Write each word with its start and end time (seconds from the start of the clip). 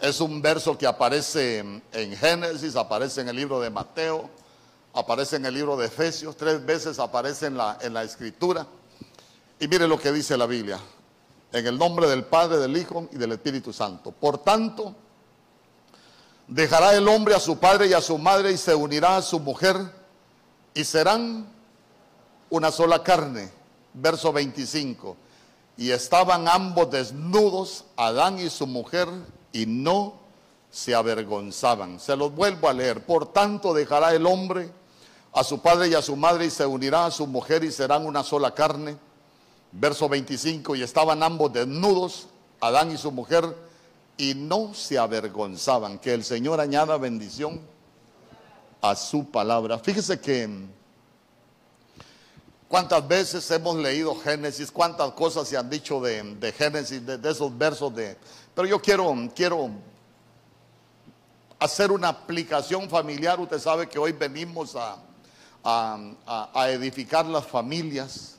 Es 0.00 0.20
un 0.20 0.42
verso 0.42 0.76
que 0.76 0.86
aparece 0.86 1.58
en 1.58 2.16
Génesis, 2.16 2.76
aparece 2.76 3.20
en 3.20 3.28
el 3.28 3.36
libro 3.36 3.60
de 3.60 3.70
Mateo, 3.70 4.28
aparece 4.94 5.36
en 5.36 5.46
el 5.46 5.54
libro 5.54 5.76
de 5.76 5.86
Efesios, 5.86 6.36
tres 6.36 6.64
veces 6.64 6.98
aparece 6.98 7.46
en 7.46 7.56
la, 7.56 7.78
en 7.80 7.92
la 7.92 8.02
escritura. 8.02 8.66
Y 9.60 9.68
mire 9.68 9.86
lo 9.86 9.98
que 9.98 10.12
dice 10.12 10.36
la 10.36 10.46
Biblia, 10.46 10.78
en 11.52 11.66
el 11.66 11.78
nombre 11.78 12.08
del 12.08 12.24
Padre, 12.24 12.58
del 12.58 12.76
Hijo 12.76 13.08
y 13.12 13.16
del 13.16 13.32
Espíritu 13.32 13.72
Santo. 13.72 14.10
Por 14.10 14.38
tanto, 14.38 14.94
dejará 16.46 16.94
el 16.94 17.06
hombre 17.08 17.34
a 17.34 17.40
su 17.40 17.58
padre 17.58 17.88
y 17.88 17.92
a 17.92 18.00
su 18.00 18.18
madre 18.18 18.52
y 18.52 18.56
se 18.56 18.74
unirá 18.74 19.16
a 19.16 19.22
su 19.22 19.40
mujer 19.40 19.76
y 20.74 20.84
serán 20.84 21.46
una 22.50 22.70
sola 22.70 23.02
carne. 23.02 23.50
Verso 23.94 24.32
25. 24.32 25.16
Y 25.78 25.90
estaban 25.90 26.48
ambos 26.48 26.90
desnudos, 26.90 27.84
Adán 27.96 28.38
y 28.38 28.48
su 28.48 28.66
mujer, 28.66 29.08
y 29.56 29.64
no 29.64 30.14
se 30.70 30.94
avergonzaban. 30.94 31.98
Se 31.98 32.14
los 32.14 32.34
vuelvo 32.34 32.68
a 32.68 32.74
leer. 32.74 33.06
Por 33.06 33.32
tanto 33.32 33.72
dejará 33.72 34.14
el 34.14 34.26
hombre 34.26 34.70
a 35.32 35.42
su 35.42 35.60
padre 35.60 35.88
y 35.88 35.94
a 35.94 36.02
su 36.02 36.14
madre 36.14 36.44
y 36.44 36.50
se 36.50 36.66
unirá 36.66 37.06
a 37.06 37.10
su 37.10 37.26
mujer 37.26 37.64
y 37.64 37.72
serán 37.72 38.04
una 38.04 38.22
sola 38.22 38.52
carne. 38.52 38.98
Verso 39.72 40.10
25. 40.10 40.76
Y 40.76 40.82
estaban 40.82 41.22
ambos 41.22 41.54
desnudos, 41.54 42.26
Adán 42.60 42.92
y 42.92 42.98
su 42.98 43.10
mujer, 43.10 43.56
y 44.18 44.34
no 44.34 44.74
se 44.74 44.98
avergonzaban. 44.98 45.98
Que 45.98 46.12
el 46.12 46.22
Señor 46.22 46.60
añada 46.60 46.98
bendición 46.98 47.60
a 48.82 48.94
su 48.94 49.30
palabra. 49.30 49.78
Fíjese 49.78 50.20
que 50.20 50.50
cuántas 52.68 53.08
veces 53.08 53.50
hemos 53.50 53.76
leído 53.76 54.14
Génesis, 54.16 54.70
cuántas 54.70 55.12
cosas 55.12 55.48
se 55.48 55.56
han 55.56 55.70
dicho 55.70 55.98
de, 56.00 56.54
Génesis, 56.56 57.06
de, 57.06 57.30
esos 57.30 57.56
versos 57.56 57.94
de... 57.94 58.18
Pero 58.56 58.68
yo 58.68 58.80
quiero, 58.80 59.14
quiero 59.34 59.68
hacer 61.58 61.92
una 61.92 62.08
aplicación 62.08 62.88
familiar. 62.88 63.38
Usted 63.38 63.58
sabe 63.58 63.86
que 63.86 63.98
hoy 63.98 64.12
venimos 64.12 64.74
a, 64.74 64.96
edificar 66.66 67.26
las 67.26 67.46
familias. 67.46 68.38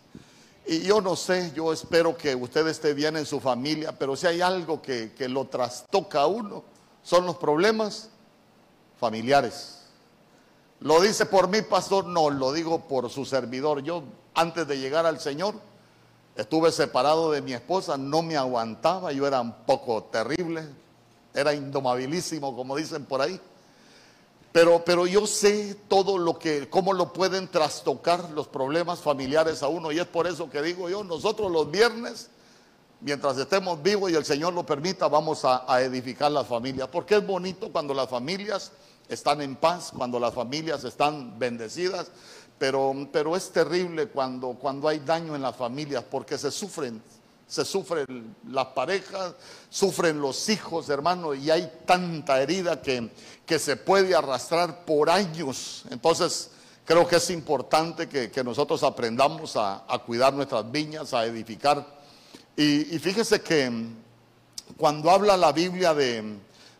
Y 0.65 0.81
yo 0.81 1.01
no 1.01 1.15
sé, 1.15 1.51
yo 1.55 1.71
espero 1.71 2.17
que 2.17 2.33
usted 2.33 2.65
esté 2.65 2.95
bien 2.95 3.15
en 3.15 3.27
su 3.27 3.39
familia, 3.39 3.91
pero 3.91 4.15
si 4.15 4.25
hay 4.25 4.41
algo 4.41 4.81
que, 4.81 5.13
lo 5.29 5.45
trastoca 5.45 6.21
a 6.21 6.25
uno, 6.25 6.63
son 7.03 7.27
los 7.27 7.37
problemas 7.37 8.09
familiares. 8.99 9.83
¿Lo 10.79 10.99
dice 10.99 11.27
por 11.27 11.47
mí, 11.47 11.61
pastor? 11.61 12.05
No, 12.05 12.31
lo 12.31 12.53
digo 12.53 12.87
por 12.87 13.11
su 13.11 13.23
servidor. 13.23 13.83
Yo, 13.83 14.03
antes 14.33 14.67
de 14.67 14.79
llegar 14.79 15.05
al 15.05 15.19
Señor, 15.19 15.53
estuve 16.37 16.71
separado 16.71 17.31
de 17.31 17.41
mi 17.41 17.53
esposa, 17.53 17.97
no 17.97 18.21
me 18.21 18.37
aguantaba, 18.37 19.11
yo 19.11 19.25
era 19.25 19.41
un 19.41 19.53
poco 19.65 20.03
terrible, 20.03 20.63
era 21.33 21.53
indomabilísimo, 21.53 22.55
como 22.55 22.75
dicen 22.75 23.05
por 23.05 23.21
ahí. 23.21 23.41
Pero, 24.51 24.83
pero 24.85 25.05
yo 25.05 25.27
sé 25.27 25.75
todo 25.87 26.17
lo 26.17 26.39
que, 26.39 26.69
cómo 26.69 26.93
lo 26.93 27.11
pueden 27.11 27.47
trastocar 27.47 28.29
los 28.31 28.47
problemas 28.47 28.99
familiares 28.99 29.61
a 29.61 29.67
uno. 29.67 29.91
Y 29.91 29.99
es 29.99 30.05
por 30.05 30.25
eso 30.25 30.49
que 30.49 30.61
digo 30.61 30.89
yo, 30.89 31.03
nosotros 31.03 31.51
los 31.51 31.69
viernes, 31.69 32.29
mientras 33.01 33.37
estemos 33.37 33.81
vivos 33.83 34.11
y 34.11 34.15
el 34.15 34.25
Señor 34.25 34.53
lo 34.53 34.65
permita, 34.65 35.07
vamos 35.07 35.41
a, 35.43 35.81
edificar 35.81 36.31
las 36.31 36.47
familias. 36.47 36.87
Porque 36.87 37.17
es 37.17 37.25
bonito 37.25 37.71
cuando 37.71 37.93
las 37.93 38.09
familias 38.09 38.71
están 39.09 39.41
en 39.41 39.55
paz, 39.55 39.91
cuando 39.95 40.19
las 40.19 40.33
familias 40.33 40.83
están 40.83 41.37
bendecidas. 41.37 42.09
Pero, 42.57 42.93
pero 43.11 43.35
es 43.35 43.51
terrible 43.51 44.07
cuando, 44.07 44.53
cuando 44.53 44.87
hay 44.87 44.99
daño 44.99 45.35
en 45.35 45.41
las 45.41 45.55
familias 45.55 46.03
porque 46.09 46.37
se 46.37 46.51
sufren 46.51 47.01
se 47.47 47.63
sufren 47.63 48.35
las 48.49 48.67
parejas, 48.67 49.33
sufren 49.69 50.19
los 50.19 50.49
hijos, 50.49 50.89
hermano, 50.89 51.33
y 51.33 51.49
hay 51.49 51.71
tanta 51.85 52.41
herida 52.41 52.81
que, 52.81 53.09
que 53.45 53.57
se 53.57 53.77
puede 53.77 54.13
arrastrar 54.13 54.83
por 54.83 55.09
años. 55.09 55.85
Entonces, 55.89 56.51
creo 56.83 57.07
que 57.07 57.15
es 57.15 57.29
importante 57.29 58.09
que, 58.09 58.43
nosotros 58.43 58.83
aprendamos 58.83 59.55
a, 59.55 59.81
cuidar 60.05 60.33
nuestras 60.33 60.69
viñas, 60.69 61.13
a 61.13 61.25
edificar. 61.25 61.85
Y, 62.57 62.93
y, 62.95 62.99
fíjese 62.99 63.41
que 63.41 63.71
cuando 64.75 65.09
habla 65.09 65.37
la 65.37 65.53
Biblia 65.53 65.93
de, 65.93 66.37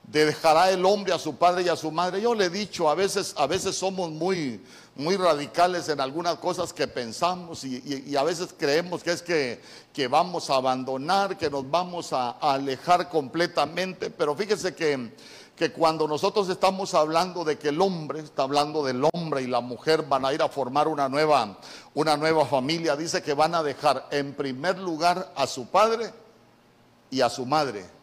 de 0.07 0.25
dejará 0.25 0.71
el 0.71 0.85
hombre 0.85 1.13
a 1.13 1.19
su 1.19 1.35
padre 1.35 1.63
y 1.63 1.69
a 1.69 1.75
su 1.75 1.91
madre. 1.91 2.21
Yo 2.21 2.33
le 2.33 2.45
he 2.45 2.49
dicho, 2.49 2.89
a 2.89 2.95
veces, 2.95 3.33
a 3.37 3.45
veces 3.45 3.75
somos 3.75 4.09
muy, 4.09 4.61
muy 4.97 5.15
radicales 5.17 5.89
en 5.89 6.01
algunas 6.01 6.35
cosas 6.35 6.73
que 6.73 6.87
pensamos 6.87 7.63
y, 7.63 8.15
a 8.15 8.23
veces 8.23 8.53
creemos 8.57 9.03
que 9.03 9.11
es 9.11 9.21
que, 9.21 9.61
que, 9.93 10.07
vamos 10.07 10.49
a 10.49 10.55
abandonar, 10.55 11.37
que 11.37 11.49
nos 11.49 11.69
vamos 11.69 12.13
a, 12.13 12.31
alejar 12.31 13.09
completamente. 13.09 14.09
Pero 14.09 14.35
fíjese 14.35 14.75
que, 14.75 15.13
que 15.55 15.71
cuando 15.71 16.07
nosotros 16.07 16.49
estamos 16.49 16.93
hablando 16.93 17.43
de 17.43 17.57
que 17.57 17.69
el 17.69 17.81
hombre, 17.81 18.21
está 18.21 18.43
hablando 18.43 18.83
del 18.83 19.03
hombre 19.13 19.41
y 19.41 19.47
la 19.47 19.61
mujer 19.61 20.03
van 20.03 20.25
a 20.25 20.33
ir 20.33 20.41
a 20.41 20.49
formar 20.49 20.87
una 20.87 21.09
nueva, 21.09 21.57
una 21.93 22.17
nueva 22.17 22.45
familia, 22.45 22.95
dice 22.95 23.21
que 23.21 23.33
van 23.33 23.55
a 23.55 23.63
dejar 23.63 24.07
en 24.11 24.33
primer 24.33 24.79
lugar 24.79 25.31
a 25.35 25.47
su 25.47 25.67
padre 25.67 26.11
y 27.09 27.21
a 27.21 27.29
su 27.29 27.45
madre 27.45 27.96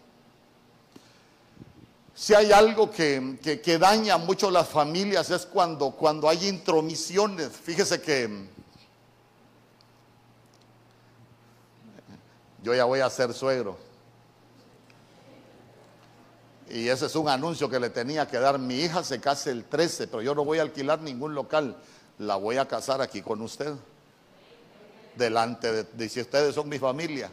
si 2.14 2.32
hay 2.32 2.52
algo 2.52 2.91
que, 2.91 3.78
daña 3.80 4.19
mucho 4.19 4.50
las 4.50 4.69
familias 4.69 5.30
es 5.30 5.47
cuando, 5.47 5.91
cuando 5.91 6.28
hay 6.28 6.48
intromisiones. 6.48 7.48
Fíjese 7.48 8.00
que 8.00 8.48
yo 12.62 12.72
ya 12.72 12.84
voy 12.84 13.00
a 13.00 13.10
ser 13.10 13.34
suegro. 13.34 13.76
Y 16.70 16.88
ese 16.88 17.06
es 17.06 17.16
un 17.16 17.28
anuncio 17.28 17.69
que 17.69 17.80
le 17.80 17.91
tenía 17.91 18.28
que 18.28 18.38
dar. 18.38 18.60
Mi 18.60 18.76
hija 18.76 19.02
se 19.02 19.20
casa 19.20 19.50
el 19.50 19.64
13, 19.64 20.06
pero 20.06 20.22
yo 20.22 20.34
no 20.36 20.44
voy 20.44 20.58
a 20.58 20.62
alquilar 20.62 21.00
ningún 21.00 21.34
local. 21.34 21.76
La 22.19 22.36
voy 22.36 22.58
a 22.58 22.69
casar 22.69 23.00
aquí 23.00 23.22
con 23.22 23.42
usted. 23.42 23.75
Delante 25.16 25.72
de, 25.72 25.82
de 25.82 26.08
si 26.08 26.20
ustedes 26.20 26.54
son 26.54 26.69
mi 26.69 26.78
familia. 26.78 27.31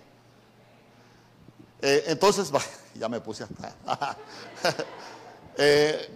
Eh, 1.81 2.03
entonces, 2.07 2.51
ya 2.95 3.09
me 3.09 3.19
puse 3.19 3.43
hasta... 3.43 4.17
Eh, 5.57 6.09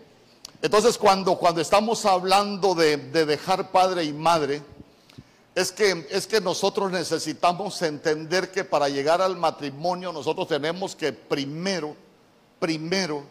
entonces, 0.62 0.98
cuando, 0.98 1.38
cuando 1.38 1.60
estamos 1.60 2.06
hablando 2.06 2.74
de, 2.74 2.98
dejar 2.98 3.70
padre 3.72 4.06
y 4.06 4.14
madre, 4.14 4.64
es 5.54 5.74
que, 5.74 6.08
es 6.10 6.26
que 6.26 6.40
nosotros 6.40 6.90
necesitamos 6.90 7.82
entender 7.82 8.50
que 8.50 8.64
para 8.64 8.88
llegar 8.90 9.22
al 9.22 9.36
matrimonio 9.36 10.14
nosotros 10.14 10.48
tenemos 10.48 10.96
que 10.96 11.12
primero, 11.12 11.96
primero, 12.60 13.24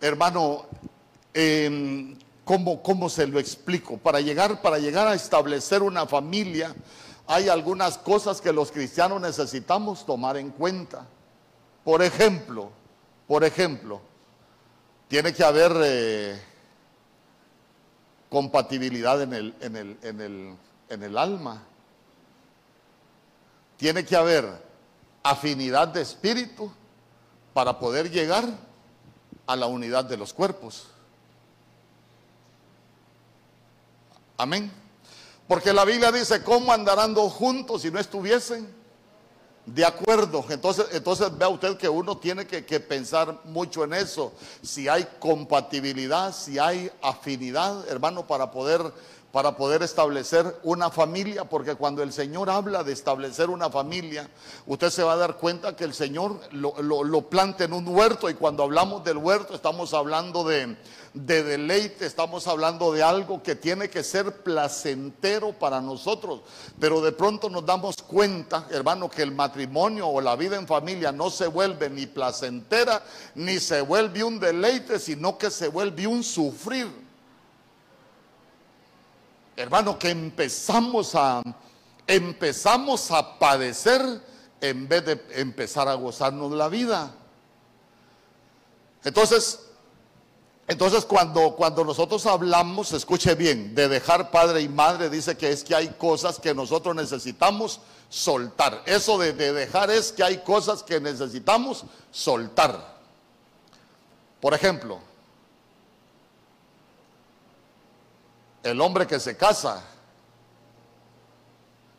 hermano, 0.00 0.64
em, 1.34 2.16
¿cómo, 2.44 2.82
¿cómo, 2.82 3.10
se 3.10 3.26
lo 3.26 3.38
explico? 3.38 3.98
Para 3.98 4.20
llegar, 4.20 4.62
para 4.62 4.78
llegar 4.78 5.06
a 5.06 5.14
establecer 5.14 5.82
una 5.82 6.06
familia, 6.06 6.74
hay 7.26 7.48
algunas 7.48 7.98
cosas 7.98 8.40
que 8.40 8.52
los 8.52 8.72
cristianos 8.72 9.20
necesitamos 9.20 10.04
tomar 10.04 10.38
en 10.38 10.50
cuenta. 10.50 11.06
Por 11.86 12.02
ejemplo, 12.02 12.72
por 13.28 13.44
ejemplo, 13.44 14.00
tiene 15.06 15.32
que 15.32 15.44
haber 15.44 15.72
eh, 15.84 16.42
compatibilidad 18.28 19.22
en 19.22 19.32
el, 19.32 19.54
en, 19.60 19.76
el, 19.76 19.98
en, 20.02 20.20
el, 20.20 20.56
en 20.88 21.02
el 21.04 21.16
alma. 21.16 21.62
Tiene 23.76 24.04
que 24.04 24.16
haber 24.16 24.60
afinidad 25.22 25.86
de 25.86 26.02
espíritu 26.02 26.72
para 27.54 27.78
poder 27.78 28.10
llegar 28.10 28.44
a 29.46 29.54
la 29.54 29.66
unidad 29.66 30.06
de 30.06 30.16
los 30.16 30.32
cuerpos. 30.32 30.88
Amén. 34.36 34.72
Porque 35.46 35.72
la 35.72 35.84
Biblia 35.84 36.10
dice, 36.10 36.42
¿cómo 36.42 36.72
andarán 36.72 37.14
dos 37.14 37.32
juntos 37.32 37.82
si 37.82 37.92
no 37.92 38.00
estuviesen 38.00 38.74
de 39.66 39.84
acuerdo, 39.84 40.44
entonces, 40.48 40.86
entonces 40.92 41.36
vea 41.36 41.48
usted 41.48 41.76
que 41.76 41.88
uno 41.88 42.16
tiene 42.16 42.46
que, 42.46 42.80
pensar 42.80 43.40
mucho 43.44 43.82
en 43.82 43.94
eso. 43.94 44.32
Si 44.62 44.86
hay 44.86 45.04
compatibilidad, 45.18 46.32
si 46.32 46.58
hay 46.60 46.90
afinidad, 47.02 47.86
hermano, 47.88 48.26
para 48.28 48.52
poder, 48.52 48.80
para 49.36 49.54
poder 49.54 49.82
establecer 49.82 50.60
una 50.62 50.90
familia, 50.90 51.44
porque 51.44 51.74
cuando 51.74 52.02
el 52.02 52.10
Señor 52.10 52.48
habla 52.48 52.82
de 52.82 52.94
establecer 52.94 53.50
una 53.50 53.68
familia, 53.68 54.30
usted 54.64 54.88
se 54.88 55.02
va 55.02 55.12
a 55.12 55.16
dar 55.16 55.36
cuenta 55.36 55.76
que 55.76 55.84
el 55.84 55.92
Señor 55.92 56.40
lo, 56.52 56.72
lo, 56.80 57.28
planta 57.28 57.64
en 57.64 57.74
un 57.74 57.86
huerto 57.86 58.30
y 58.30 58.34
cuando 58.34 58.62
hablamos 58.62 59.04
del 59.04 59.18
huerto 59.18 59.54
estamos 59.54 59.92
hablando 59.92 60.42
de, 60.42 60.78
de 61.12 61.42
deleite, 61.42 62.06
estamos 62.06 62.46
hablando 62.46 62.94
de 62.94 63.02
algo 63.02 63.42
que 63.42 63.54
tiene 63.54 63.90
que 63.90 64.02
ser 64.02 64.42
placentero 64.42 65.52
para 65.52 65.82
nosotros. 65.82 66.40
Pero 66.80 67.02
de 67.02 67.12
pronto 67.12 67.50
nos 67.50 67.66
damos 67.66 67.96
cuenta, 67.96 68.66
hermano, 68.70 69.10
que 69.10 69.20
el 69.20 69.32
matrimonio 69.32 70.08
o 70.08 70.22
la 70.22 70.34
vida 70.36 70.56
en 70.56 70.66
familia 70.66 71.12
no 71.12 71.28
se 71.28 71.46
vuelve 71.46 71.90
ni 71.90 72.06
placentera, 72.06 73.04
ni 73.34 73.60
se 73.60 73.82
vuelve 73.82 74.24
un 74.24 74.40
deleite, 74.40 74.98
sino 74.98 75.36
que 75.36 75.50
se 75.50 75.68
vuelve 75.68 76.06
un 76.06 76.24
sufrir. 76.24 77.05
Hermano, 79.56 79.98
que 79.98 80.10
empezamos 80.10 81.14
a 81.14 81.42
empezamos 82.06 83.10
a 83.10 83.38
padecer 83.38 84.00
en 84.60 84.88
vez 84.88 85.04
de 85.04 85.26
empezar 85.32 85.88
a 85.88 85.94
gozarnos 85.94 86.52
la 86.52 86.68
vida. 86.68 87.14
Entonces, 89.04 89.60
entonces 90.68 91.04
cuando, 91.04 91.54
cuando 91.54 91.84
nosotros 91.84 92.26
hablamos, 92.26 92.92
escuche 92.92 93.34
bien, 93.34 93.74
de 93.74 93.88
dejar 93.88 94.30
padre 94.30 94.62
y 94.62 94.68
madre, 94.68 95.10
dice 95.10 95.36
que 95.36 95.50
es 95.50 95.62
que 95.62 95.74
hay 95.74 95.88
cosas 95.88 96.38
que 96.38 96.54
nosotros 96.54 96.94
necesitamos 96.94 97.80
soltar. 98.08 98.82
Eso 98.86 99.18
de, 99.18 99.32
de 99.32 99.52
dejar 99.52 99.90
es 99.90 100.12
que 100.12 100.22
hay 100.22 100.38
cosas 100.38 100.82
que 100.82 101.00
necesitamos 101.00 101.84
soltar. 102.10 102.96
Por 104.40 104.54
ejemplo, 104.54 104.98
el 108.70 108.80
hombre 108.80 109.06
que 109.06 109.20
se 109.20 109.36
casa, 109.36 109.80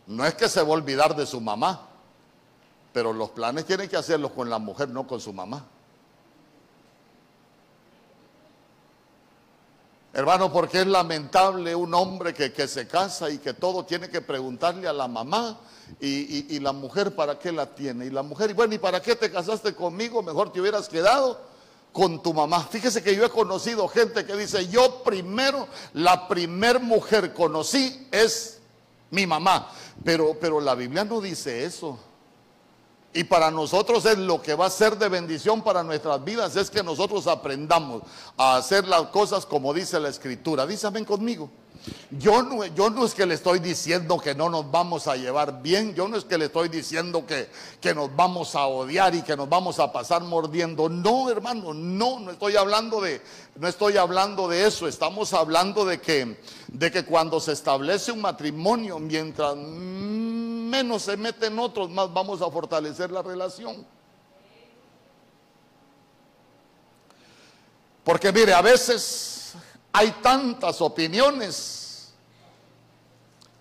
no 0.08 0.26
es 0.26 0.34
que 0.36 0.50
se 0.50 0.62
va 0.62 0.68
a 0.68 0.72
olvidar 0.72 1.16
de 1.16 1.26
su 1.26 1.40
mamá, 1.40 1.88
pero 2.92 3.14
los 3.14 3.30
planes 3.30 3.66
tienen 3.66 3.88
que 3.88 3.96
hacerlos 3.96 4.32
con 4.32 4.50
la 4.50 4.60
mujer, 4.60 4.90
no 4.90 5.08
con 5.08 5.22
su 5.22 5.32
mamá. 5.32 5.66
Hermano, 10.12 10.52
porque 10.52 10.82
es 10.82 10.88
lamentable 10.88 11.74
un 11.74 11.94
hombre 11.94 12.34
que, 12.34 12.68
se 12.68 12.88
casa 12.88 13.30
y 13.30 13.38
que 13.38 13.54
todo 13.54 13.86
tiene 13.86 14.10
que 14.10 14.20
preguntarle 14.20 14.88
a 14.88 14.94
la 14.94 15.08
mamá 15.08 15.60
y, 16.02 16.54
y, 16.56 16.60
la 16.60 16.74
mujer 16.74 17.16
para 17.16 17.38
qué 17.40 17.52
la 17.52 17.68
tiene. 17.68 18.08
Y 18.08 18.10
la 18.10 18.24
mujer, 18.24 18.50
y 18.50 18.54
bueno, 18.54 18.74
¿y 18.74 18.80
para 18.80 19.02
qué 19.02 19.16
te 19.16 19.32
casaste 19.32 19.76
conmigo? 19.76 20.24
Mejor 20.24 20.52
te 20.52 20.60
hubieras 20.60 20.90
quedado 20.90 21.40
con 21.98 22.22
tu 22.22 22.32
mamá. 22.32 22.64
Fíjese 22.70 23.02
que 23.02 23.16
yo 23.16 23.26
he 23.26 23.30
conocido 23.32 23.88
gente 23.88 24.24
que 24.24 24.36
dice, 24.36 24.68
yo 24.68 25.02
primero, 25.02 25.68
la 25.94 26.28
primer 26.28 26.80
mujer 26.80 27.34
conocí 27.34 28.08
es 28.12 28.60
mi 29.10 29.26
mamá. 29.26 29.72
Pero, 30.04 30.38
pero 30.40 30.62
la 30.62 30.76
Biblia 30.76 31.04
no 31.04 31.20
dice 31.20 31.66
eso. 31.66 31.98
Y 33.14 33.24
para 33.24 33.50
nosotros 33.50 34.06
es 34.06 34.20
lo 34.20 34.44
que 34.44 34.54
va 34.54 34.68
a 34.68 34.70
ser 34.70 35.00
de 35.00 35.10
bendición 35.10 35.64
para 35.64 35.82
nuestras 35.82 36.24
vidas, 36.24 36.56
es 36.56 36.70
que 36.70 36.84
nosotros 36.84 37.26
aprendamos 37.26 38.04
a 38.38 38.58
hacer 38.58 38.88
las 38.88 39.08
cosas 39.08 39.48
como 39.48 39.74
dice 39.74 40.00
la 40.00 40.10
escritura. 40.10 40.66
Ven 40.66 41.04
conmigo. 41.04 41.50
Yo 42.12 42.42
no, 42.44 42.66
yo 42.66 42.90
no 42.90 43.06
es 43.06 43.14
que 43.14 43.26
le 43.26 43.36
estoy 43.36 43.60
diciendo 43.60 44.18
que 44.18 44.34
no 44.34 44.50
nos 44.50 44.70
vamos 44.72 45.08
a 45.08 45.16
llevar 45.16 45.62
bien, 45.62 45.94
yo 45.94 46.08
no 46.08 46.18
es 46.18 46.26
que 46.26 46.38
le 46.38 46.46
estoy 46.46 46.70
diciendo 46.70 47.26
que, 47.26 47.50
que 47.82 47.94
nos 47.94 48.16
vamos 48.16 48.56
a 48.56 48.66
odiar 48.68 49.14
y 49.14 49.22
que 49.22 49.36
nos 49.36 49.50
vamos 49.50 49.80
a 49.80 49.92
pasar 49.92 50.22
mordiendo. 50.24 50.90
No, 50.90 51.30
hermano, 51.30 51.74
no, 51.74 52.20
no 52.20 52.32
estoy 52.32 52.56
hablando 52.56 53.02
de, 53.02 53.22
no 53.56 53.68
estoy 53.68 53.98
hablando 53.98 54.48
de 54.48 54.66
eso. 54.66 54.88
Estamos 54.88 55.34
hablando 55.34 55.86
de 55.86 56.00
que, 56.00 56.40
de 56.68 56.92
que 56.92 57.06
cuando 57.06 57.40
se 57.40 57.52
establece 57.52 58.12
un 58.12 58.22
matrimonio, 58.22 59.00
mientras 59.00 59.56
menos 59.56 61.04
se 61.04 61.18
meten 61.18 61.58
otros, 61.60 61.90
más 61.90 62.12
vamos 62.14 62.42
a 62.42 62.50
fortalecer 62.50 63.12
la 63.12 63.22
relación. 63.22 63.86
Porque 68.04 68.32
mire, 68.32 68.54
a 68.54 68.62
veces 68.62 69.37
hay 69.98 70.12
tantas 70.22 70.80
opiniones 70.82 72.10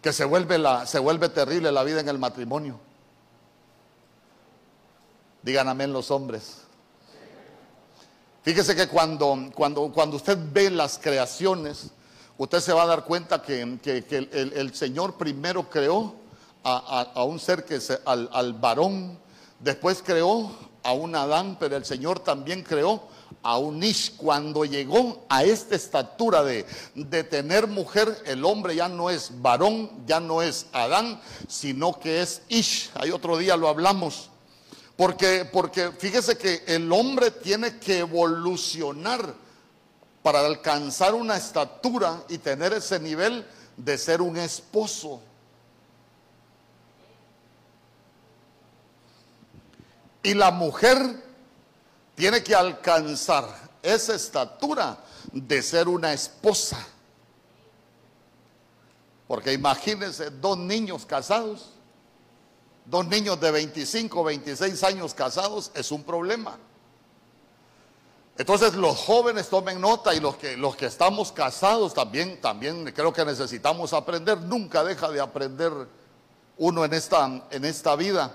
que 0.02 0.12
se 0.12 0.22
vuelve, 0.26 0.62
se 0.84 0.98
vuelve 0.98 1.30
terrible 1.30 1.72
la 1.72 1.82
vida 1.82 2.00
en 2.00 2.10
el 2.10 2.18
matrimonio. 2.18 2.78
Digan 5.40 5.66
amén 5.66 5.94
los 5.94 6.10
hombres. 6.10 6.58
Fíjese 8.42 8.76
que 8.76 8.86
cuando, 8.86 9.48
cuando, 9.54 9.90
cuando 9.90 10.16
usted 10.16 10.36
ve 10.52 10.68
las 10.68 10.98
creaciones, 10.98 11.90
usted 12.36 12.60
se 12.60 12.74
va 12.74 12.82
a 12.82 12.86
dar 12.86 13.04
cuenta 13.04 13.40
que, 13.40 13.62
el, 13.62 14.74
Señor 14.74 15.16
primero 15.16 15.70
creó 15.70 16.16
a, 16.64 17.24
un 17.24 17.40
ser 17.40 17.64
que 17.64 17.76
es 17.76 17.98
al, 18.04 18.28
al 18.30 18.52
varón, 18.52 19.18
después 19.58 20.02
creó 20.04 20.50
a 20.82 20.92
un 20.92 21.16
Adán, 21.16 21.56
pero 21.58 21.76
el 21.78 21.86
Señor 21.86 22.20
también 22.20 22.62
creó 22.62 23.15
a 23.42 23.58
un 23.58 23.82
Ish. 23.82 24.16
Cuando 24.16 24.64
llegó 24.64 25.24
a 25.28 25.44
esta 25.44 25.76
estatura 25.76 26.42
de, 26.42 26.66
de, 26.94 27.24
tener 27.24 27.66
mujer, 27.66 28.22
el 28.26 28.44
hombre 28.44 28.74
ya 28.76 28.88
no 28.88 29.10
es 29.10 29.30
varón, 29.40 29.90
ya 30.06 30.20
no 30.20 30.42
es 30.42 30.66
Adán, 30.72 31.20
sino 31.48 31.98
que 31.98 32.22
es 32.22 32.42
Ish. 32.48 32.90
Hay 32.94 33.10
otro 33.10 33.36
día 33.36 33.56
lo 33.56 33.68
hablamos. 33.68 34.30
Porque, 34.96 35.44
porque 35.44 35.92
fíjese 35.92 36.38
que 36.38 36.64
el 36.66 36.90
hombre 36.90 37.30
tiene 37.30 37.78
que 37.78 37.98
evolucionar 37.98 39.34
para 40.22 40.44
alcanzar 40.44 41.14
una 41.14 41.36
estatura 41.36 42.24
y 42.28 42.38
tener 42.38 42.72
ese 42.72 42.98
nivel 42.98 43.46
de 43.76 43.98
ser 43.98 44.22
un 44.22 44.36
esposo. 44.38 45.20
Y 50.22 50.34
la 50.34 50.50
mujer 50.50 51.25
tiene 52.16 52.42
que 52.42 52.56
alcanzar 52.56 53.46
esa 53.80 54.16
estatura 54.16 54.98
de 55.32 55.62
ser 55.62 55.86
una 55.86 56.12
esposa. 56.12 56.84
Porque 59.28 59.52
imagínense 59.52 60.30
dos 60.30 60.58
niños 60.58 61.06
casados 61.06 61.76
Dos 62.86 63.04
niños 63.08 63.40
de 63.40 63.50
25, 63.50 64.22
26 64.22 64.84
años 64.84 65.12
casados 65.12 65.72
es 65.74 65.90
un 65.90 66.04
problema. 66.04 66.56
Entonces 68.38 68.74
los 68.74 68.96
jóvenes 68.96 69.48
tomen 69.48 69.80
nota 69.80 70.14
y 70.14 70.20
los 70.20 70.36
que, 70.36 70.56
los 70.56 70.76
que 70.76 70.86
estamos 70.86 71.32
casados 71.32 71.94
también, 71.94 72.40
también 72.40 72.84
creo 72.92 73.12
que 73.12 73.24
necesitamos 73.24 73.92
aprender. 73.92 74.40
Nunca 74.42 74.84
deja 74.84 75.10
de 75.10 75.20
aprender 75.20 75.72
uno 76.58 76.84
en 76.84 76.92
esta, 76.92 77.42
en 77.50 77.64
esta 77.64 77.96
vida. 77.96 78.32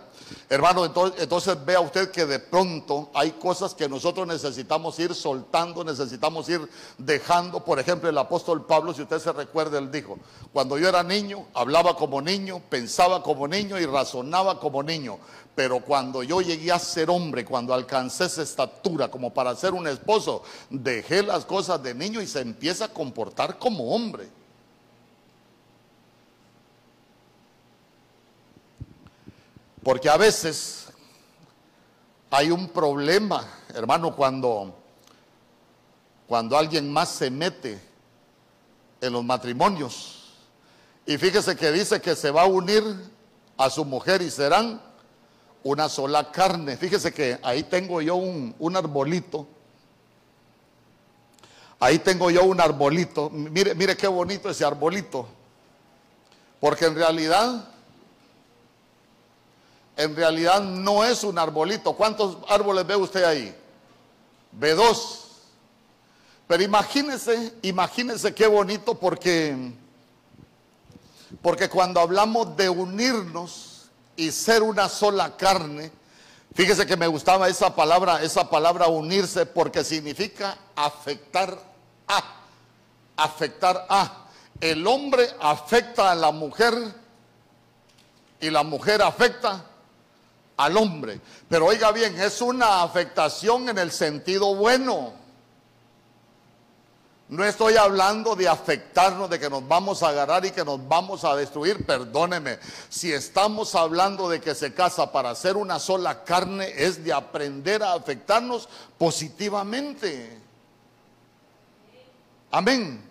Hermano, 0.49 0.85
entonces, 0.85 1.65
vea 1.65 1.79
usted 1.79 2.11
que 2.11 2.25
de 2.25 2.39
pronto 2.39 3.09
hay 3.13 3.31
cosas 3.31 3.73
que 3.73 3.87
nosotros 3.87 4.27
necesitamos 4.27 4.99
ir 4.99 5.15
soltando, 5.15 5.83
necesitamos 5.83 6.49
ir 6.49 6.67
dejando. 6.97 7.63
Por 7.63 7.79
ejemplo, 7.79 8.09
el 8.09 8.17
apóstol 8.17 8.65
Pablo, 8.65 8.93
si 8.93 9.01
usted 9.01 9.19
se 9.19 9.31
recuerda, 9.31 9.79
él 9.79 9.91
dijo, 9.91 10.17
cuando 10.51 10.77
yo 10.77 10.89
era 10.89 11.03
niño, 11.03 11.45
hablaba 11.53 11.95
como 11.95 12.21
niño, 12.21 12.61
pensaba 12.69 13.23
como 13.23 13.47
niño 13.47 13.79
y 13.79 13.85
razonaba 13.85 14.59
como 14.59 14.83
niño. 14.83 15.19
Pero 15.55 15.81
cuando 15.81 16.23
yo 16.23 16.41
llegué 16.41 16.71
a 16.71 16.79
ser 16.79 17.09
hombre, 17.09 17.45
cuando 17.45 17.73
alcancé 17.73 18.25
esa 18.25 18.41
estatura 18.41 19.09
como 19.09 19.33
para 19.33 19.55
ser 19.55 19.73
un 19.73 19.87
esposo, 19.87 20.43
dejé 20.69 21.23
las 21.23 21.45
cosas 21.45 21.81
de 21.83 21.93
niño 21.93 22.21
y 22.21 22.27
se 22.27 22.41
empieza 22.41 22.85
a 22.85 22.93
comportar 22.93 23.57
como 23.57 23.93
hombre. 23.93 24.40
Porque 29.83 30.09
a 30.09 30.17
veces 30.17 30.87
hay 32.29 32.51
un 32.51 32.69
problema, 32.69 33.45
hermano, 33.73 34.15
cuando, 34.15 34.75
cuando 36.27 36.57
alguien 36.57 36.91
más 36.91 37.09
se 37.09 37.29
mete 37.29 37.81
en 39.01 39.13
los 39.13 39.23
matrimonios. 39.23 40.35
Y 41.05 41.17
fíjese 41.17 41.55
que 41.55 41.71
dice 41.71 41.99
que 41.99 42.15
se 42.15 42.29
va 42.29 42.43
a 42.43 42.45
unir 42.45 42.83
a 43.57 43.69
su 43.69 43.83
mujer 43.83 44.21
y 44.21 44.29
serán 44.29 44.81
una 45.63 45.89
sola 45.89 46.31
carne. 46.31 46.77
Fíjese 46.77 47.11
que 47.11 47.39
ahí 47.41 47.63
tengo 47.63 48.01
yo 48.01 48.15
un, 48.15 48.55
un 48.59 48.77
arbolito. 48.77 49.47
Ahí 51.79 51.97
tengo 51.99 52.29
yo 52.29 52.43
un 52.43 52.61
arbolito. 52.61 53.31
Mire, 53.31 53.73
mire 53.73 53.97
qué 53.97 54.07
bonito 54.07 54.49
ese 54.49 54.63
arbolito. 54.63 55.27
Porque 56.59 56.85
en 56.85 56.93
realidad 56.93 57.67
en 59.97 60.15
realidad 60.15 60.61
no 60.61 61.03
es 61.03 61.23
un 61.23 61.37
arbolito. 61.37 61.93
¿Cuántos 61.93 62.37
árboles 62.47 62.85
ve 62.85 62.95
usted 62.95 63.23
ahí? 63.23 63.55
Ve 64.51 64.73
dos. 64.73 65.29
Pero 66.47 66.63
imagínese, 66.63 67.53
imagínese 67.61 68.33
qué 68.33 68.47
bonito 68.47 68.95
porque, 68.95 69.71
porque 71.41 71.69
cuando 71.69 71.99
hablamos 71.99 72.57
de 72.57 72.69
unirnos 72.69 73.89
y 74.15 74.31
ser 74.31 74.61
una 74.61 74.89
sola 74.89 75.37
carne, 75.37 75.91
fíjese 76.53 76.85
que 76.85 76.97
me 76.97 77.07
gustaba 77.07 77.47
esa 77.47 77.73
palabra, 77.73 78.21
esa 78.21 78.49
palabra 78.49 78.87
unirse 78.87 79.45
porque 79.45 79.83
significa 79.83 80.57
afectar 80.75 81.57
a, 82.07 82.23
afectar 83.15 83.85
a. 83.87 84.25
El 84.59 84.85
hombre 84.85 85.29
afecta 85.39 86.11
a 86.11 86.15
la 86.15 86.31
mujer 86.31 86.73
y 88.41 88.49
la 88.49 88.63
mujer 88.63 89.01
afecta 89.01 89.65
al 90.63 90.77
hombre. 90.77 91.19
Pero 91.49 91.65
oiga 91.65 91.91
bien, 91.91 92.19
es 92.19 92.41
una 92.41 92.83
afectación 92.83 93.69
en 93.69 93.77
el 93.77 93.91
sentido 93.91 94.55
bueno. 94.55 95.13
No 97.29 97.45
estoy 97.45 97.77
hablando 97.77 98.35
de 98.35 98.49
afectarnos, 98.49 99.29
de 99.29 99.39
que 99.39 99.49
nos 99.49 99.65
vamos 99.65 100.03
a 100.03 100.09
agarrar 100.09 100.45
y 100.45 100.51
que 100.51 100.65
nos 100.65 100.85
vamos 100.85 101.23
a 101.23 101.33
destruir. 101.35 101.85
Perdóneme. 101.85 102.59
Si 102.89 103.13
estamos 103.13 103.73
hablando 103.73 104.27
de 104.27 104.41
que 104.41 104.53
se 104.53 104.73
casa 104.73 105.13
para 105.13 105.33
ser 105.35 105.55
una 105.55 105.79
sola 105.79 106.25
carne, 106.25 106.73
es 106.75 107.03
de 107.05 107.13
aprender 107.13 107.83
a 107.83 107.93
afectarnos 107.93 108.67
positivamente. 108.97 110.41
Amén. 112.51 113.10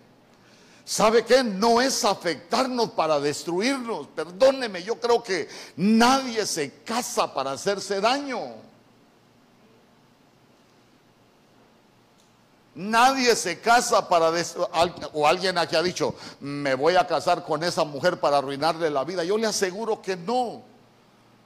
¿Sabe 0.91 1.23
qué? 1.23 1.41
No 1.41 1.79
es 1.79 2.03
afectarnos 2.03 2.91
para 2.91 3.17
destruirnos. 3.17 4.07
Perdóneme, 4.07 4.83
yo 4.83 4.99
creo 4.99 5.23
que 5.23 5.47
nadie 5.77 6.45
se 6.45 6.83
casa 6.83 7.33
para 7.33 7.53
hacerse 7.53 8.01
daño. 8.01 8.41
Nadie 12.75 13.37
se 13.37 13.61
casa 13.61 14.09
para... 14.09 14.33
O 15.13 15.25
alguien 15.25 15.57
aquí 15.57 15.77
ha 15.77 15.81
dicho, 15.81 16.13
me 16.41 16.75
voy 16.75 16.97
a 16.97 17.07
casar 17.07 17.45
con 17.45 17.63
esa 17.63 17.85
mujer 17.85 18.19
para 18.19 18.39
arruinarle 18.39 18.89
la 18.89 19.05
vida. 19.05 19.23
Yo 19.23 19.37
le 19.37 19.47
aseguro 19.47 20.01
que 20.01 20.17
no. 20.17 20.70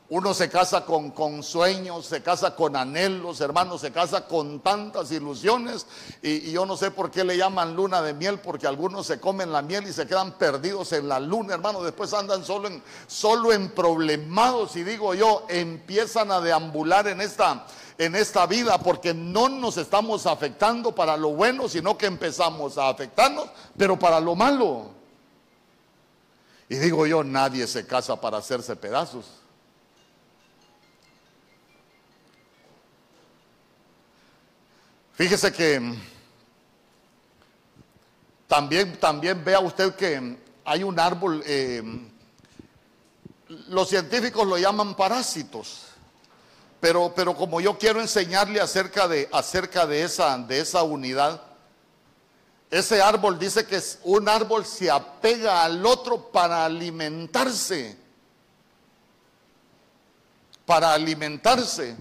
Uno 0.08 0.36
se 0.36 0.50
casa 0.50 0.86
con, 0.86 1.10
con, 1.10 1.42
sueños, 1.42 2.06
se 2.06 2.22
casa 2.22 2.56
con 2.56 2.76
anhelos, 2.76 3.42
hermanos, 3.42 3.82
se 3.82 3.92
casa 3.92 4.28
con 4.28 4.60
tantas 4.60 5.12
ilusiones. 5.12 5.88
Y, 6.22 6.52
yo 6.52 6.64
no 6.68 6.78
sé 6.78 6.92
por 6.92 7.10
qué 7.10 7.24
le 7.24 7.36
llaman 7.36 7.76
luna 7.76 8.04
de 8.04 8.14
miel, 8.14 8.40
porque 8.40 8.68
algunos 8.68 9.08
se 9.08 9.20
comen 9.20 9.52
la 9.52 9.64
miel 9.64 9.88
y 9.88 9.94
se 9.94 10.06
quedan 10.06 10.34
perdidos 10.34 10.94
en 10.94 11.08
la 11.08 11.20
luna, 11.20 11.56
hermano. 11.56 11.82
Después 11.82 12.14
andan 12.14 12.46
solo 12.46 12.68
en, 12.68 12.84
solo 13.08 13.52
en 13.52 13.72
problemados. 13.72 14.76
Y 14.76 14.84
digo 14.84 15.16
yo, 15.16 15.48
empiezan 15.50 16.32
a 16.32 16.40
deambular 16.40 17.08
en 17.08 17.20
esta, 17.20 17.66
en 17.98 18.14
esta 18.14 18.46
vida 18.46 18.78
porque 18.78 19.12
no 19.12 19.50
nos 19.50 19.78
estamos 19.78 20.28
afectando 20.28 20.94
para 20.94 21.18
lo 21.18 21.30
bueno, 21.30 21.68
sino 21.68 21.98
que 21.98 22.06
empezamos 22.06 22.78
a 22.78 22.90
afectarnos, 22.90 23.48
pero 23.76 23.98
para 23.98 24.20
lo 24.20 24.36
malo. 24.36 24.92
Y 26.70 26.76
digo 26.76 27.08
yo, 27.08 27.24
nadie 27.24 27.66
se 27.66 27.88
casa 27.88 28.22
para 28.22 28.38
hacerse 28.38 28.76
pedazos. 28.76 29.45
Fíjese 35.16 35.54
que 35.54 35.96
también, 38.48 39.00
también 39.00 39.44
vea 39.46 39.62
usted 39.62 39.96
que 39.96 40.38
hay 40.66 40.84
un 40.84 41.00
árbol, 41.00 41.42
eh, 41.46 41.82
los 43.70 43.88
científicos 43.88 44.46
lo 44.46 44.58
llaman 44.58 44.94
parásitos, 44.94 45.84
pero, 46.82 47.14
pero 47.16 47.34
como 47.34 47.62
yo 47.62 47.78
quiero 47.78 48.02
enseñarle 48.02 48.60
acerca 48.60 49.08
de, 49.08 49.30
acerca 49.32 49.88
de, 49.88 50.04
esa, 50.04 50.38
de 50.38 50.60
esa 50.60 50.84
unidad, 50.84 51.42
ese 52.70 53.02
árbol 53.02 53.40
dice 53.40 53.66
que 53.66 53.82
un 54.04 54.28
árbol 54.28 54.66
se 54.66 54.92
apega 54.92 55.64
al 55.64 55.86
otro 55.86 56.30
para 56.30 56.66
alimentarse, 56.66 57.98
para 60.66 60.94
alimentarse. 60.94 61.96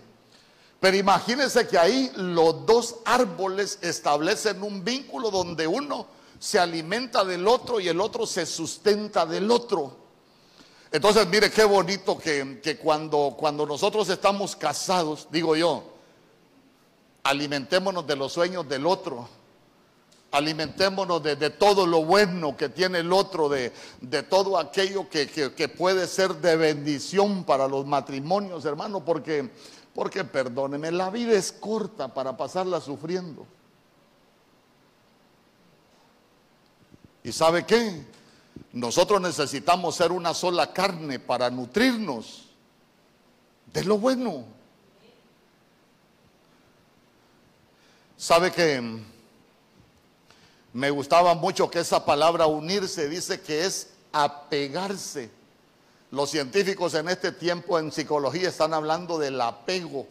Pero 0.85 0.99
imagínense 0.99 1.67
que 1.67 1.79
ahí 1.79 2.13
los 2.15 2.67
dos 2.67 2.97
árboles 3.07 3.79
establecen 3.81 4.63
un 4.63 4.85
vínculo 4.85 5.31
donde 5.31 5.67
uno 5.67 6.07
se 6.39 6.59
alimenta 6.59 7.25
del 7.25 7.49
otro 7.49 7.81
y 7.81 7.89
el 7.89 7.99
otro 8.03 8.27
se 8.27 8.45
sustenta 8.45 9.25
del 9.25 9.51
otro. 9.51 9.97
Entonces, 10.93 11.27
mire 11.27 11.51
qué 11.51 11.65
bonito 11.65 12.19
que, 12.19 12.79
cuando, 12.83 13.35
cuando 13.35 13.65
nosotros 13.65 14.11
estamos 14.11 14.57
casados, 14.57 15.27
digo 15.31 15.57
yo, 15.57 15.85
alimentémonos 17.23 18.07
de 18.07 18.17
los 18.17 18.35
sueños 18.35 18.69
del 18.69 18.85
otro, 18.85 19.27
alimentémonos 20.33 21.23
de, 21.23 21.49
todo 21.49 21.87
lo 21.87 22.05
bueno 22.05 22.59
que 22.59 22.69
tiene 22.69 22.99
el 22.99 23.11
otro, 23.11 23.49
de, 23.49 23.73
todo 24.29 24.59
aquello 24.59 25.09
que, 25.09 25.29
que, 25.29 25.69
puede 25.71 26.07
ser 26.07 26.35
de 26.35 26.57
bendición 26.57 27.45
para 27.45 27.69
los 27.69 27.87
matrimonios, 27.87 28.67
hermano, 28.67 29.03
porque 29.03 29.51
porque 29.95 30.25
perdóneme, 30.25 30.91
la 30.91 31.09
vida 31.09 31.33
es 31.33 31.53
corta 31.53 32.13
para 32.13 32.37
pasarla 32.37 32.81
sufriendo. 32.81 33.47
¿Y 37.23 37.33
sabe 37.33 37.65
qué? 37.65 38.05
Nosotros 38.73 39.21
necesitamos 39.21 39.95
ser 39.95 40.11
una 40.11 40.35
sola 40.35 40.73
carne 40.73 41.19
para 41.21 41.49
nutrirnos 41.49 42.51
de 43.73 43.85
lo 43.85 43.99
bueno. 43.99 44.45
¿Sabe 48.17 48.51
que 48.51 49.01
me 50.73 50.91
gustaba 50.91 51.35
mucho 51.35 51.71
que 51.71 51.79
esa 51.81 52.05
palabra 52.05 52.47
unirse 52.47 53.09
dice 53.09 53.41
que 53.41 53.65
es 53.65 53.91
apegarse? 54.13 55.31
Los 56.11 56.31
científicos 56.31 56.95
en 56.95 57.09
este 57.09 57.33
tiempo 57.33 57.79
en 57.79 57.91
psicología 57.91 58.49
están 58.49 58.75
hablando 58.75 59.19
del 59.19 59.41
apego. 59.41 60.07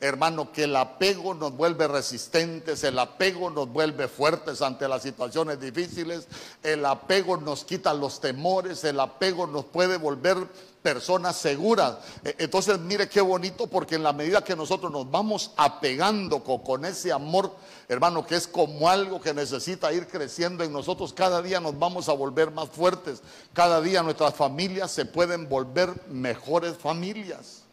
Hermano, 0.00 0.50
que 0.50 0.64
el 0.64 0.74
apego 0.76 1.34
nos 1.34 1.54
vuelve 1.54 1.86
resistentes, 1.86 2.82
el 2.84 2.98
apego 2.98 3.50
nos 3.50 3.68
vuelve 3.68 4.08
fuertes 4.08 4.62
ante 4.62 4.88
las 4.88 5.02
situaciones 5.02 5.60
difíciles, 5.60 6.26
el 6.62 6.86
apego 6.86 7.36
nos 7.36 7.64
quita 7.64 7.92
los 7.92 8.18
temores, 8.18 8.82
el 8.84 8.98
apego 8.98 9.46
nos 9.46 9.66
puede 9.66 9.98
volver 9.98 10.38
personas 10.82 11.36
seguras. 11.36 11.96
E, 12.24 12.34
entonces, 12.38 12.78
mire 12.78 13.08
qué 13.08 13.20
bonito, 13.20 13.66
porque 13.66 13.94
en 13.94 14.02
la 14.02 14.12
medida 14.12 14.42
que 14.42 14.56
nosotros 14.56 14.90
nos 14.90 15.10
vamos 15.10 15.52
apegando 15.56 16.42
con, 16.42 16.84
ese 16.84 17.12
amor, 17.12 17.54
hermano, 17.88 18.26
que 18.26 18.36
es 18.36 18.46
como 18.46 18.88
algo 18.88 19.20
que 19.20 19.34
necesita 19.34 19.92
ir 19.92 20.06
creciendo 20.06 20.64
en 20.64 20.72
nosotros, 20.72 21.12
cada 21.12 21.42
día 21.42 21.60
nos 21.60 21.78
vamos 21.78 22.08
a 22.08 22.12
volver 22.12 22.50
más 22.50 22.68
fuertes, 22.68 23.22
cada 23.52 23.80
día 23.80 24.02
nuestras 24.02 24.34
familias 24.34 24.90
se 24.90 25.04
pueden 25.04 25.48
volver 25.48 26.08
mejores 26.08 26.76
familias. 26.76 27.64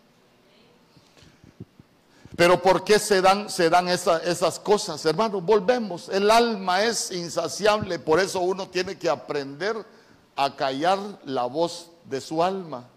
Pero 2.36 2.62
¿por 2.62 2.84
qué 2.84 3.00
se 3.00 3.20
dan, 3.20 3.50
se 3.50 3.68
dan 3.68 3.88
esas 3.88 4.60
cosas, 4.60 5.04
hermano? 5.06 5.42
Volvemos, 5.42 6.08
el 6.10 6.30
alma 6.30 6.84
es 6.84 7.10
insaciable, 7.12 7.98
por 7.98 8.20
eso 8.20 8.42
uno 8.42 8.68
tiene 8.68 8.96
que 8.96 9.10
aprender 9.10 9.84
a 10.36 10.56
callar 10.56 11.00
la 11.26 11.46
voz 11.46 11.90
de 12.06 12.22
su 12.22 12.44
alma. 12.44 12.88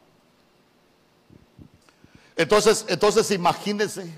Entonces, 2.40 2.86
entonces 2.88 3.30
imagínense, 3.32 4.10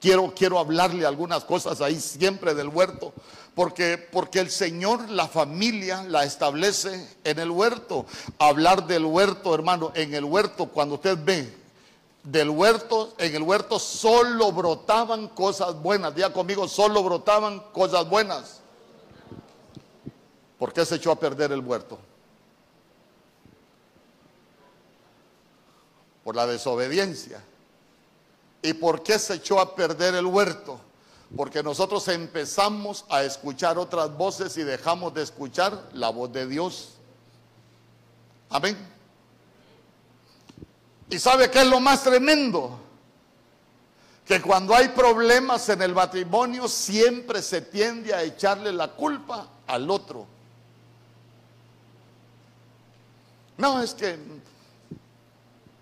quiero, 0.00 0.34
quiero 0.34 0.58
hablarle 0.58 1.06
algunas 1.06 1.44
cosas 1.44 1.80
ahí 1.80 2.00
siempre 2.00 2.52
del 2.52 2.66
huerto, 2.66 3.12
porque, 3.54 3.96
porque 3.96 4.40
el 4.40 4.50
Señor 4.50 5.08
la 5.08 5.28
familia 5.28 6.02
la 6.02 6.24
establece 6.24 7.08
en 7.22 7.38
el 7.38 7.52
huerto. 7.52 8.06
Hablar 8.40 8.88
del 8.88 9.04
huerto, 9.04 9.54
hermano, 9.54 9.92
en 9.94 10.14
el 10.14 10.24
huerto, 10.24 10.66
cuando 10.66 10.96
usted 10.96 11.16
ve 11.24 11.54
del 12.24 12.50
huerto, 12.50 13.14
en 13.18 13.36
el 13.36 13.42
huerto 13.44 13.78
solo 13.78 14.50
brotaban 14.50 15.28
cosas 15.28 15.80
buenas. 15.80 16.12
Diga 16.12 16.32
conmigo, 16.32 16.66
solo 16.66 17.04
brotaban 17.04 17.60
cosas 17.72 18.08
buenas. 18.08 18.62
¿Por 20.58 20.72
qué 20.72 20.84
se 20.84 20.96
echó 20.96 21.12
a 21.12 21.20
perder 21.20 21.52
el 21.52 21.60
huerto? 21.60 22.00
Por 26.24 26.34
la 26.34 26.46
desobediencia. 26.46 27.40
¿Y 28.62 28.72
por 28.72 29.02
qué 29.02 29.18
se 29.18 29.34
echó 29.34 29.60
a 29.60 29.76
perder 29.76 30.14
el 30.14 30.24
huerto? 30.24 30.80
Porque 31.36 31.62
nosotros 31.62 32.08
empezamos 32.08 33.04
a 33.10 33.22
escuchar 33.22 33.78
otras 33.78 34.16
voces 34.16 34.56
y 34.56 34.62
dejamos 34.62 35.12
de 35.12 35.22
escuchar 35.22 35.90
la 35.92 36.08
voz 36.08 36.32
de 36.32 36.46
Dios. 36.46 36.94
Amén. 38.48 38.76
¿Y 41.10 41.18
sabe 41.18 41.50
qué 41.50 41.60
es 41.60 41.66
lo 41.66 41.80
más 41.80 42.02
tremendo? 42.02 42.80
Que 44.24 44.40
cuando 44.40 44.74
hay 44.74 44.88
problemas 44.88 45.68
en 45.68 45.82
el 45.82 45.92
matrimonio 45.92 46.66
siempre 46.66 47.42
se 47.42 47.60
tiende 47.60 48.14
a 48.14 48.22
echarle 48.22 48.72
la 48.72 48.88
culpa 48.88 49.46
al 49.66 49.90
otro. 49.90 50.26
No, 53.58 53.82
es 53.82 53.92
que 53.92 54.18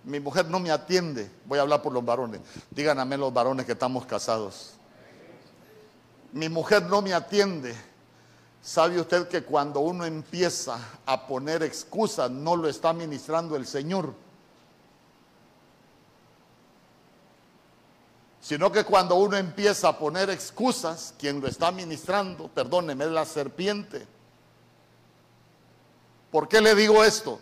mi 0.05 0.21
mujer 0.21 0.47
no 0.49 0.59
me 0.59 0.71
atiende. 0.71 1.31
Voy 1.45 1.59
a 1.59 1.63
hablar 1.63 1.83
por 1.83 1.93
los 1.93 2.05
varones. 2.05 2.41
Díganme 2.71 3.17
los 3.17 3.33
varones 3.33 3.67
que 3.67 3.73
estamos 3.73 4.05
casados. 4.07 4.75
Mi 6.33 6.49
mujer 6.49 6.83
no 6.85 7.03
me 7.03 7.15
atiende. 7.15 7.75
¿Sabe 8.63 9.01
usted 9.01 9.29
que 9.29 9.43
cuando 9.43 9.81
uno 9.81 10.05
empieza 10.05 10.79
a 11.05 11.27
poner 11.27 11.63
excusas 11.63 12.31
no 12.31 12.57
lo 12.57 12.69
está 12.69 12.93
ministrando 12.93 13.57
el 13.57 13.67
Señor? 13.67 14.15
Sino 18.41 18.73
que 18.73 18.85
cuando 18.85 19.17
uno 19.17 19.37
empieza 19.37 19.89
a 19.89 19.99
poner 19.99 20.31
excusas, 20.31 21.15
quien 21.19 21.41
lo 21.41 21.47
está 21.47 21.71
ministrando, 21.71 22.49
perdóneme, 22.49 23.05
es 23.05 23.11
la 23.11 23.25
serpiente. 23.25 24.07
¿Por 26.31 26.49
qué 26.49 26.61
le 26.61 26.75
digo 26.75 27.05
esto? 27.05 27.39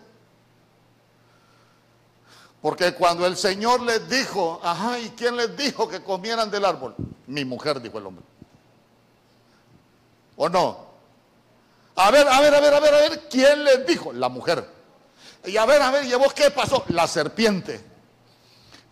Porque 2.63 2.93
cuando 2.95 3.27
el 3.27 3.37
Señor 3.37 3.81
les 3.83 4.09
dijo, 4.09 4.61
ajá, 4.63 4.99
¿y 4.99 5.11
quién 5.11 5.37
les 5.37 5.57
dijo 5.57 5.89
que 5.89 6.03
comieran 6.03 6.51
del 6.51 6.65
árbol? 6.65 6.95
Mi 7.27 7.45
mujer, 7.45 7.81
dijo 7.81 7.99
el 7.99 8.07
hombre. 8.07 8.25
¿O 10.37 10.49
no? 10.49 10.91
A 11.97 12.11
ver, 12.11 12.29
a 12.29 12.41
ver, 12.41 12.55
a 12.55 12.61
ver, 12.61 12.75
a 12.75 12.81
ver, 12.81 12.95
a 12.95 12.99
ver, 12.99 13.29
¿quién 13.29 13.65
les 13.65 13.87
dijo? 13.87 14.13
La 14.13 14.29
mujer. 14.29 14.67
Y 15.45 15.57
a 15.57 15.65
ver, 15.65 15.81
a 15.81 15.91
ver, 15.91 16.05
¿y 16.05 16.15
vos 16.15 16.35
qué 16.35 16.51
pasó? 16.51 16.85
La 16.89 17.07
serpiente. 17.07 17.81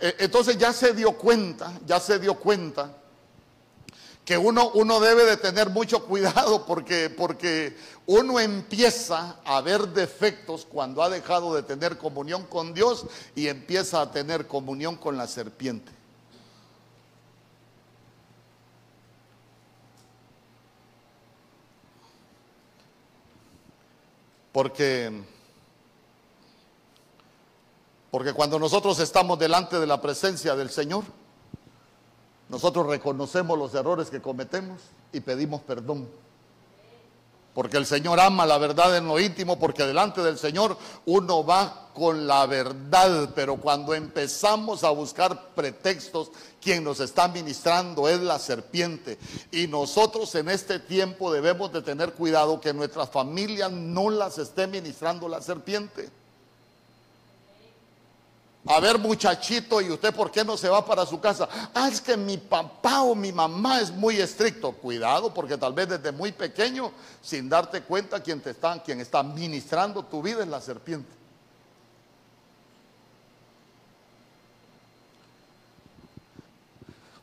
E, 0.01 0.17
entonces 0.21 0.57
ya 0.57 0.73
se 0.73 0.95
dio 0.95 1.13
cuenta, 1.13 1.73
ya 1.85 2.01
se 2.01 2.19
dio 2.19 2.35
cuenta 2.35 2.91
que 4.29 4.37
uno, 4.37 4.73
uno 4.75 5.01
debe 5.01 5.25
de 5.25 5.39
tener 5.39 5.71
mucho 5.71 6.05
cuidado 6.07 6.67
porque, 6.67 7.09
porque 7.09 7.75
uno 8.05 8.39
empieza 8.39 9.37
a 9.43 9.63
ver 9.63 9.89
defectos 9.89 10.67
cuando 10.67 11.03
ha 11.03 11.09
dejado 11.09 11.55
de 11.55 11.63
tener 11.63 11.97
comunión 11.97 12.45
con 12.45 12.75
Dios 12.75 13.07
y 13.35 13.49
empieza 13.49 14.03
a 14.03 14.11
tener 14.13 14.47
comunión 14.47 14.97
con 14.97 15.17
la 15.17 15.27
serpiente. 15.27 15.91
Porque, 24.53 25.23
porque 28.11 28.35
cuando 28.35 28.59
nosotros 28.59 28.99
estamos 29.01 29.39
delante 29.39 29.81
de 29.81 29.87
la 29.87 30.03
presencia 30.03 30.55
del 30.55 30.69
Señor, 30.69 31.05
nosotros 32.49 32.87
reconocemos 32.87 33.59
los 33.59 33.75
errores 33.75 34.09
que 34.11 34.23
cometemos 34.23 34.81
y 35.13 35.21
pedimos 35.21 35.61
perdón. 35.63 36.09
Porque 37.55 37.77
el 37.77 37.87
Señor 37.87 38.21
ama 38.21 38.47
la 38.47 38.57
verdad 38.57 38.97
en 38.97 39.09
lo 39.09 39.19
íntimo, 39.19 39.59
porque 39.59 39.85
delante 39.85 40.23
del 40.23 40.39
Señor 40.39 40.77
uno 41.07 41.45
va 41.45 41.89
con 41.93 42.29
la 42.29 42.47
verdad, 42.47 43.31
pero 43.35 43.57
cuando 43.57 43.95
empezamos 43.95 44.85
a 44.85 44.91
buscar 44.91 45.55
pretextos, 45.57 46.31
quien 46.61 46.85
nos 46.85 47.01
está 47.01 47.27
ministrando 47.27 48.09
es 48.09 48.21
la 48.21 48.39
serpiente. 48.39 49.19
Y 49.51 49.67
nosotros 49.67 50.33
en 50.37 50.49
este 50.49 50.79
tiempo 50.79 51.33
debemos 51.33 51.73
de 51.73 51.83
tener 51.83 52.13
cuidado 52.13 52.61
que 52.61 52.73
nuestra 52.73 53.07
familia 53.07 53.69
no 53.69 54.09
las 54.09 54.39
esté 54.39 54.69
ministrando 54.69 55.29
la 55.29 55.43
serpiente. 55.43 56.11
A 58.71 58.81
ver, 58.81 58.99
muchachito, 58.99 59.81
¿y 59.81 59.91
usted 59.91 60.15
por 60.15 60.31
qué 60.31 60.45
no 60.45 60.55
se 60.55 60.69
va 60.69 60.85
para 60.85 61.07
su 61.07 61.19
casa? 61.19 61.49
Ah, 61.73 61.89
es 61.89 62.03
que 62.03 62.19
mi 62.19 62.37
papá 62.37 63.01
o 63.01 63.15
mi 63.15 63.33
mamá 63.33 63.81
es 63.81 63.91
muy 63.91 64.21
estricto. 64.21 64.73
Cuidado, 64.73 65.33
porque 65.33 65.57
tal 65.57 65.73
vez 65.73 65.89
desde 65.89 66.13
muy 66.13 66.33
pequeño, 66.33 66.93
sin 67.23 67.49
darte 67.49 67.81
cuenta, 67.81 68.23
quien 68.23 68.43
te 68.43 68.51
está, 68.51 68.83
quien 68.83 69.01
está 69.01 69.23
ministrando 69.23 70.05
tu 70.05 70.21
vida 70.21 70.43
es 70.43 70.49
la 70.49 70.61
serpiente. 70.61 71.11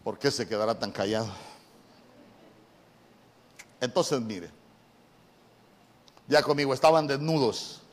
¿Por 0.04 0.18
qué 0.18 0.32
se 0.32 0.48
quedará 0.48 0.74
tan 0.80 0.92
callado? 0.92 1.30
Entonces, 3.80 4.20
mire, 4.20 4.50
ya 6.28 6.42
conmigo 6.42 6.74
estaban 6.74 7.06
desnudos. 7.06 7.85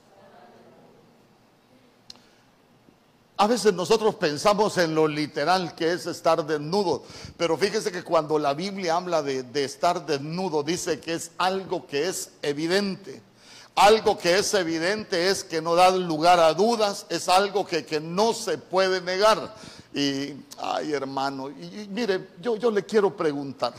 A 3.37 3.47
veces 3.47 3.73
nosotros 3.73 4.15
pensamos 4.17 4.77
en 4.79 4.95
lo 4.95 5.09
literal 5.09 5.75
que 5.75 5.93
es 5.93 6.07
estar 6.07 6.45
desnudo, 6.47 7.03
pero 7.37 7.57
fíjese 7.57 7.91
que 7.91 8.05
cuando 8.05 8.39
la 8.39 8.55
Biblia 8.55 8.97
habla 8.97 9.23
de, 9.23 9.65
estar 9.65 10.05
desnudo, 10.07 10.62
dice 10.62 11.01
que 11.01 11.15
es 11.15 11.31
algo 11.39 11.87
que 11.87 12.09
es 12.09 12.31
evidente. 12.43 13.23
Algo 13.75 14.19
que 14.19 14.39
es 14.39 14.53
evidente 14.53 15.31
es 15.31 15.45
que 15.45 15.62
no 15.62 15.75
da 15.75 15.91
lugar 15.91 16.39
a 16.39 16.53
dudas, 16.53 17.07
es 17.09 17.29
algo 17.29 17.67
que, 17.67 18.01
no 18.01 18.35
se 18.35 18.59
puede 18.59 19.01
negar. 19.01 19.55
Y, 19.95 20.35
ay 20.59 20.93
hermano, 20.93 21.51
mire, 21.89 22.29
yo, 22.41 22.57
yo 22.57 22.71
le 22.71 22.85
quiero 22.85 23.17
preguntar. 23.17 23.73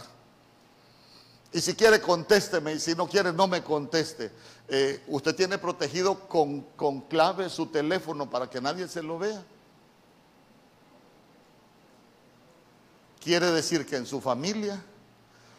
Y 1.54 1.62
si 1.62 1.76
quiere, 1.76 2.02
contésteme. 2.02 2.74
Y 2.74 2.80
si 2.80 2.96
no 2.96 3.08
quiere, 3.08 3.32
no 3.32 3.48
me 3.48 3.64
conteste. 3.64 4.32
Eh, 4.70 5.04
¿Usted 5.08 5.36
tiene 5.36 5.58
protegido 5.58 6.28
con, 6.28 6.62
con 6.76 7.02
clave 7.02 7.50
su 7.50 7.68
teléfono 7.68 8.30
para 8.30 8.50
que 8.50 8.62
nadie 8.62 8.88
se 8.88 9.04
lo 9.04 9.20
vea? 9.20 9.44
Quiere 13.22 13.52
decir 13.52 13.86
que 13.86 13.96
en 13.96 14.06
su 14.06 14.20
familia, 14.20 14.84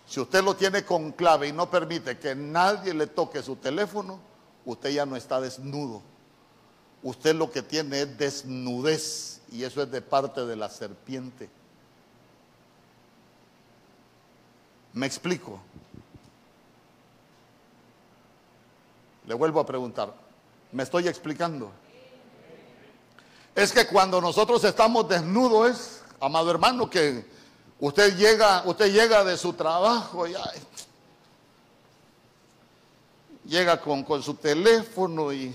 si 0.06 0.20
usted 0.20 0.42
lo 0.42 0.54
tiene 0.54 0.84
con 0.84 1.12
clave 1.12 1.48
y 1.48 1.52
no 1.52 1.70
permite 1.70 2.18
que 2.18 2.34
nadie 2.34 2.92
le 2.92 3.06
toque 3.06 3.42
su 3.42 3.56
teléfono, 3.56 4.20
usted 4.64 4.90
ya 4.90 5.06
no 5.06 5.16
está 5.16 5.40
desnudo. 5.40 6.02
Usted 7.02 7.34
lo 7.34 7.50
que 7.50 7.62
tiene 7.62 8.02
es 8.02 8.18
desnudez 8.18 9.40
y 9.50 9.64
eso 9.64 9.82
es 9.82 9.90
de 9.90 10.00
parte 10.00 10.44
de 10.46 10.56
la 10.56 10.70
serpiente. 10.70 11.48
¿Me 14.94 15.06
explico? 15.06 15.60
Le 19.26 19.34
vuelvo 19.34 19.60
a 19.60 19.66
preguntar, 19.66 20.14
¿me 20.72 20.82
estoy 20.82 21.08
explicando? 21.08 21.70
Es 23.54 23.72
que 23.72 23.86
cuando 23.86 24.20
nosotros 24.20 24.62
estamos 24.64 25.08
desnudos 25.08 25.70
es, 25.70 26.02
amado 26.20 26.50
hermano, 26.50 26.90
que 26.90 27.24
Usted 27.80 28.16
llega, 28.16 28.62
usted 28.66 28.92
llega 28.92 29.24
de 29.24 29.36
su 29.36 29.52
trabajo 29.52 30.26
y 30.26 30.34
llega 33.44 33.80
con, 33.80 34.04
con, 34.04 34.22
su 34.22 34.34
teléfono 34.34 35.32
y, 35.32 35.54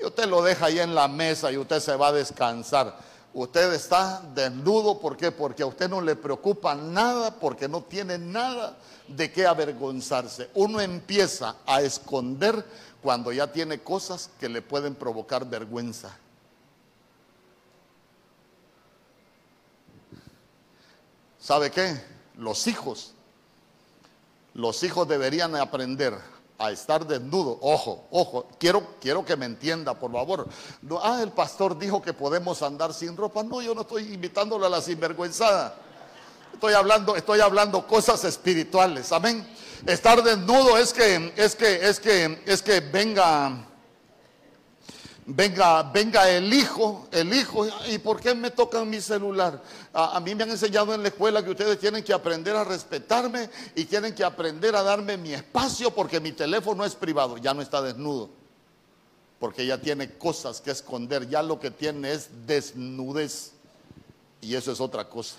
y 0.00 0.04
usted 0.04 0.26
lo 0.26 0.42
deja 0.42 0.66
ahí 0.66 0.78
en 0.78 0.94
la 0.94 1.08
mesa 1.08 1.50
y 1.50 1.58
usted 1.58 1.80
se 1.80 1.96
va 1.96 2.08
a 2.08 2.12
descansar. 2.12 2.96
Usted 3.34 3.72
está 3.72 4.22
desnudo, 4.34 5.00
¿por 5.00 5.16
qué? 5.16 5.32
Porque 5.32 5.64
a 5.64 5.66
usted 5.66 5.90
no 5.90 6.00
le 6.00 6.14
preocupa 6.14 6.76
nada, 6.76 7.32
porque 7.34 7.68
no 7.68 7.82
tiene 7.82 8.16
nada 8.16 8.76
de 9.08 9.30
qué 9.30 9.46
avergonzarse. 9.46 10.50
Uno 10.54 10.80
empieza 10.80 11.56
a 11.66 11.82
esconder 11.82 12.64
cuando 13.02 13.32
ya 13.32 13.52
tiene 13.52 13.80
cosas 13.80 14.30
que 14.40 14.48
le 14.48 14.62
pueden 14.62 14.94
provocar 14.94 15.48
vergüenza. 15.48 16.16
¿Sabe 21.38 21.70
qué? 21.70 22.00
Los 22.38 22.66
hijos, 22.66 23.12
los 24.54 24.82
hijos 24.82 25.06
deberían 25.06 25.54
aprender 25.56 26.18
a 26.56 26.70
estar 26.70 27.06
desnudos. 27.06 27.58
Ojo, 27.60 28.06
ojo, 28.10 28.48
quiero, 28.58 28.94
quiero 29.00 29.24
que 29.24 29.36
me 29.36 29.44
entienda, 29.44 29.92
por 29.92 30.10
favor. 30.12 30.48
ah, 31.02 31.20
el 31.22 31.32
pastor 31.32 31.78
dijo 31.78 32.00
que 32.00 32.14
podemos 32.14 32.62
andar 32.62 32.94
sin 32.94 33.16
ropa. 33.16 33.42
No, 33.42 33.60
yo 33.60 33.74
no 33.74 33.82
estoy 33.82 34.14
invitándolo 34.14 34.64
a 34.64 34.70
la 34.70 34.80
sinvergüenzada. 34.80 35.83
Estoy 36.54 36.74
hablando, 36.74 37.16
estoy 37.16 37.40
hablando 37.40 37.86
cosas 37.86 38.24
espirituales. 38.24 39.12
Amén. 39.12 39.46
Estar 39.86 40.22
desnudo 40.22 40.78
es 40.78 40.92
que, 40.92 41.32
es 41.36 41.54
que, 41.54 41.88
es 41.88 42.00
que, 42.00 42.42
es 42.46 42.62
que 42.62 42.80
venga 42.80 43.66
venga, 45.26 45.82
venga 45.82 46.28
el 46.30 46.52
hijo, 46.52 47.08
el 47.10 47.32
hijo, 47.32 47.66
¿y 47.88 47.98
por 47.98 48.20
qué 48.20 48.34
me 48.34 48.50
tocan 48.50 48.88
mi 48.88 49.00
celular? 49.00 49.62
A, 49.92 50.20
mí 50.20 50.34
me 50.34 50.44
han 50.44 50.50
enseñado 50.50 50.94
en 50.94 51.02
la 51.02 51.08
escuela 51.08 51.42
que 51.42 51.50
ustedes 51.50 51.78
tienen 51.78 52.02
que 52.02 52.12
aprender 52.12 52.54
a 52.56 52.64
respetarme 52.64 53.48
y 53.74 53.84
tienen 53.84 54.14
que 54.14 54.24
aprender 54.24 54.74
a 54.76 54.82
darme 54.82 55.16
mi 55.16 55.32
espacio 55.32 55.90
porque 55.90 56.20
mi 56.20 56.32
teléfono 56.32 56.84
es 56.84 56.94
privado, 56.94 57.38
ya 57.38 57.54
no 57.54 57.62
está 57.62 57.80
desnudo, 57.80 58.30
porque 59.38 59.66
ya 59.66 59.80
tiene 59.80 60.16
cosas 60.16 60.60
que 60.60 60.70
esconder, 60.70 61.28
ya 61.28 61.42
lo 61.42 61.58
que 61.58 61.70
tiene 61.70 62.12
es 62.12 62.28
desnudez 62.46 63.52
y 64.40 64.54
eso 64.54 64.72
es 64.72 64.80
otra 64.80 65.08
cosa. 65.08 65.36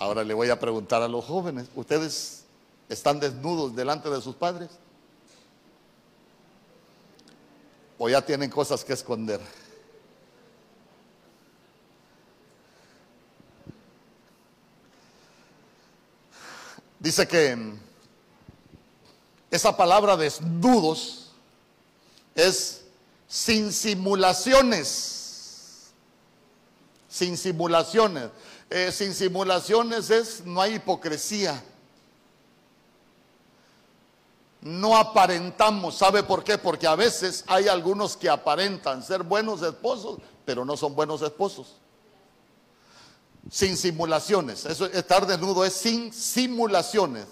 Ahora 0.00 0.24
le 0.24 0.34
voy 0.34 0.48
a 0.48 0.58
preguntar 0.58 1.02
a 1.02 1.08
los 1.08 1.24
jóvenes, 1.24 1.68
¿ustedes 1.74 2.44
están 2.88 3.20
desnudos 3.20 3.76
delante 3.76 4.08
de 4.08 4.20
sus 4.20 4.34
padres? 4.34 4.70
o 8.02 8.08
ya 8.08 8.24
tienen 8.24 8.48
cosas 8.48 8.82
que 8.82 8.94
esconder. 8.94 9.38
Dice 16.98 17.28
que 17.28 17.74
esa 19.50 19.76
palabra 19.76 20.16
desnudos 20.16 21.32
es 22.34 22.86
sin 23.28 23.70
simulaciones. 23.70 25.90
Sin 27.06 27.36
simulaciones. 27.36 28.30
Eh, 28.70 28.92
sin 28.92 29.14
simulaciones 29.14 30.10
es 30.10 30.44
no 30.46 30.60
hay 30.60 30.76
hipocresía 30.76 31.60
no 34.62 34.96
aparentamos. 34.96 35.96
¿Sabe 35.96 36.22
por 36.22 36.44
qué? 36.44 36.58
Porque 36.58 36.86
a 36.86 36.94
veces 36.94 37.44
hay 37.46 37.68
algunos 37.68 38.16
que 38.16 38.28
aparentan 38.28 39.02
ser 39.02 39.22
buenos 39.22 39.62
esposos, 39.62 40.18
pero 40.44 40.64
no 40.64 40.76
son 40.76 40.94
buenos 40.94 41.22
esposos. 41.22 41.76
Sin 43.50 43.76
simulaciones. 43.76 44.66
Eso, 44.66 44.86
estar 44.86 45.26
desnudo 45.26 45.64
es 45.64 45.72
sin 45.72 46.12
simulaciones. 46.12 47.26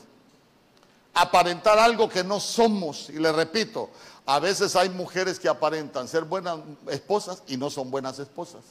Aparentar 1.12 1.78
algo 1.78 2.08
que 2.08 2.24
no 2.24 2.40
somos. 2.40 3.10
Y 3.10 3.18
le 3.18 3.30
repito, 3.32 3.90
a 4.24 4.38
veces 4.38 4.74
hay 4.74 4.88
mujeres 4.88 5.38
que 5.38 5.48
aparentan 5.48 6.08
ser 6.08 6.24
buenas 6.24 6.60
esposas 6.88 7.42
y 7.46 7.56
no 7.56 7.68
son 7.68 7.90
buenas 7.90 8.18
esposas. 8.18 8.62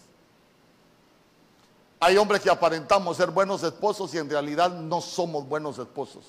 Hay 1.99 2.17
hombres 2.17 2.41
que 2.41 2.49
aparentamos 2.49 3.17
ser 3.17 3.31
buenos 3.31 3.63
esposos 3.63 4.13
y 4.13 4.19
en 4.19 4.29
realidad 4.29 4.71
no 4.71 5.01
somos 5.01 5.47
buenos 5.47 5.79
esposos. 5.79 6.25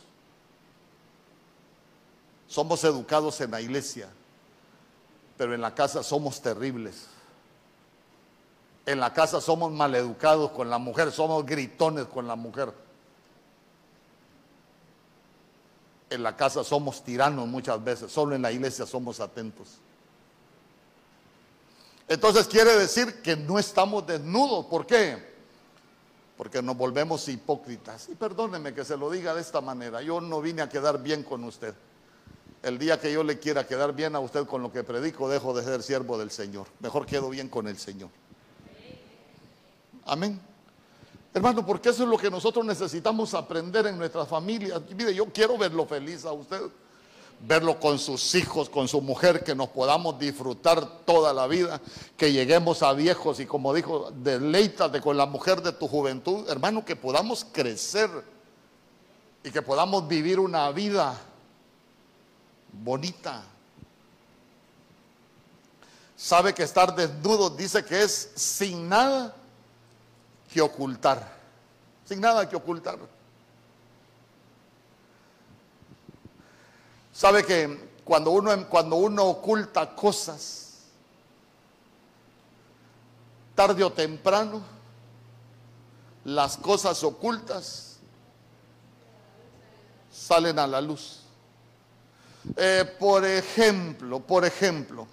Somos 2.46 2.82
educados 2.84 3.38
en 3.42 3.50
la 3.50 3.60
iglesia, 3.60 4.08
pero 5.36 5.54
en 5.54 5.60
la 5.60 5.74
casa 5.74 6.02
somos 6.02 6.40
terribles. 6.40 7.06
En 8.86 8.98
la 9.00 9.12
casa 9.12 9.42
somos 9.42 9.70
maleducados 9.70 10.52
con 10.52 10.70
la 10.70 10.78
mujer, 10.78 11.12
somos 11.12 11.44
gritones 11.44 12.06
con 12.06 12.26
la 12.26 12.36
mujer. 12.36 12.72
En 16.08 16.22
la 16.22 16.34
casa 16.34 16.64
somos 16.64 17.04
tiranos 17.04 17.46
muchas 17.46 17.84
veces, 17.84 18.10
solo 18.10 18.34
en 18.34 18.40
la 18.40 18.50
iglesia 18.50 18.86
somos 18.86 19.20
atentos. 19.20 19.76
Entonces 22.08 22.46
quiere 22.46 22.74
decir 22.76 23.20
que 23.20 23.36
no 23.36 23.58
estamos 23.58 24.06
desnudos. 24.06 24.64
¿Por 24.64 24.86
qué? 24.86 25.27
Porque 26.38 26.62
nos 26.62 26.76
volvemos 26.76 27.28
hipócritas. 27.28 28.08
Y 28.08 28.14
perdóneme 28.14 28.72
que 28.72 28.84
se 28.84 28.96
lo 28.96 29.10
diga 29.10 29.34
de 29.34 29.40
esta 29.40 29.60
manera. 29.60 30.00
Yo 30.00 30.20
no 30.20 30.40
vine 30.40 30.62
a 30.62 30.68
quedar 30.68 31.02
bien 31.02 31.24
con 31.24 31.44
usted. 31.44 31.74
el 32.62 32.78
día 32.78 33.00
que 33.00 33.12
yo 33.12 33.22
le 33.22 33.38
quiera 33.38 33.66
quedar 33.66 33.92
bien 33.92 34.16
a 34.16 34.20
usted 34.20 34.46
con 34.46 34.62
lo 34.62 34.72
que 34.72 34.82
predico, 34.84 35.28
dejo 35.28 35.52
de 35.52 35.64
ser 35.64 35.82
siervo 35.82 36.16
del 36.16 36.30
Señor. 36.30 36.66
Mejor 36.80 37.06
quedo 37.06 37.28
bien 37.28 37.48
con 37.48 37.66
el 37.68 37.76
Señor. 37.76 38.10
Amén. 40.06 40.40
Hermano, 41.34 41.64
porque 41.66 41.90
eso 41.90 42.04
es 42.04 42.08
lo 42.08 42.16
que 42.16 42.30
nosotros 42.30 42.64
necesitamos 42.64 43.34
aprender 43.34 43.86
en 43.86 43.98
nuestras 43.98 44.26
familias. 44.26 44.80
Mire, 44.96 45.14
yo 45.14 45.26
quiero 45.26 45.58
verlo 45.58 45.86
feliz 45.86 46.24
a 46.24 46.32
usted, 46.32 46.62
verlo 47.40 47.78
con 47.78 47.98
sus 47.98 48.34
hijos, 48.34 48.68
con 48.68 48.88
su 48.88 49.00
mujer, 49.00 49.44
que 49.44 49.54
nos 49.54 49.68
podamos 49.68 50.18
disfrutar 50.18 51.04
toda 51.04 51.32
la 51.32 51.46
vida, 51.46 51.80
que 52.16 52.32
lleguemos 52.32 52.82
a 52.82 52.92
viejos 52.92 53.40
y 53.40 53.46
como 53.46 53.72
dijo, 53.72 54.10
deleítate 54.12 55.00
con 55.00 55.16
la 55.16 55.26
mujer 55.26 55.62
de 55.62 55.72
tu 55.72 55.86
juventud, 55.86 56.48
hermano, 56.48 56.84
que 56.84 56.96
podamos 56.96 57.46
crecer 57.52 58.10
y 59.44 59.50
que 59.50 59.62
podamos 59.62 60.08
vivir 60.08 60.40
una 60.40 60.70
vida 60.70 61.16
bonita. 62.72 63.44
Sabe 66.16 66.52
que 66.52 66.64
estar 66.64 66.94
desnudo 66.96 67.50
dice 67.50 67.84
que 67.84 68.02
es 68.02 68.32
sin 68.34 68.88
nada 68.88 69.34
que 70.52 70.60
ocultar, 70.60 71.36
sin 72.04 72.20
nada 72.20 72.48
que 72.48 72.56
ocultar. 72.56 72.98
Sabe 77.18 77.44
que 77.44 77.90
cuando 78.04 78.30
uno, 78.30 78.68
cuando 78.68 78.94
uno 78.94 79.24
oculta 79.24 79.92
cosas, 79.96 80.84
tarde 83.56 83.82
o 83.82 83.90
temprano, 83.90 84.62
las 86.26 86.56
cosas 86.58 87.02
ocultas 87.02 87.96
salen 90.12 90.60
a 90.60 90.68
la 90.68 90.80
luz. 90.80 91.22
Eh, 92.56 92.84
por 93.00 93.24
ejemplo, 93.24 94.20
por 94.20 94.44
ejemplo, 94.44 95.08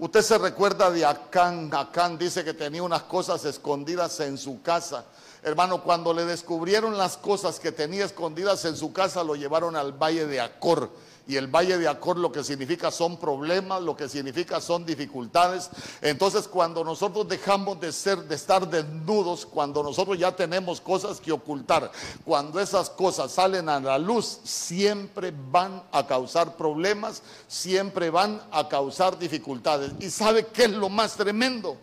usted 0.00 0.20
se 0.20 0.36
recuerda 0.36 0.90
de 0.90 1.06
Acán. 1.06 1.70
Acán 1.72 2.18
dice 2.18 2.44
que 2.44 2.52
tenía 2.52 2.82
unas 2.82 3.04
cosas 3.04 3.42
escondidas 3.46 4.20
en 4.20 4.36
su 4.36 4.60
casa. 4.60 5.06
Hermano, 5.42 5.82
cuando 5.82 6.12
le 6.12 6.26
descubrieron 6.26 6.98
las 6.98 7.16
cosas 7.16 7.58
que 7.58 7.72
tenía 7.72 8.04
escondidas 8.04 8.66
en 8.66 8.76
su 8.76 8.92
casa, 8.92 9.24
lo 9.24 9.34
llevaron 9.34 9.76
al 9.76 9.92
valle 9.92 10.26
de 10.26 10.38
Acor 10.38 10.90
y 11.26 11.36
el 11.36 11.46
valle 11.46 11.78
de 11.78 11.88
Acor 11.88 12.18
lo 12.18 12.32
que 12.32 12.42
significa 12.42 12.90
son 12.90 13.16
problemas, 13.16 13.82
lo 13.82 13.96
que 13.96 14.08
significa 14.08 14.60
son 14.60 14.84
dificultades. 14.84 15.70
Entonces, 16.00 16.48
cuando 16.48 16.84
nosotros 16.84 17.28
dejamos 17.28 17.80
de 17.80 17.92
ser, 17.92 18.24
de 18.24 18.34
estar 18.34 18.68
desnudos, 18.68 19.46
cuando 19.46 19.82
nosotros 19.82 20.18
ya 20.18 20.34
tenemos 20.34 20.80
cosas 20.80 21.20
que 21.20 21.32
ocultar, 21.32 21.90
cuando 22.24 22.60
esas 22.60 22.90
cosas 22.90 23.32
salen 23.32 23.68
a 23.68 23.80
la 23.80 23.98
luz, 23.98 24.40
siempre 24.44 25.32
van 25.50 25.82
a 25.92 26.06
causar 26.06 26.56
problemas, 26.56 27.22
siempre 27.46 28.10
van 28.10 28.40
a 28.50 28.68
causar 28.68 29.18
dificultades. 29.18 29.92
¿Y 30.00 30.10
sabe 30.10 30.46
qué 30.46 30.64
es 30.64 30.70
lo 30.70 30.88
más 30.88 31.14
tremendo? 31.14 31.76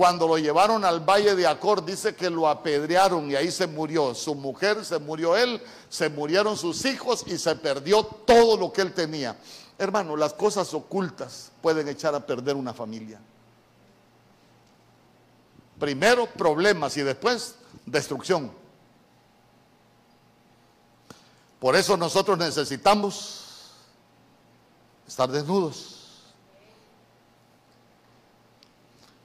Cuando 0.00 0.26
lo 0.26 0.38
llevaron 0.38 0.82
al 0.86 1.00
valle 1.00 1.36
de 1.36 1.46
Acor, 1.46 1.84
dice 1.84 2.14
que 2.14 2.30
lo 2.30 2.48
apedrearon 2.48 3.30
y 3.30 3.36
ahí 3.36 3.50
se 3.50 3.66
murió. 3.66 4.14
Su 4.14 4.34
mujer, 4.34 4.82
se 4.82 4.98
murió 4.98 5.36
él, 5.36 5.62
se 5.90 6.08
murieron 6.08 6.56
sus 6.56 6.86
hijos 6.86 7.22
y 7.26 7.36
se 7.36 7.54
perdió 7.56 8.02
todo 8.02 8.56
lo 8.56 8.72
que 8.72 8.80
él 8.80 8.94
tenía. 8.94 9.36
Hermano, 9.76 10.16
las 10.16 10.32
cosas 10.32 10.72
ocultas 10.72 11.52
pueden 11.60 11.86
echar 11.86 12.14
a 12.14 12.24
perder 12.24 12.56
una 12.56 12.72
familia. 12.72 13.20
Primero 15.78 16.24
problemas 16.24 16.96
y 16.96 17.02
después 17.02 17.56
destrucción. 17.84 18.50
Por 21.58 21.76
eso 21.76 21.98
nosotros 21.98 22.38
necesitamos 22.38 23.74
estar 25.06 25.30
desnudos. 25.30 25.99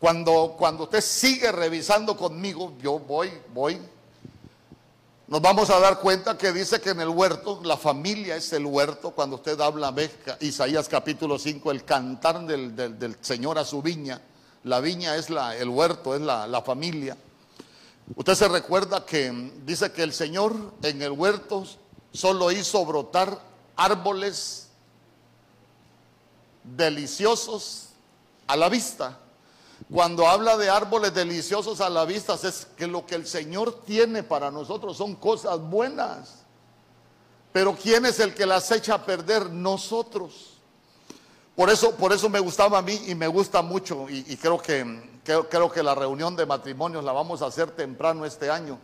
Cuando, 0.06 0.54
cuando 0.56 0.84
usted 0.84 1.02
sigue 1.02 1.52
revisando 1.52 2.16
conmigo, 2.16 2.74
yo 2.80 3.00
voy, 3.00 3.32
voy, 3.56 3.82
nos 5.26 5.42
vamos 5.42 5.72
a 5.72 5.80
dar 5.80 6.00
cuenta 6.00 6.38
que 6.38 6.54
dice 6.54 6.80
que 6.80 6.92
en 6.92 7.02
el 7.02 7.10
huerto, 7.10 7.60
la 7.64 7.76
familia 7.76 8.36
es 8.36 8.54
el 8.54 8.68
huerto, 8.68 9.10
cuando 9.10 9.38
usted 9.38 9.60
habla, 9.60 9.92
Isaías 10.42 10.88
capítulo 10.88 11.40
5, 11.40 11.72
el 11.72 11.86
cantar 11.86 12.46
del, 12.46 13.18
Señor 13.22 13.58
a 13.58 13.66
su 13.66 13.82
viña, 13.82 14.22
la 14.64 14.80
viña 14.80 15.16
es 15.16 15.32
la, 15.32 15.58
el 15.58 15.70
huerto, 15.70 16.14
es 16.14 16.22
la, 16.22 16.46
la 16.46 16.62
familia. 16.62 17.18
Usted 18.16 18.36
se 18.36 18.48
recuerda 18.48 19.08
que 19.08 19.32
dice 19.66 19.92
que 19.92 20.04
el 20.04 20.14
Señor 20.14 20.56
en 20.84 21.02
el 21.02 21.14
huerto 21.14 21.66
solo 22.14 22.52
hizo 22.52 22.86
brotar 22.86 23.42
árboles 23.76 24.68
deliciosos 26.64 27.88
a 28.46 28.56
la 28.56 28.70
vista. 28.70 29.22
Cuando 29.92 30.28
habla 30.28 30.58
de 30.58 30.70
árboles 30.70 31.14
deliciosos 31.14 31.80
a 31.80 31.90
la 31.90 32.06
vista, 32.06 32.34
es 32.34 32.68
que 32.76 32.88
lo 32.88 33.06
que 33.06 33.16
el 33.16 33.28
Señor 33.28 33.82
tiene 33.86 34.24
para 34.24 34.50
nosotros 34.50 34.98
son 34.98 35.16
cosas 35.16 35.60
buenas. 35.60 36.44
Pero 37.52 37.76
¿quién 37.76 38.06
es 38.06 38.20
el 38.20 38.34
que 38.34 38.46
las 38.46 38.72
echa 38.72 38.96
a 38.96 39.06
perder? 39.06 39.52
Nosotros. 39.52 40.56
Por 41.56 41.70
eso, 41.70 41.96
por 41.96 42.12
eso 42.12 42.30
me 42.30 42.40
gustaba 42.40 42.80
a 42.80 42.82
mí 42.82 43.00
y 43.08 43.16
me 43.16 43.28
gusta 43.28 43.62
mucho 43.62 44.08
y, 44.10 44.36
creo, 44.38 44.58
que, 44.58 45.22
creo 45.24 45.72
que 45.72 45.84
la 45.84 45.96
reunión 45.96 46.36
de 46.36 46.46
matrimonios 46.46 47.04
la 47.04 47.14
vamos 47.14 47.42
a 47.42 47.46
hacer 47.46 47.72
temprano 47.72 48.26
este 48.26 48.50
año. 48.50 48.80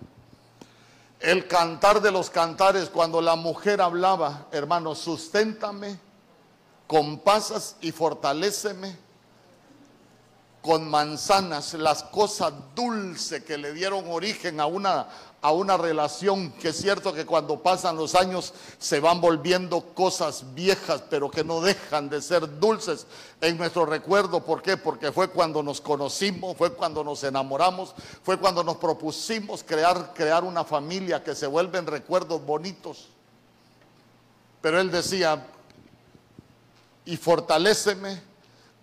El 1.20 1.48
cantar 1.48 2.02
de 2.02 2.12
los 2.12 2.30
cantares, 2.30 2.90
cuando 2.90 3.22
la 3.22 3.36
mujer 3.36 3.82
hablaba, 3.82 4.48
hermano, 4.52 4.96
susténtame, 4.96 6.00
compasas 6.88 7.76
y 7.82 7.92
fortaléceme 7.92 9.11
con 10.62 10.88
manzanas, 10.89 11.74
las 11.74 12.04
cosas 12.04 12.54
dulces 12.76 13.43
que 13.43 13.58
le 13.58 13.74
dieron 13.74 14.06
origen 14.08 14.60
a 14.60 14.67
una, 14.67 15.08
a 15.41 15.52
una 15.52 15.76
relación 15.76 16.52
que 16.52 16.69
es 16.69 16.78
cierto 16.78 17.13
que 17.13 17.26
cuando 17.26 17.63
pasan 17.63 17.97
los 17.97 18.13
años 18.13 18.54
se 18.78 19.00
van 19.00 19.19
volviendo 19.21 19.82
cosas 19.95 20.54
viejas, 20.54 21.04
pero 21.10 21.32
que 21.32 21.43
no 21.43 21.62
dejan 21.62 22.10
de 22.10 22.21
ser 22.21 22.60
dulces 22.60 23.08
en 23.41 23.58
nuestro 23.58 23.88
recuerdo. 23.88 24.45
¿Por 24.45 24.62
qué? 24.62 24.78
Porque 24.78 25.12
fue 25.12 25.30
cuando 25.30 25.63
nos 25.63 25.82
conocimos, 25.82 26.56
fue 26.56 26.71
cuando 26.74 27.04
nos 27.04 27.24
enamoramos, 27.24 27.95
fue 28.24 28.38
cuando 28.38 28.63
nos 28.63 28.78
propusimos 28.78 29.63
crear, 29.63 30.13
crear 30.13 30.43
una 30.43 30.63
familia 30.63 31.24
que 31.24 31.34
se 31.34 31.47
vuelven 31.47 31.88
recuerdos 31.88 32.45
bonitos. 32.45 33.08
Pero 34.62 34.80
él 34.80 34.91
decía, 34.91 35.43
y 37.04 37.17
fortaléceme 37.17 38.31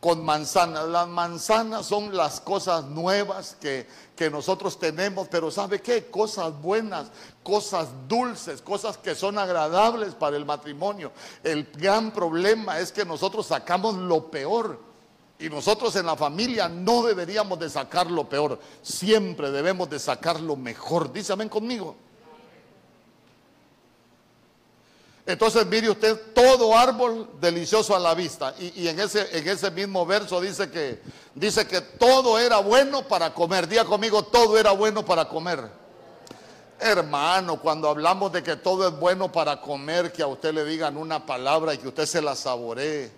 con 0.01 0.25
manzanas. 0.25 0.89
Las 0.89 1.09
manzanas 1.09 1.87
son 1.87 2.17
las 2.17 2.41
cosas 2.41 2.85
nuevas 2.85 3.57
que, 3.61 3.87
que, 4.17 4.31
nosotros 4.31 4.79
tenemos, 4.79 5.29
pero 5.29 5.51
¿sabe 5.51 5.81
qué? 5.81 6.07
Cosas 6.07 6.53
buenas, 6.61 7.09
cosas 7.43 7.89
dulces, 8.07 8.63
cosas 8.63 8.97
que 8.99 9.15
son 9.15 9.39
agradables 9.39 10.15
para 10.15 10.37
el 10.37 10.45
matrimonio. 10.45 11.13
El 11.43 11.65
gran 11.65 12.13
problema 12.13 12.79
es 12.79 12.93
que 12.93 13.05
nosotros 13.05 13.47
sacamos 13.47 13.97
lo 13.97 14.31
peor. 14.31 14.89
Y 15.41 15.49
nosotros 15.49 15.95
en 15.95 16.07
la 16.07 16.17
familia 16.17 16.69
no 16.69 17.05
deberíamos 17.05 17.61
de 17.61 17.71
sacar 17.71 18.11
lo 18.11 18.29
peor, 18.29 18.59
siempre 18.83 19.53
debemos 19.53 19.89
de 19.89 20.01
sacar 20.01 20.41
lo 20.41 20.57
mejor. 20.57 21.13
Amén 21.31 21.49
conmigo. 21.49 21.95
Entonces 25.29 25.67
mire 25.67 25.91
usted 25.91 26.33
todo 26.33 26.75
árbol 26.75 27.29
delicioso 27.39 27.95
a 27.95 27.99
la 27.99 28.15
vista. 28.15 28.55
Y, 28.59 28.89
en, 28.89 28.99
ese, 28.99 29.29
en 29.37 29.47
ese 29.47 29.71
mismo 29.71 30.07
verso 30.07 30.41
dice 30.41 30.71
que, 30.71 31.03
dice 31.35 31.67
que 31.67 31.83
todo 31.83 32.39
era 32.39 32.61
bueno 32.61 33.07
para 33.07 33.35
comer. 33.35 33.69
Día 33.69 33.85
conmigo, 33.85 34.23
todo 34.23 34.57
era 34.57 34.73
bueno 34.73 35.05
para 35.05 35.29
comer. 35.29 35.69
Hermano, 36.81 37.61
cuando 37.61 37.91
hablamos 37.91 38.33
de 38.33 38.43
que 38.43 38.57
todo 38.57 38.89
es 38.89 38.99
bueno 38.99 39.31
para 39.31 39.61
comer, 39.61 40.13
que 40.13 40.23
a 40.23 40.27
usted 40.27 40.55
le 40.55 40.65
digan 40.65 40.97
una 40.97 41.27
palabra 41.27 41.75
y 41.75 41.79
que 41.79 41.89
usted 41.89 42.07
se 42.07 42.23
la 42.23 42.35
saboree, 42.35 43.13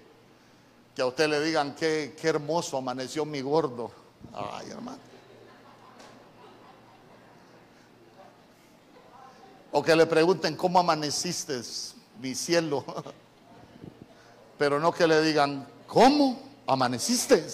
que 0.97 1.03
a 1.03 1.07
usted 1.07 1.29
le 1.29 1.41
digan 1.41 1.77
qué, 1.77 2.17
qué 2.21 2.27
hermoso 2.27 2.77
amaneció 2.77 3.25
mi 3.25 3.41
gordo. 3.41 3.93
Ay, 4.35 4.69
hermano. 4.69 4.99
O 9.71 9.81
que 9.81 9.95
le 9.95 10.07
pregunten 10.07 10.57
cómo 10.57 10.81
amaneciste 10.81 11.63
mi 12.21 12.35
cielo. 12.35 12.85
Pero 14.59 14.79
no 14.79 14.93
que 14.93 15.07
le 15.07 15.23
digan, 15.23 15.67
¿cómo 15.87 16.39
amaneciste? 16.67 17.47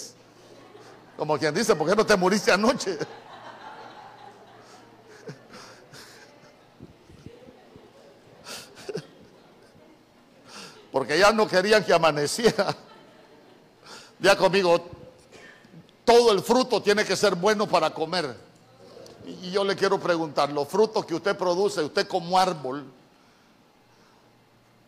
Como 1.17 1.39
quien 1.39 1.55
dice, 1.55 1.77
¿por 1.77 1.89
qué 1.89 1.95
no 1.95 2.05
te 2.05 2.17
muriste 2.17 2.51
anoche? 2.53 2.99
Porque 10.93 11.19
ya 11.19 11.33
no 11.33 11.47
querían 11.49 11.85
que 11.85 11.93
amaneciera. 11.95 12.75
Ya 14.19 14.35
conmigo, 14.35 14.83
todo 16.07 16.33
el 16.33 16.41
fruto 16.41 16.81
tiene 16.81 17.05
que 17.05 17.15
ser 17.17 17.35
bueno 17.35 17.69
para 17.69 17.91
comer. 17.91 18.35
Y 19.43 19.51
yo 19.51 19.63
le 19.63 19.77
quiero 19.77 20.01
preguntar, 20.01 20.51
los 20.51 20.67
frutos 20.67 21.05
que 21.05 21.15
usted 21.15 21.37
produce, 21.37 21.83
usted 21.83 22.09
como 22.09 22.39
árbol, 22.39 22.91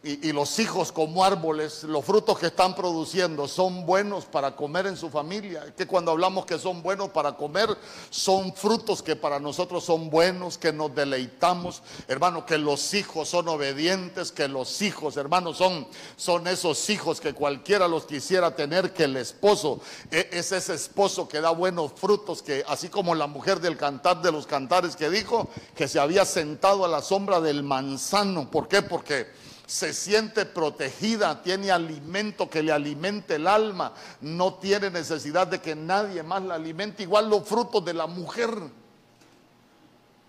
y, 0.05 0.33
los 0.33 0.61
hijos 0.61 0.93
como 0.93 1.25
árboles, 1.25 1.83
los 1.83 2.05
frutos 2.05 2.39
que 2.39 2.47
están 2.47 2.77
produciendo 2.77 3.49
son 3.49 3.85
buenos 3.85 4.27
para 4.27 4.55
comer 4.55 4.87
en 4.87 4.97
su 4.97 5.11
familia. 5.11 5.75
Que 5.77 5.89
cuando 5.89 6.13
hablamos 6.13 6.47
que 6.47 6.57
son 6.57 6.83
buenos 6.85 7.11
para 7.11 7.37
comer, 7.37 7.77
son 8.09 8.55
frutos 8.55 9.03
que 9.03 9.17
para 9.17 9.41
nosotros 9.41 9.83
son 9.83 10.09
buenos, 10.09 10.57
que 10.57 10.73
nos 10.73 10.95
deleitamos. 10.95 11.83
Hermano, 12.07 12.47
que 12.47 12.59
los 12.59 12.95
hijos 12.95 13.29
son 13.29 13.49
obedientes, 13.49 14.31
que 14.31 14.47
los 14.47 14.83
hijos, 14.83 15.17
hermanos, 15.17 15.57
son, 15.57 15.89
son 16.17 16.47
esos 16.47 16.89
hijos 16.91 17.21
que 17.21 17.35
cualquiera 17.35 17.89
los 17.89 18.05
quisiera 18.05 18.55
tener, 18.55 18.93
que 18.93 19.05
el 19.05 19.17
esposo 19.17 19.81
e, 20.13 20.29
es 20.31 20.53
ese 20.53 20.75
esposo 20.75 21.29
que 21.29 21.41
da 21.41 21.51
buenos 21.51 21.93
frutos, 21.93 22.41
que 22.41 22.65
así 22.69 22.89
como 22.89 23.17
la 23.17 23.27
mujer 23.27 23.59
del 23.59 23.77
cantar 23.77 24.23
de 24.23 24.31
los 24.31 24.47
cantares 24.47 24.95
que 24.95 25.11
dijo 25.11 25.49
que 25.75 25.89
se 25.89 25.99
había 25.99 26.25
sentado 26.25 26.85
a 26.85 26.89
la 26.89 27.03
sombra 27.03 27.41
del 27.41 27.65
manzano. 27.65 28.49
¿Por 28.49 28.69
qué? 28.69 28.83
Porque 28.83 29.48
se 29.69 29.93
siente 29.93 30.47
protegida, 30.47 31.43
tiene 31.43 31.71
alimento 31.71 32.49
que 32.49 32.63
le 32.63 32.73
alimente 32.73 33.35
el 33.35 33.47
alma, 33.47 33.93
no 34.23 34.55
tiene 34.55 34.89
necesidad 34.89 35.47
de 35.47 35.61
que 35.61 35.77
nadie 35.77 36.23
más 36.23 36.43
la 36.43 36.55
alimente. 36.55 37.03
Igual 37.03 37.29
los 37.29 37.47
frutos 37.47 37.85
de 37.85 37.93
la 37.93 38.07
mujer 38.07 38.51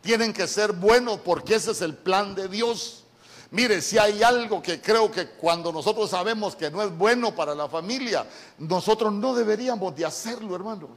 tienen 0.02 0.34
que 0.34 0.45
ser 0.45 0.73
buenos 0.73 1.21
porque 1.21 1.56
ese 1.56 1.71
es 1.71 1.82
el 1.82 1.93
plan 1.95 2.36
de 2.36 2.49
Dios. 2.49 3.06
Mire, 3.52 3.82
si 3.82 3.97
hay 3.97 4.21
algo 4.21 4.62
que 4.62 4.82
creo 4.82 5.10
que 5.10 5.30
cuando 5.30 5.71
nosotros 5.71 6.10
sabemos 6.10 6.54
que 6.58 6.69
no 6.69 6.84
es 6.84 6.91
bueno 6.95 7.34
para 7.34 7.56
la 7.56 7.69
familia, 7.69 8.28
nosotros 8.58 9.13
no 9.13 9.34
deberíamos 9.34 9.95
de 9.95 10.06
hacerlo, 10.06 10.54
hermano. 10.54 10.89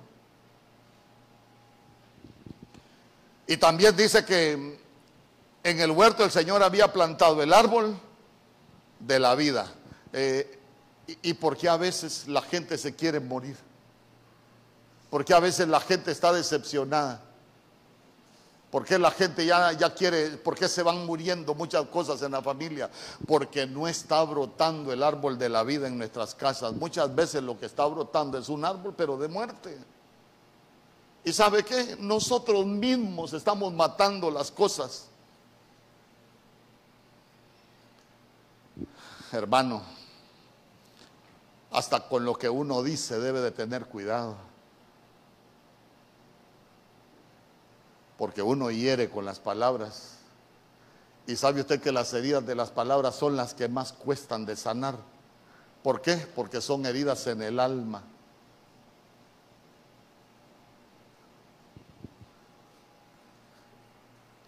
Y 3.47 3.57
también 3.57 3.97
dice 3.97 4.25
que 4.25 4.81
en 5.63 5.81
el 5.81 5.93
huerto 5.93 6.25
el 6.25 6.33
Señor 6.33 6.61
había 6.61 6.93
plantado 6.93 7.41
el 7.41 7.53
árbol 7.53 7.97
de 9.07 9.19
la 9.19 9.35
vida. 9.35 9.73
Eh, 10.13 10.59
y, 11.07 11.31
y 11.31 11.35
por 11.35 11.57
qué 11.57 11.69
a 11.69 11.77
veces 11.77 12.27
la 12.29 12.43
gente 12.43 12.79
se 12.79 12.95
quiere 12.95 13.21
morir? 13.21 13.57
porque 15.13 15.35
a 15.35 15.41
veces 15.41 15.69
la 15.69 15.79
gente 15.79 16.11
está 16.11 16.33
decepcionada? 16.33 17.21
¿Por 18.71 18.87
qué 18.87 18.99
la 18.99 19.11
gente 19.11 19.45
ya, 19.45 19.71
ya 19.73 19.95
quiere, 19.95 20.31
por 20.39 20.55
qué 20.55 20.69
se 20.69 20.83
van 20.83 21.05
muriendo 21.05 21.55
muchas 21.55 21.85
cosas 21.89 22.23
en 22.23 22.33
la 22.33 22.41
familia? 22.41 22.91
Porque 23.27 23.67
no 23.67 23.87
está 23.87 24.25
brotando 24.25 24.91
el 24.91 25.03
árbol 25.03 25.37
de 25.37 25.51
la 25.51 25.65
vida 25.65 25.87
en 25.87 25.99
nuestras 25.99 26.35
casas. 26.35 26.73
Muchas 26.73 27.15
veces 27.15 27.43
lo 27.43 27.59
que 27.59 27.67
está 27.67 27.85
brotando 27.85 28.39
es 28.39 28.49
un 28.49 28.65
árbol, 28.65 28.95
pero 28.97 29.19
de 29.19 29.29
muerte. 29.29 29.77
¿Y 31.25 31.33
sabe 31.35 31.63
qué? 31.63 31.95
Nosotros 32.01 32.65
mismos 32.65 33.35
estamos 33.35 33.71
matando 33.71 34.31
las 34.31 34.51
cosas. 34.51 35.09
Hermano, 39.33 39.83
hasta 41.71 42.09
con 42.09 42.25
lo 42.25 42.35
que 42.35 42.49
uno 42.49 42.83
dice 42.83 43.19
debe 43.19 43.41
de 43.41 43.51
tener 43.51 43.87
cuidado. 43.87 44.37
Porque 48.19 48.43
uno 48.43 48.71
hiere 48.71 49.09
con 49.11 49.25
las 49.25 49.41
palabras. 49.41 50.19
Y 51.27 51.37
sabe 51.37 51.61
usted 51.61 51.81
que 51.81 51.93
las 51.93 52.13
heridas 52.13 52.47
de 52.47 52.55
las 52.55 52.71
palabras 52.71 53.15
son 53.15 53.37
las 53.37 53.55
que 53.55 53.69
más 53.69 53.93
cuestan 53.93 54.45
de 54.45 54.57
sanar. 54.57 54.97
¿Por 55.83 56.03
qué? 56.03 56.17
Porque 56.17 56.61
son 56.61 56.85
heridas 56.87 57.27
en 57.27 57.43
el 57.43 57.59
alma. 57.59 58.03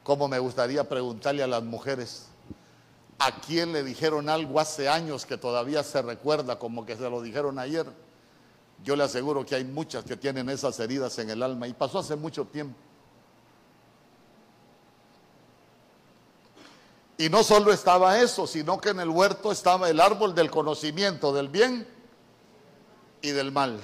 Como 0.04 0.28
me 0.28 0.38
gustaría 0.38 0.86
preguntarle 0.86 1.42
a 1.42 1.46
las 1.46 1.62
mujeres, 1.62 2.26
a 3.24 3.40
quién 3.40 3.72
le 3.72 3.82
dijeron 3.82 4.28
algo 4.28 4.60
hace 4.60 4.86
años 4.86 5.24
que 5.24 5.38
todavía 5.38 5.82
se 5.82 6.02
recuerda 6.02 6.58
como 6.58 6.84
que 6.84 6.94
se 6.94 7.08
lo 7.08 7.22
dijeron 7.22 7.58
ayer. 7.58 7.86
Yo 8.82 8.96
le 8.96 9.04
aseguro 9.04 9.46
que 9.46 9.54
hay 9.54 9.64
muchas 9.64 10.04
que 10.04 10.16
tienen 10.16 10.50
esas 10.50 10.78
heridas 10.78 11.18
en 11.18 11.30
el 11.30 11.42
alma 11.42 11.66
y 11.66 11.72
pasó 11.72 12.00
hace 12.00 12.16
mucho 12.16 12.44
tiempo. 12.44 12.76
Y 17.16 17.30
no 17.30 17.42
solo 17.42 17.72
estaba 17.72 18.18
eso, 18.18 18.46
sino 18.46 18.78
que 18.78 18.90
en 18.90 19.00
el 19.00 19.08
huerto 19.08 19.52
estaba 19.52 19.88
el 19.88 20.00
árbol 20.00 20.34
del 20.34 20.50
conocimiento 20.50 21.32
del 21.32 21.48
bien 21.48 21.88
y 23.22 23.30
del 23.30 23.52
mal. 23.52 23.80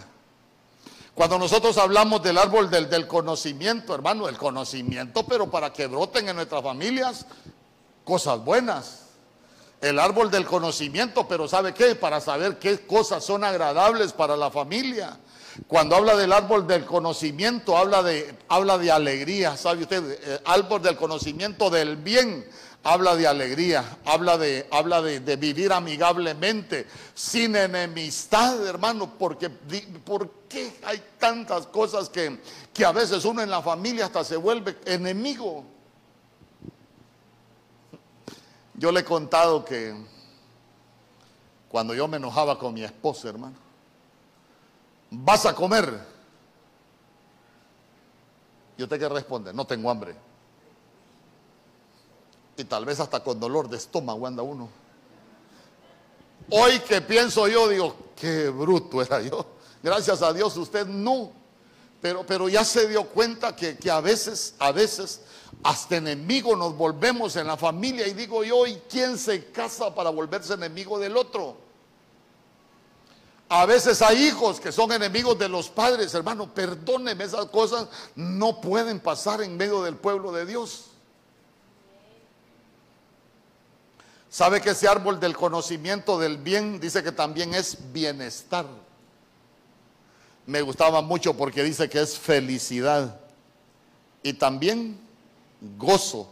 Cuando 1.15 1.39
nosotros 1.39 1.79
hablamos 1.79 2.23
del 2.23 2.37
árbol 2.37 2.69
del, 2.69 2.91
del 2.91 3.07
conocimiento, 3.07 3.95
hermano, 3.95 4.29
el 4.29 4.37
conocimiento, 4.37 5.25
pero 5.25 5.51
para 5.51 5.73
que 5.73 5.87
broten 5.87 6.29
en 6.29 6.37
nuestras 6.37 6.63
familias 6.63 7.25
cosas 8.05 8.45
buenas 8.45 9.10
el 9.81 9.99
árbol 9.99 10.31
del 10.31 10.45
conocimiento, 10.45 11.27
pero 11.27 11.49
¿sabe 11.49 11.73
qué? 11.73 11.95
Para 11.95 12.21
saber 12.21 12.59
qué 12.59 12.81
cosas 12.81 13.25
son 13.25 13.45
agradables 13.45 14.13
para 14.13 14.37
la 14.37 14.51
familia. 14.51 15.19
Cuando 15.67 15.97
habla 15.97 16.17
del 16.17 16.33
árbol 16.33 16.67
del 16.67 16.85
conocimiento, 16.85 17.77
habla 17.77 18.03
de, 18.03 18.35
habla 18.49 18.79
de 18.79 18.91
alegría, 18.91 19.57
¿sabe 19.57 19.83
usted? 19.83 20.05
El 20.05 20.35
eh, 20.35 20.41
árbol 20.45 20.83
del 20.83 20.97
conocimiento 20.97 21.71
del 21.71 21.97
bien, 21.97 22.47
habla 22.83 23.17
de 23.17 23.27
alegría, 23.27 23.99
habla 24.05 24.39
de, 24.39 24.67
habla 24.71 25.03
de, 25.03 25.37
vivir 25.37 25.73
amigablemente, 25.73 26.87
sin 27.15 27.57
enemistad, 27.57 28.67
hermano, 28.67 29.15
porque 29.19 29.51
¿por 29.51 30.31
qué 30.49 30.79
hay 30.85 31.03
tantas 31.19 31.67
cosas 31.67 32.09
que, 32.09 32.41
que 32.73 32.85
a 32.85 32.93
veces 32.93 33.25
uno 33.25 33.43
en 33.43 33.51
la 33.51 33.63
familia 33.63 34.07
hasta 34.07 34.25
se 34.25 34.37
vuelve 34.37 34.79
enemigo? 34.85 35.80
Yo 38.81 38.91
le 38.91 39.01
he 39.01 39.05
contado 39.05 39.63
que 39.63 39.95
cuando 41.69 41.93
yo 41.93 42.09
me 42.09 42.17
enojaba 42.17 42.59
con 42.59 42.73
mi 42.73 42.83
esposa, 42.83 43.29
hermano, 43.29 43.55
vas 45.11 45.45
a 45.45 45.55
comer. 45.55 46.01
¿Y 48.79 48.83
usted 48.83 48.99
qué 48.99 49.07
responde? 49.07 49.53
No 49.53 49.67
tengo 49.67 49.91
hambre. 49.91 50.17
Y 52.57 52.65
tal 52.65 52.87
vez 52.87 52.99
hasta 53.01 53.23
con 53.23 53.39
dolor 53.39 53.69
de 53.69 53.77
estómago 53.77 54.27
anda 54.27 54.43
uno. 54.43 54.71
Hoy 56.49 56.81
que 56.81 57.03
pienso 57.03 57.49
yo, 57.49 57.69
digo, 57.69 57.95
qué 58.17 58.49
bruto 58.49 59.03
era 59.03 59.21
yo. 59.21 59.45
Gracias 59.83 60.23
a 60.23 60.33
Dios 60.33 60.57
usted 60.57 60.87
no. 60.87 61.33
Pero, 62.01 62.25
pero 62.25 62.49
ya 62.49 62.65
se 62.65 62.89
dio 62.89 63.05
cuenta 63.09 63.55
que, 63.55 63.77
que 63.77 63.91
a 63.91 64.01
veces, 64.01 64.55
a 64.59 64.73
veces 64.73 65.21
hasta 65.63 65.97
enemigo 65.97 66.57
nos 66.57 66.77
volvemos 66.77 67.37
en 67.37 67.47
la 67.47 67.57
familia 67.57 68.07
y 68.07 68.15
digo 68.15 68.43
yo, 68.45 68.67
¿y 68.67 68.77
quién 68.89 69.19
se 69.19 69.51
casa 69.51 69.95
para 69.95 70.11
volverse 70.11 70.55
enemigo 70.55 70.99
del 70.99 71.17
otro? 71.17 71.57
A 73.49 73.67
veces 73.67 74.01
hay 74.01 74.29
hijos 74.29 74.61
que 74.61 74.73
son 74.73 74.93
enemigos 74.93 75.39
de 75.39 75.49
los 75.49 75.69
padres, 75.69 76.15
hermano, 76.15 76.55
perdóneme, 76.55 77.25
esas 77.25 77.47
cosas 77.47 77.89
no 78.15 78.61
pueden 78.61 79.01
pasar 79.01 79.43
en 79.43 79.57
medio 79.57 79.83
del 79.83 79.97
pueblo 79.97 80.33
de 80.33 80.47
Dios. 80.47 80.87
¿Sabe 84.31 84.61
que 84.61 84.71
ese 84.71 84.87
árbol 84.87 85.19
del 85.19 85.37
conocimiento 85.37 86.17
del 86.17 86.39
bien 86.39 86.79
dice 86.79 87.03
que 87.03 87.11
también 87.11 87.53
es 87.53 87.77
bienestar? 87.93 88.65
Me 90.47 90.63
gustaba 90.63 91.03
mucho 91.03 91.37
porque 91.37 91.65
dice 91.65 91.91
que 91.91 92.01
es 92.01 92.17
felicidad. 92.17 93.19
Y 94.23 94.35
también 94.35 95.01
gozo. 95.77 96.29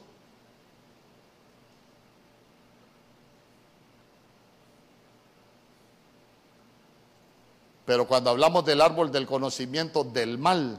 Pero 7.84 8.06
cuando 8.06 8.30
hablamos 8.30 8.64
del 8.64 8.80
árbol 8.80 9.10
del 9.10 9.26
conocimiento 9.26 10.04
del 10.04 10.36
mal, 10.38 10.78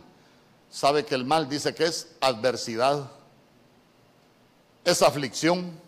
sabe 0.69 1.05
que 1.05 1.15
el 1.15 1.25
mal 1.25 1.49
dice 1.49 1.73
que 1.73 1.85
es 1.85 2.15
adversidad, 2.21 3.09
es 4.85 5.01
aflicción 5.01 5.79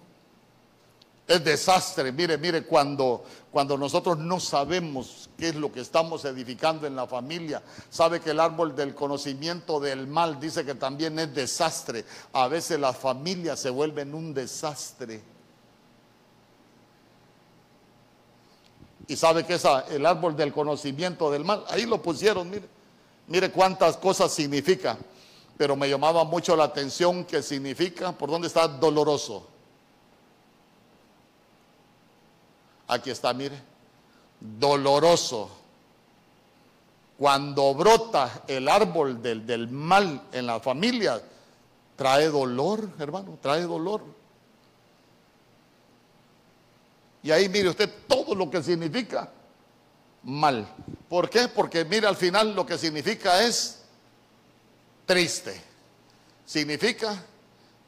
es 1.31 1.43
desastre. 1.43 2.11
Mire, 2.11 2.37
mire, 2.37 2.63
cuando, 2.63 3.23
cuando 3.51 3.77
nosotros 3.77 4.17
no 4.17 4.39
sabemos 4.39 5.29
qué 5.37 5.49
es 5.49 5.55
lo 5.55 5.71
que 5.71 5.81
estamos 5.81 6.23
edificando 6.23 6.87
en 6.87 6.95
la 6.95 7.05
familia, 7.05 7.61
sabe 7.89 8.21
que 8.21 8.31
el 8.31 8.39
árbol 8.39 8.73
del 8.75 8.95
conocimiento 8.95 9.79
del 9.81 10.07
mal 10.07 10.39
dice 10.39 10.63
que 10.63 10.75
también 10.75 11.19
es 11.19 11.35
desastre. 11.35 12.05
A 12.31 12.47
veces 12.47 12.79
las 12.79 12.95
familias 12.95 13.59
se 13.59 13.69
vuelven 13.69 14.15
un 14.15 14.33
desastre. 14.33 15.21
Y 19.05 19.17
sabe 19.17 19.45
que 19.45 19.55
es 19.55 19.65
el 19.89 20.05
árbol 20.05 20.37
del 20.37 20.53
conocimiento 20.53 21.29
del 21.29 21.43
mal, 21.43 21.65
ahí 21.67 21.85
lo 21.85 22.01
pusieron, 22.01 22.49
mire, 22.49 22.69
mire 23.27 23.51
cuántas 23.51 23.97
cosas 23.97 24.31
significa. 24.31 24.97
Pero 25.57 25.75
me 25.75 25.89
llamaba 25.89 26.23
mucho 26.23 26.55
la 26.55 26.63
atención 26.63 27.25
que 27.25 27.43
significa, 27.43 28.13
¿por 28.13 28.31
dónde 28.31 28.47
está 28.47 28.69
doloroso? 28.69 29.45
Aquí 32.91 33.09
está, 33.09 33.33
mire. 33.33 33.57
Doloroso. 34.37 35.49
Cuando 37.17 37.73
brota 37.73 38.43
el 38.47 38.67
árbol 38.67 39.21
del, 39.21 39.45
del 39.45 39.69
mal 39.69 40.23
en 40.33 40.45
la 40.45 40.59
familia, 40.59 41.21
trae 41.95 42.27
dolor, 42.27 42.89
hermano, 42.99 43.37
trae 43.41 43.61
dolor. 43.61 44.03
Y 47.23 47.31
ahí 47.31 47.47
mire 47.47 47.69
usted 47.69 47.89
todo 48.07 48.35
lo 48.35 48.51
que 48.51 48.61
significa 48.61 49.31
mal. 50.23 50.67
¿Por 51.07 51.29
qué? 51.29 51.47
Porque 51.47 51.85
mire 51.85 52.07
al 52.07 52.17
final 52.17 52.53
lo 52.53 52.65
que 52.65 52.77
significa 52.77 53.41
es 53.41 53.83
triste. 55.05 55.61
Significa 56.45 57.23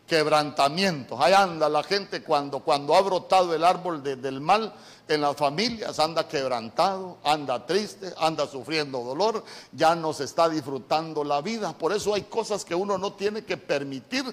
quebrantamiento. 0.08 1.22
Ahí 1.22 1.34
anda 1.34 1.70
la 1.70 1.84
gente 1.84 2.24
cuando, 2.24 2.60
cuando 2.60 2.96
ha 2.96 3.02
brotado 3.02 3.54
el 3.54 3.64
árbol 3.64 4.04
del 4.04 4.42
mal 4.42 4.74
en 5.08 5.22
las 5.22 5.36
familias, 5.36 6.00
anda 6.00 6.28
quebrantado, 6.28 7.18
anda 7.24 7.66
triste, 7.66 8.14
anda 8.18 8.48
sufriendo 8.48 9.00
dolor, 9.00 9.44
ya 9.72 9.96
no 9.96 10.14
se 10.14 10.26
está 10.26 10.50
disfrutando 10.50 11.24
la 11.24 11.42
vida. 11.42 11.78
Por 11.78 11.94
eso 11.94 12.14
hay 12.14 12.24
cosas 12.24 12.66
que 12.66 12.76
uno 12.76 12.98
no 12.98 13.14
tiene 13.14 13.44
que 13.44 13.58
permitir 13.58 14.24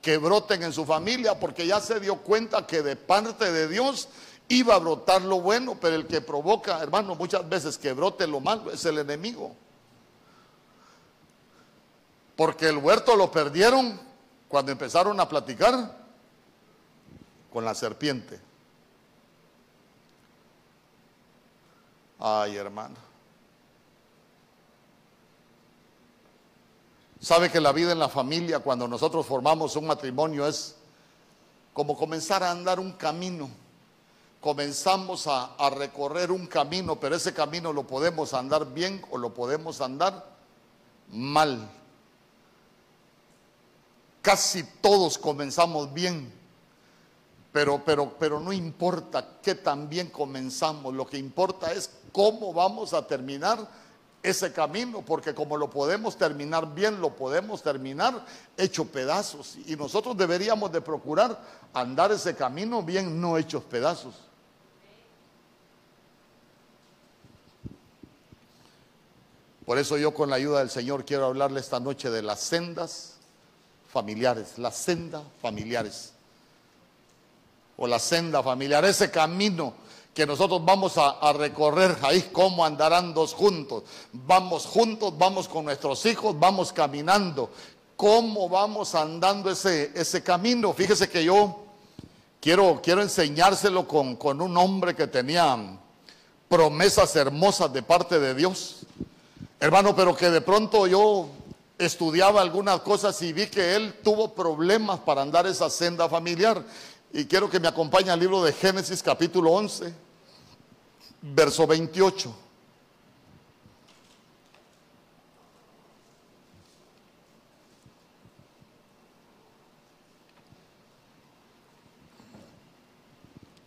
que 0.00 0.16
broten 0.16 0.62
en 0.62 0.72
su 0.72 0.84
familia, 0.84 1.38
porque 1.38 1.66
ya 1.66 1.80
se 1.80 1.98
dio 2.00 2.16
cuenta 2.16 2.66
que 2.66 2.82
de 2.82 2.96
parte 2.96 3.50
de 3.50 3.68
Dios 3.68 4.08
iba 4.48 4.74
a 4.74 4.78
brotar 4.78 5.22
lo 5.22 5.40
bueno, 5.40 5.76
pero 5.80 5.96
el 5.96 6.06
que 6.06 6.20
provoca, 6.20 6.80
hermano, 6.80 7.14
muchas 7.14 7.46
veces 7.48 7.76
que 7.76 7.92
brote 7.92 8.26
lo 8.26 8.40
malo 8.40 8.70
es 8.70 8.84
el 8.84 8.98
enemigo. 8.98 9.54
Porque 12.36 12.68
el 12.68 12.78
huerto 12.78 13.16
lo 13.16 13.30
perdieron 13.30 14.07
cuando 14.48 14.72
empezaron 14.72 15.20
a 15.20 15.28
platicar 15.28 15.94
con 17.52 17.64
la 17.64 17.74
serpiente. 17.74 18.40
Ay, 22.18 22.56
hermano. 22.56 22.96
Sabe 27.20 27.50
que 27.50 27.60
la 27.60 27.72
vida 27.72 27.92
en 27.92 27.98
la 27.98 28.08
familia, 28.08 28.60
cuando 28.60 28.86
nosotros 28.88 29.26
formamos 29.26 29.76
un 29.76 29.86
matrimonio, 29.86 30.46
es 30.46 30.76
como 31.72 31.96
comenzar 31.96 32.42
a 32.42 32.50
andar 32.50 32.80
un 32.80 32.92
camino. 32.92 33.48
Comenzamos 34.40 35.26
a, 35.26 35.56
a, 35.56 35.70
recorrer 35.70 36.30
un 36.30 36.46
camino, 36.46 36.98
pero 37.00 37.16
ese 37.16 37.34
camino 37.34 37.72
lo 37.72 37.84
podemos 37.84 38.34
andar 38.34 38.72
bien 38.72 39.04
o 39.10 39.18
lo 39.18 39.34
podemos 39.34 39.80
andar 39.80 40.24
mal. 41.10 41.68
Casi 44.28 44.62
todos 44.82 45.16
comenzamos 45.16 45.90
bien, 45.94 46.30
pero, 47.50 47.82
pero, 47.82 48.12
pero 48.18 48.38
no 48.38 48.52
importa 48.52 49.26
qué 49.40 49.54
tan 49.54 49.88
bien 49.88 50.10
comenzamos, 50.10 50.92
lo 50.92 51.06
que 51.06 51.16
importa 51.16 51.72
es 51.72 51.88
cómo 52.12 52.52
vamos 52.52 52.92
a 52.92 53.06
terminar 53.06 53.66
ese 54.22 54.52
camino, 54.52 55.00
porque 55.00 55.34
como 55.34 55.56
lo 55.56 55.70
podemos 55.70 56.18
terminar 56.18 56.74
bien, 56.74 57.00
lo 57.00 57.16
podemos 57.16 57.62
terminar 57.62 58.22
hecho 58.58 58.84
pedazos. 58.84 59.56
Y 59.66 59.76
nosotros 59.76 60.14
deberíamos 60.14 60.70
de 60.72 60.82
procurar 60.82 61.42
andar 61.72 62.12
ese 62.12 62.36
camino 62.36 62.82
bien, 62.82 63.18
no 63.18 63.38
hechos 63.38 63.64
pedazos. 63.64 64.14
Por 69.64 69.78
eso 69.78 69.96
yo 69.96 70.12
con 70.12 70.28
la 70.28 70.36
ayuda 70.36 70.58
del 70.58 70.68
Señor 70.68 71.06
quiero 71.06 71.24
hablarle 71.24 71.60
esta 71.60 71.80
noche 71.80 72.10
de 72.10 72.20
las 72.20 72.40
sendas 72.40 73.17
familiares, 73.88 74.58
la 74.58 74.70
senda 74.70 75.22
familiares. 75.40 76.12
O 77.76 77.86
la 77.86 77.98
senda 77.98 78.42
familiar, 78.42 78.84
ese 78.84 79.10
camino 79.10 79.72
que 80.18 80.26
nosotros 80.26 80.64
vamos 80.64 80.94
a, 80.96 81.32
recorrer 81.32 81.96
ahí, 82.02 82.30
cómo 82.32 82.64
andarán 82.64 83.14
dos 83.14 83.34
juntos. 83.34 83.84
Vamos 84.12 84.66
juntos, 84.66 85.16
vamos 85.16 85.46
con 85.46 85.64
nuestros 85.64 86.04
hijos, 86.06 86.36
vamos 86.36 86.72
caminando. 86.72 87.50
¿Cómo 87.94 88.48
vamos 88.48 88.96
andando 88.96 89.48
ese, 89.48 89.92
ese 89.94 90.22
camino? 90.22 90.72
Fíjese 90.72 91.08
que 91.08 91.22
yo 91.22 91.60
quiero, 92.40 92.80
quiero 92.82 93.02
enseñárselo 93.02 93.86
con, 93.86 94.16
con 94.16 94.40
un 94.40 94.56
hombre 94.56 94.96
que 94.96 95.06
tenía 95.06 95.56
promesas 96.48 97.14
hermosas 97.14 97.72
de 97.72 97.82
parte 97.82 98.18
de 98.18 98.34
Dios. 98.34 98.86
Hermano, 99.60 99.94
pero 99.94 100.16
que 100.16 100.30
de 100.30 100.40
pronto 100.40 100.88
yo 100.88 101.28
estudiaba 101.78 102.40
algunas 102.40 102.80
cosas 102.80 103.22
y 103.22 103.32
vi 103.32 103.46
que 103.46 103.76
él 103.76 103.94
tuvo 104.02 104.34
problemas 104.34 104.98
para 105.00 105.22
andar 105.22 105.46
esa 105.46 105.70
senda 105.70 106.08
familiar. 106.08 106.62
Y 107.12 107.24
quiero 107.24 107.48
que 107.48 107.60
me 107.60 107.68
acompañe 107.68 108.10
al 108.10 108.18
libro 108.18 108.42
de 108.42 108.52
Génesis 108.52 109.02
capítulo 109.02 109.52
11, 109.52 109.94
verso 111.22 111.66
28. 111.66 112.34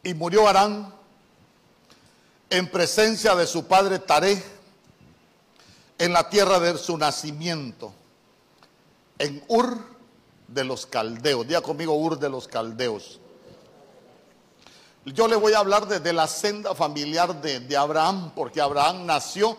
Y 0.03 0.13
murió 0.15 0.47
Arán 0.47 0.93
en 2.49 2.69
presencia 2.69 3.35
de 3.35 3.47
su 3.47 3.65
padre 3.67 3.99
Taré 3.99 4.43
en 5.97 6.11
la 6.11 6.27
tierra 6.27 6.59
de 6.59 6.77
su 6.77 6.97
nacimiento 6.97 7.93
en 9.21 9.43
Ur 9.47 9.77
de 10.47 10.63
los 10.63 10.87
Caldeos. 10.87 11.47
Día 11.47 11.61
conmigo 11.61 11.93
Ur 11.93 12.17
de 12.17 12.29
los 12.29 12.47
Caldeos. 12.47 13.19
Yo 15.05 15.27
le 15.27 15.35
voy 15.35 15.53
a 15.53 15.59
hablar 15.59 15.87
de, 15.87 16.13
la 16.13 16.27
senda 16.27 16.75
familiar 16.75 17.39
de, 17.41 17.59
de, 17.59 17.77
Abraham, 17.77 18.31
porque 18.35 18.61
Abraham 18.61 19.05
nació 19.05 19.57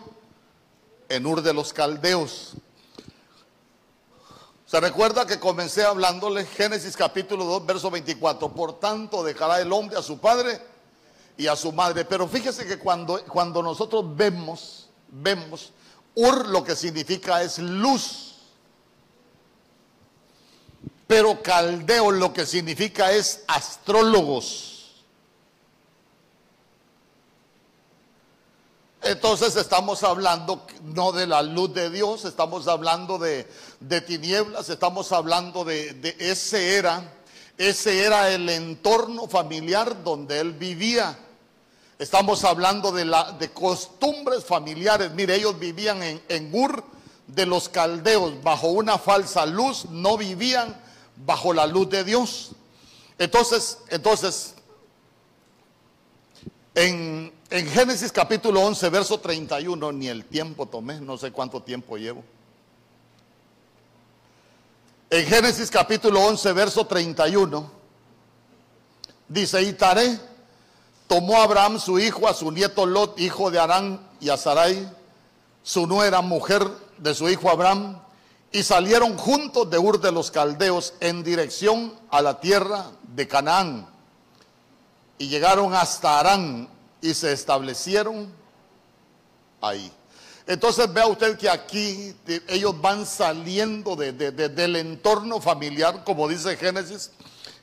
en 1.09 1.25
Ur 1.25 1.41
de 1.41 1.53
los 1.53 1.73
Caldeos. 1.73 2.53
Se 4.65 4.79
recuerda 4.79 5.25
que 5.25 5.39
comencé 5.39 5.83
hablándole 5.83 6.45
Génesis 6.45 6.97
capítulo 6.97 7.45
2, 7.45 7.65
verso 7.65 7.91
24. 7.91 8.49
Por 8.49 8.79
tanto, 8.79 9.23
dejará 9.23 9.61
el 9.61 9.71
hombre 9.71 9.97
a 9.97 10.01
su 10.01 10.17
padre 10.17 10.59
y 11.37 11.47
a 11.47 11.55
su 11.55 11.71
madre. 11.71 12.03
Pero 12.05 12.27
fíjese 12.27 12.65
que 12.65 12.79
cuando, 12.79 13.23
cuando 13.25 13.61
nosotros 13.61 14.03
vemos, 14.15 14.89
vemos, 15.09 15.71
Ur 16.15 16.47
lo 16.47 16.63
que 16.63 16.75
significa 16.75 17.41
es 17.43 17.59
luz. 17.59 18.32
Pero 21.13 21.43
caldeo 21.43 22.09
lo 22.09 22.33
que 22.33 22.43
significa 22.43 23.11
es 23.11 23.43
astrólogos. 23.45 24.89
Entonces 29.03 29.55
estamos 29.55 30.01
hablando 30.01 30.65
no 30.81 31.11
de 31.11 31.27
la 31.27 31.43
luz 31.43 31.71
de 31.71 31.91
Dios, 31.91 32.25
estamos 32.25 32.67
hablando 32.67 33.19
de, 33.19 33.47
tinieblas, 34.07 34.69
estamos 34.69 35.11
hablando 35.11 35.63
de, 35.63 35.93
de, 35.93 36.15
ese 36.17 36.77
era, 36.77 37.13
ese 37.59 38.03
era 38.03 38.31
el 38.31 38.49
entorno 38.49 39.27
familiar 39.27 40.03
donde 40.03 40.39
él 40.39 40.53
vivía. 40.53 41.15
Estamos 41.99 42.43
hablando 42.43 42.91
de, 42.91 43.05
la, 43.05 43.33
de 43.33 43.51
costumbres 43.51 44.43
familiares. 44.43 45.11
Mire, 45.11 45.35
ellos 45.35 45.59
vivían 45.59 46.01
en, 46.01 46.23
en 46.27 46.49
Ur 46.51 46.83
de 47.27 47.45
los 47.45 47.69
caldeos 47.69 48.41
bajo 48.41 48.69
una 48.69 48.97
falsa 48.97 49.45
luz, 49.45 49.85
no 49.91 50.17
vivían 50.17 50.81
bajo 51.15 51.53
la 51.53 51.65
luz 51.65 51.89
de 51.89 52.03
Dios. 52.03 52.51
Entonces, 53.17 53.79
entonces, 53.89 54.55
en, 56.75 57.33
en, 57.49 57.67
Génesis 57.67 58.11
capítulo 58.11 58.61
11, 58.61 58.89
verso 58.89 59.19
31, 59.19 59.91
ni 59.91 60.07
el 60.07 60.25
tiempo 60.25 60.67
tomé, 60.67 60.99
no 60.99 61.17
sé 61.17 61.31
cuánto 61.31 61.61
tiempo 61.61 61.97
llevo. 61.97 62.23
En 65.09 65.25
Génesis 65.27 65.69
capítulo 65.69 66.21
11, 66.21 66.53
verso 66.53 66.87
31, 66.87 67.71
dice, 69.27 69.61
y 69.61 69.73
Taré 69.73 70.19
tomó 71.07 71.39
Abraham 71.39 71.79
su 71.79 71.99
hijo, 71.99 72.27
a 72.27 72.33
su 72.33 72.49
nieto 72.51 72.87
Lot, 72.87 73.19
hijo 73.19 73.51
de 73.51 73.59
Arán, 73.59 73.99
y 74.19 74.29
a 74.29 74.37
Sarai, 74.37 74.89
su 75.61 75.85
nuera 75.85 76.21
mujer 76.21 76.67
de 76.97 77.13
su 77.13 77.29
hijo 77.29 77.49
Abraham, 77.51 78.01
y 78.53 78.61
salieron 78.61 79.17
juntos 79.17 79.69
de 79.69 79.79
Ur 79.79 79.99
de 79.99 80.11
los 80.11 80.29
Caldeos 80.29 80.93
en 80.99 81.23
dirección 81.23 81.91
a 82.11 82.21
la 82.21 82.39
tierra 82.39 82.91
de 83.01 83.27
Canaán. 83.27 83.89
Y 85.17 85.27
llegaron 85.27 85.73
hasta 85.73 86.19
Arán 86.19 86.69
y 87.01 87.15
se 87.15 87.33
establecieron 87.33 88.31
ahí. 89.59 89.91
Entonces 90.45 90.91
vea 90.93 91.07
usted 91.07 91.35
que 91.35 91.49
aquí 91.49 92.15
ellos 92.47 92.79
van 92.79 93.07
saliendo 93.07 93.95
de, 93.95 94.11
del 94.11 94.75
entorno 94.75 95.41
familiar, 95.41 96.03
como 96.03 96.27
dice 96.27 96.55
Génesis, 96.55 97.09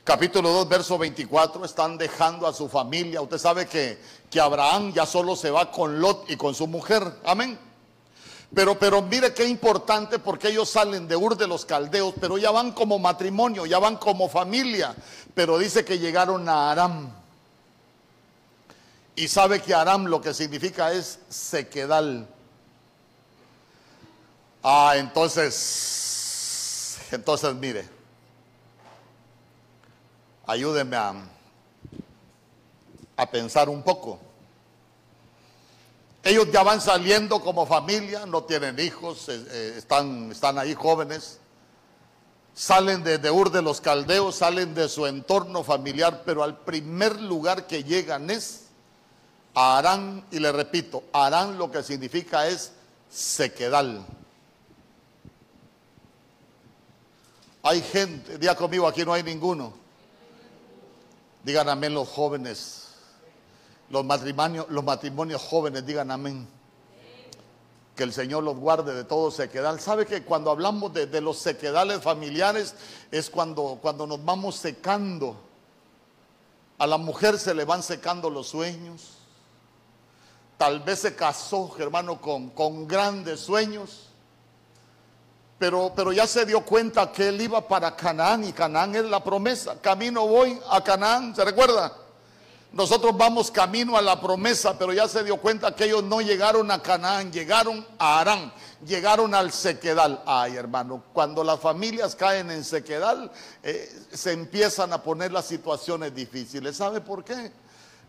capítulo 0.03 0.51
2, 0.51 0.67
verso 0.67 0.97
24, 0.97 1.63
están 1.63 1.97
dejando 1.97 2.45
a 2.47 2.53
su 2.53 2.67
familia. 2.67 3.21
Usted 3.21 3.37
sabe 3.37 3.65
que, 3.65 3.97
que 4.29 4.41
Abraham 4.41 4.91
ya 4.91 5.05
solo 5.05 5.37
se 5.37 5.51
va 5.51 5.71
con 5.71 6.01
Lot 6.01 6.29
y 6.29 6.35
con 6.35 6.53
su 6.53 6.67
mujer. 6.67 7.01
Amén. 7.23 7.70
Pero, 8.53 8.77
pero 8.77 9.01
mire 9.01 9.33
qué 9.33 9.45
importante 9.45 10.19
porque 10.19 10.49
ellos 10.49 10.69
salen 10.69 11.07
de 11.07 11.15
Ur 11.15 11.37
de 11.37 11.47
los 11.47 11.65
Caldeos, 11.65 12.13
pero 12.19 12.37
ya 12.37 12.51
van 12.51 12.73
como 12.73 12.99
matrimonio, 12.99 13.65
ya 13.65 13.79
van 13.79 13.95
como 13.95 14.27
familia. 14.27 14.93
Pero 15.33 15.57
dice 15.57 15.85
que 15.85 15.99
llegaron 15.99 16.49
a 16.49 16.69
Aram. 16.69 17.09
Y 19.15 19.29
sabe 19.29 19.61
que 19.61 19.73
Aram 19.73 20.05
lo 20.05 20.19
que 20.19 20.33
significa 20.33 20.91
es 20.91 21.19
sequedal. 21.29 22.27
Ah, 24.63 24.95
entonces, 24.97 26.97
entonces 27.11 27.55
mire, 27.55 27.87
ayúdenme 30.45 30.97
a, 30.97 31.13
a 33.15 33.31
pensar 33.31 33.69
un 33.69 33.81
poco. 33.81 34.19
Ellos 36.23 36.51
ya 36.51 36.61
van 36.61 36.79
saliendo 36.81 37.41
como 37.41 37.65
familia, 37.65 38.25
no 38.27 38.43
tienen 38.43 38.79
hijos, 38.79 39.27
eh, 39.29 39.43
eh, 39.49 39.73
están, 39.77 40.31
están 40.31 40.59
ahí 40.59 40.75
jóvenes, 40.75 41.39
salen 42.53 43.03
de, 43.03 43.31
Ur 43.31 43.51
de 43.51 43.63
los 43.63 43.81
Caldeos, 43.81 44.35
salen 44.35 44.75
de 44.75 44.87
su 44.87 45.07
entorno 45.07 45.63
familiar, 45.63 46.21
pero 46.23 46.43
al 46.43 46.59
primer 46.59 47.19
lugar 47.19 47.65
que 47.65 47.83
llegan 47.83 48.29
es 48.29 48.65
a 49.55 49.79
Arán, 49.79 50.23
y 50.29 50.39
le 50.39 50.51
repito, 50.51 51.03
Arán 51.11 51.57
lo 51.57 51.71
que 51.71 51.81
significa 51.81 52.47
es 52.47 52.71
sequedal. 53.09 54.05
Hay 57.63 57.81
gente, 57.81 58.37
diga 58.37 58.55
conmigo, 58.55 58.87
aquí 58.87 59.03
no 59.03 59.13
hay 59.13 59.23
ninguno. 59.23 59.73
Digan 61.43 61.69
amén 61.69 61.93
los 61.93 62.07
jóvenes. 62.07 62.80
Los 63.91 64.05
matrimonios, 64.05 64.67
los 64.69 64.85
matrimonios 64.85 65.41
jóvenes, 65.41 65.85
digan 65.85 66.11
amén. 66.11 66.47
Que 67.93 68.03
el 68.03 68.13
Señor 68.13 68.41
los 68.41 68.55
guarde 68.55 68.95
de 68.95 69.03
todo 69.03 69.29
sequedal. 69.31 69.81
¿Sabe 69.81 70.05
que 70.05 70.23
cuando 70.23 70.49
hablamos 70.49 70.93
de, 70.93 71.19
los 71.19 71.37
sequedales 71.37 72.01
familiares 72.01 72.73
es 73.11 73.29
cuando, 73.29 73.79
cuando 73.81 74.07
nos 74.07 74.23
vamos 74.23 74.55
secando? 74.55 75.35
A 76.77 76.87
la 76.87 76.97
mujer 76.97 77.37
se 77.37 77.53
le 77.53 77.65
van 77.65 77.83
secando 77.83 78.29
los 78.29 78.47
sueños. 78.47 79.17
Tal 80.57 80.79
vez 80.79 80.99
se 80.99 81.13
casó, 81.13 81.75
hermano, 81.77 82.21
con, 82.21 82.51
con 82.51 82.87
grandes 82.87 83.41
sueños. 83.41 84.07
Pero, 85.59 85.91
pero, 85.93 86.13
ya 86.13 86.25
se 86.25 86.45
dio 86.45 86.63
cuenta 86.65 87.11
que 87.11 87.27
él 87.27 87.41
iba 87.41 87.67
para 87.67 87.93
Canaán 87.95 88.45
y 88.45 88.53
Canaán 88.53 88.95
es 88.95 89.03
la 89.03 89.21
promesa. 89.21 89.79
Camino 89.81 90.25
voy 90.25 90.57
a 90.69 90.81
Canaán, 90.81 91.35
¿se 91.35 91.43
recuerda? 91.43 92.00
Nosotros 92.73 93.17
vamos 93.17 93.51
camino 93.51 93.97
a 93.97 94.01
la 94.01 94.21
promesa, 94.21 94.77
pero 94.77 94.93
ya 94.93 95.05
se 95.05 95.25
dio 95.25 95.35
cuenta 95.37 95.75
que 95.75 95.85
ellos 95.85 96.03
no 96.03 96.21
llegaron 96.21 96.71
a 96.71 96.81
Canaán, 96.81 97.29
llegaron 97.29 97.85
a 97.99 98.21
Arán, 98.21 98.53
llegaron 98.85 99.35
al 99.35 99.51
sequedal. 99.51 100.23
Ay, 100.25 100.55
hermano, 100.55 101.03
cuando 101.11 101.43
las 101.43 101.59
familias 101.59 102.15
caen 102.15 102.49
en 102.49 102.63
sequedal, 102.63 103.29
eh, 103.61 103.93
se 104.13 104.31
empiezan 104.31 104.93
a 104.93 105.03
poner 105.03 105.33
las 105.33 105.45
situaciones 105.45 106.15
difíciles. 106.15 106.77
¿Sabe 106.77 107.01
por 107.01 107.25
qué? 107.25 107.51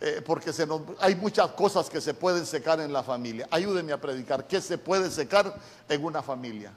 Eh, 0.00 0.22
porque 0.24 0.52
se 0.52 0.66
hay 1.00 1.16
muchas 1.16 1.48
cosas 1.52 1.90
que 1.90 2.00
se 2.00 2.14
pueden 2.14 2.46
secar 2.46 2.80
en 2.80 2.92
la 2.92 3.02
familia. 3.02 3.48
Ayúdenme 3.50 3.92
a 3.92 4.00
predicar. 4.00 4.46
¿Qué 4.46 4.60
se 4.60 4.78
puede 4.78 5.10
secar 5.10 5.56
en 5.88 6.04
una 6.04 6.22
familia? 6.22 6.72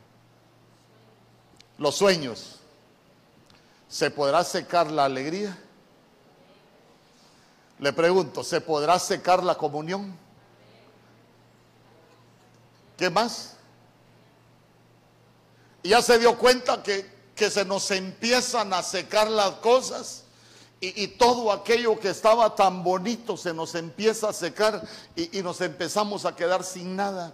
Los 1.77 1.95
sueños. 1.95 2.59
¿Se 3.87 4.09
podrá 4.09 4.43
secar 4.43 4.89
la 4.89 5.05
alegría? 5.05 5.55
Le 7.79 7.91
pregunto, 7.93 8.43
¿se 8.43 8.61
podrá 8.61 8.99
secar 8.99 9.43
la 9.43 9.55
comunión? 9.55 10.17
¿Qué 12.97 13.09
más? 13.09 13.57
Y 15.83 15.89
ya 15.89 16.01
se 16.01 16.17
dio 16.17 16.37
cuenta 16.37 16.81
que, 16.81 17.05
que 17.35 17.51
se 17.51 17.65
nos 17.65 17.91
empiezan 17.91 18.73
a 18.73 18.81
secar 18.81 19.29
las 19.29 19.51
cosas 19.55 20.23
y, 20.79 21.07
todo 21.07 21.51
aquello 21.51 21.99
que 21.99 22.09
estaba 22.09 22.53
tan 22.53 22.83
bonito 22.83 23.37
se 23.37 23.53
nos 23.53 23.73
empieza 23.75 24.29
a 24.29 24.33
secar 24.33 24.83
y, 25.15 25.39
y 25.39 25.41
nos 25.41 25.61
empezamos 25.61 26.25
a 26.25 26.35
quedar 26.35 26.63
sin 26.63 26.95
nada. 26.95 27.33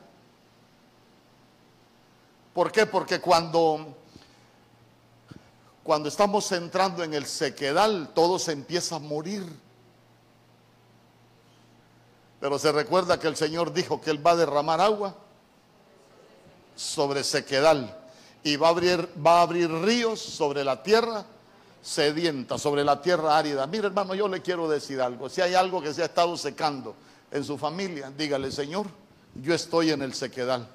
¿Por 2.54 2.72
qué? 2.72 2.86
Porque 2.86 3.20
cuando, 3.20 3.96
cuando 5.84 6.08
estamos 6.08 6.52
entrando 6.52 7.04
en 7.04 7.14
el 7.14 7.26
sequedal, 7.26 8.12
todo 8.14 8.40
se 8.40 8.54
empieza 8.54 8.98
a 8.98 9.00
morir. 9.00 9.46
Pero 12.42 12.58
se 12.58 12.72
recuerda 12.72 13.20
que 13.20 13.28
el 13.28 13.38
Señor 13.38 13.72
dijo 13.72 14.02
que 14.02 14.10
Él 14.10 14.26
va 14.26 14.32
a 14.32 14.36
derramar 14.36 14.82
agua 14.82 15.16
sobre 16.76 17.24
sequedal 17.24 17.96
y 18.44 18.56
va 18.56 18.68
a 18.68 18.70
abrir, 18.72 19.08
va 19.26 19.40
a 19.40 19.42
abrir 19.44 19.72
ríos 19.72 20.20
sobre 20.20 20.64
la 20.64 20.82
tierra 20.82 21.24
sedienta, 21.84 22.58
sobre 22.58 22.84
la 22.84 23.00
tierra 23.00 23.38
árida. 23.38 23.68
Mire 23.68 23.88
hermano, 23.88 24.16
yo 24.16 24.28
le 24.28 24.42
quiero 24.42 24.68
decir 24.68 25.00
algo. 25.00 25.30
Si 25.30 25.40
hay 25.40 25.54
algo 25.54 25.84
que 25.84 25.94
se 25.94 26.02
ha 26.02 26.06
estado 26.06 26.36
secando 26.36 26.96
en 27.30 27.44
su 27.44 27.60
familia, 27.60 28.12
dígale, 28.18 28.52
Señor, 28.52 28.88
yo 29.36 29.54
estoy 29.54 29.92
en 29.92 30.02
el 30.02 30.16
sequedal 30.16 30.68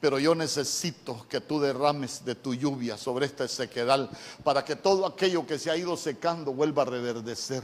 pero 0.00 0.18
yo 0.18 0.34
necesito 0.34 1.26
que 1.28 1.40
tú 1.40 1.60
derrames 1.60 2.24
de 2.24 2.34
tu 2.34 2.54
lluvia 2.54 2.98
sobre 2.98 3.26
este 3.26 3.46
sequedal 3.46 4.10
para 4.42 4.64
que 4.64 4.74
todo 4.74 5.06
aquello 5.06 5.46
que 5.46 5.60
se 5.60 5.70
ha 5.70 5.76
ido 5.76 5.96
secando 5.96 6.52
vuelva 6.52 6.82
a 6.82 6.86
reverdecer 6.86 7.62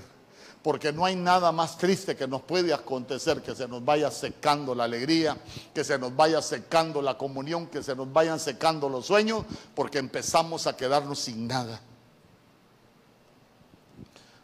porque 0.69 0.93
no 0.93 1.07
hay 1.07 1.16
nada 1.16 1.51
más 1.51 1.79
triste 1.79 2.14
que 2.14 2.29
nos 2.29 2.43
puede 2.43 2.75
acontecer 2.75 3.41
que 3.41 3.55
se 3.55 3.66
nos 3.66 3.83
vaya 3.83 4.11
secando 4.11 4.75
la 4.75 4.85
alegría, 4.85 5.35
que 5.73 5.83
se 5.83 5.99
nos 5.99 6.14
vaya 6.14 6.43
secando 6.43 7.01
la 7.01 7.16
comunión, 7.16 7.69
que 7.69 7.83
se 7.83 7.97
nos 7.97 8.12
vayan 8.12 8.39
secando 8.39 8.87
los 8.91 9.07
sueños, 9.07 9.47
porque 9.75 9.97
empezamos 9.97 10.66
a 10.66 10.77
quedarnos 10.77 11.21
sin 11.21 11.49
nada. 11.49 11.81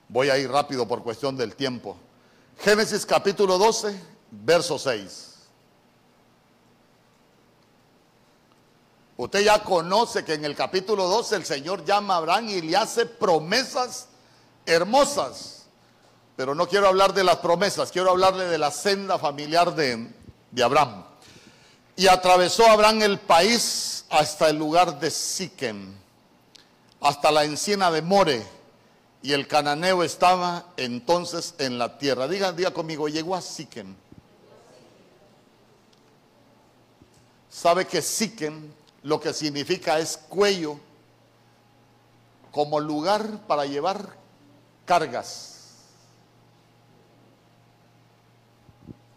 Voy 0.08 0.30
a 0.30 0.38
ir 0.38 0.50
rápido 0.50 0.88
por 0.88 1.02
cuestión 1.02 1.36
del 1.36 1.54
tiempo. 1.56 1.94
Génesis 2.58 3.04
capítulo 3.04 3.58
12, 3.58 3.94
verso 4.30 4.78
6. 4.78 5.34
Usted 9.18 9.44
ya 9.44 9.62
conoce 9.62 10.24
que 10.24 10.32
en 10.32 10.46
el 10.46 10.56
capítulo 10.56 11.06
12 11.06 11.36
el 11.36 11.44
Señor 11.44 11.84
llama 11.84 12.14
a 12.14 12.16
Abraham 12.16 12.48
y 12.48 12.62
le 12.62 12.78
hace 12.78 13.04
promesas 13.04 14.08
hermosas. 14.64 15.63
Pero 16.36 16.54
no 16.54 16.66
quiero 16.68 16.88
hablar 16.88 17.14
de 17.14 17.22
las 17.22 17.36
promesas, 17.36 17.92
quiero 17.92 18.10
hablarle 18.10 18.46
de 18.46 18.58
la 18.58 18.70
senda 18.70 19.18
familiar 19.18 19.74
de, 19.74 20.08
Abraham. 20.62 21.04
Y 21.96 22.08
atravesó 22.08 22.66
Abraham 22.66 23.02
el 23.02 23.20
país 23.20 24.04
hasta 24.10 24.48
el 24.48 24.58
lugar 24.58 24.98
de 24.98 25.10
Siquem, 25.10 25.94
hasta 27.00 27.30
la 27.30 27.44
encina 27.44 27.90
de 27.90 28.02
More, 28.02 28.44
y 29.22 29.32
el 29.32 29.46
cananeo 29.46 30.02
estaba 30.02 30.66
entonces 30.76 31.54
en 31.58 31.78
la 31.78 31.98
tierra. 31.98 32.26
Digan, 32.26 32.56
diga 32.56 32.72
conmigo, 32.72 33.08
llegó 33.08 33.36
a 33.36 33.40
Siquem. 33.40 33.94
Sabe 37.48 37.86
que 37.86 38.02
Siquem 38.02 38.72
lo 39.04 39.20
que 39.20 39.32
significa 39.32 39.98
es 40.00 40.16
cuello 40.16 40.80
como 42.50 42.80
lugar 42.80 43.46
para 43.46 43.66
llevar 43.66 44.16
cargas. 44.84 45.53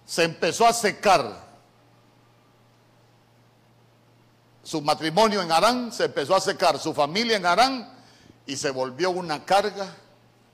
Se 0.07 0.23
empezó 0.23 0.65
a 0.65 0.73
secar. 0.73 1.45
Su 4.63 4.81
matrimonio 4.81 5.41
en 5.41 5.51
Arán 5.51 5.91
se 5.91 6.05
empezó 6.05 6.35
a 6.35 6.39
secar, 6.39 6.79
su 6.79 6.93
familia 6.93 7.37
en 7.37 7.45
Arán 7.45 7.93
y 8.45 8.55
se 8.55 8.71
volvió 8.71 9.11
una 9.11 9.45
carga 9.45 9.93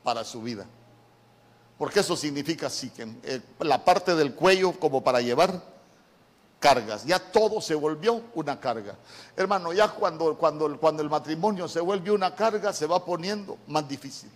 para 0.03 0.23
su 0.23 0.41
vida. 0.41 0.65
Porque 1.77 2.01
eso 2.01 2.15
significa 2.15 2.67
así, 2.67 2.89
que 2.89 3.03
eh, 3.23 3.41
la 3.59 3.85
parte 3.85 4.15
del 4.15 4.33
cuello 4.33 4.73
como 4.79 5.03
para 5.03 5.21
llevar 5.21 5.61
cargas. 6.59 7.05
Ya 7.05 7.19
todo 7.19 7.61
se 7.61 7.75
volvió 7.75 8.23
una 8.33 8.59
carga. 8.59 8.95
Hermano, 9.35 9.71
ya 9.71 9.89
cuando, 9.89 10.35
cuando, 10.37 10.79
cuando 10.79 11.03
el 11.03 11.09
matrimonio 11.09 11.67
se 11.67 11.79
vuelve 11.79 12.09
una 12.11 12.33
carga, 12.35 12.73
se 12.73 12.87
va 12.87 13.03
poniendo 13.05 13.57
más 13.67 13.87
difícil. 13.87 14.31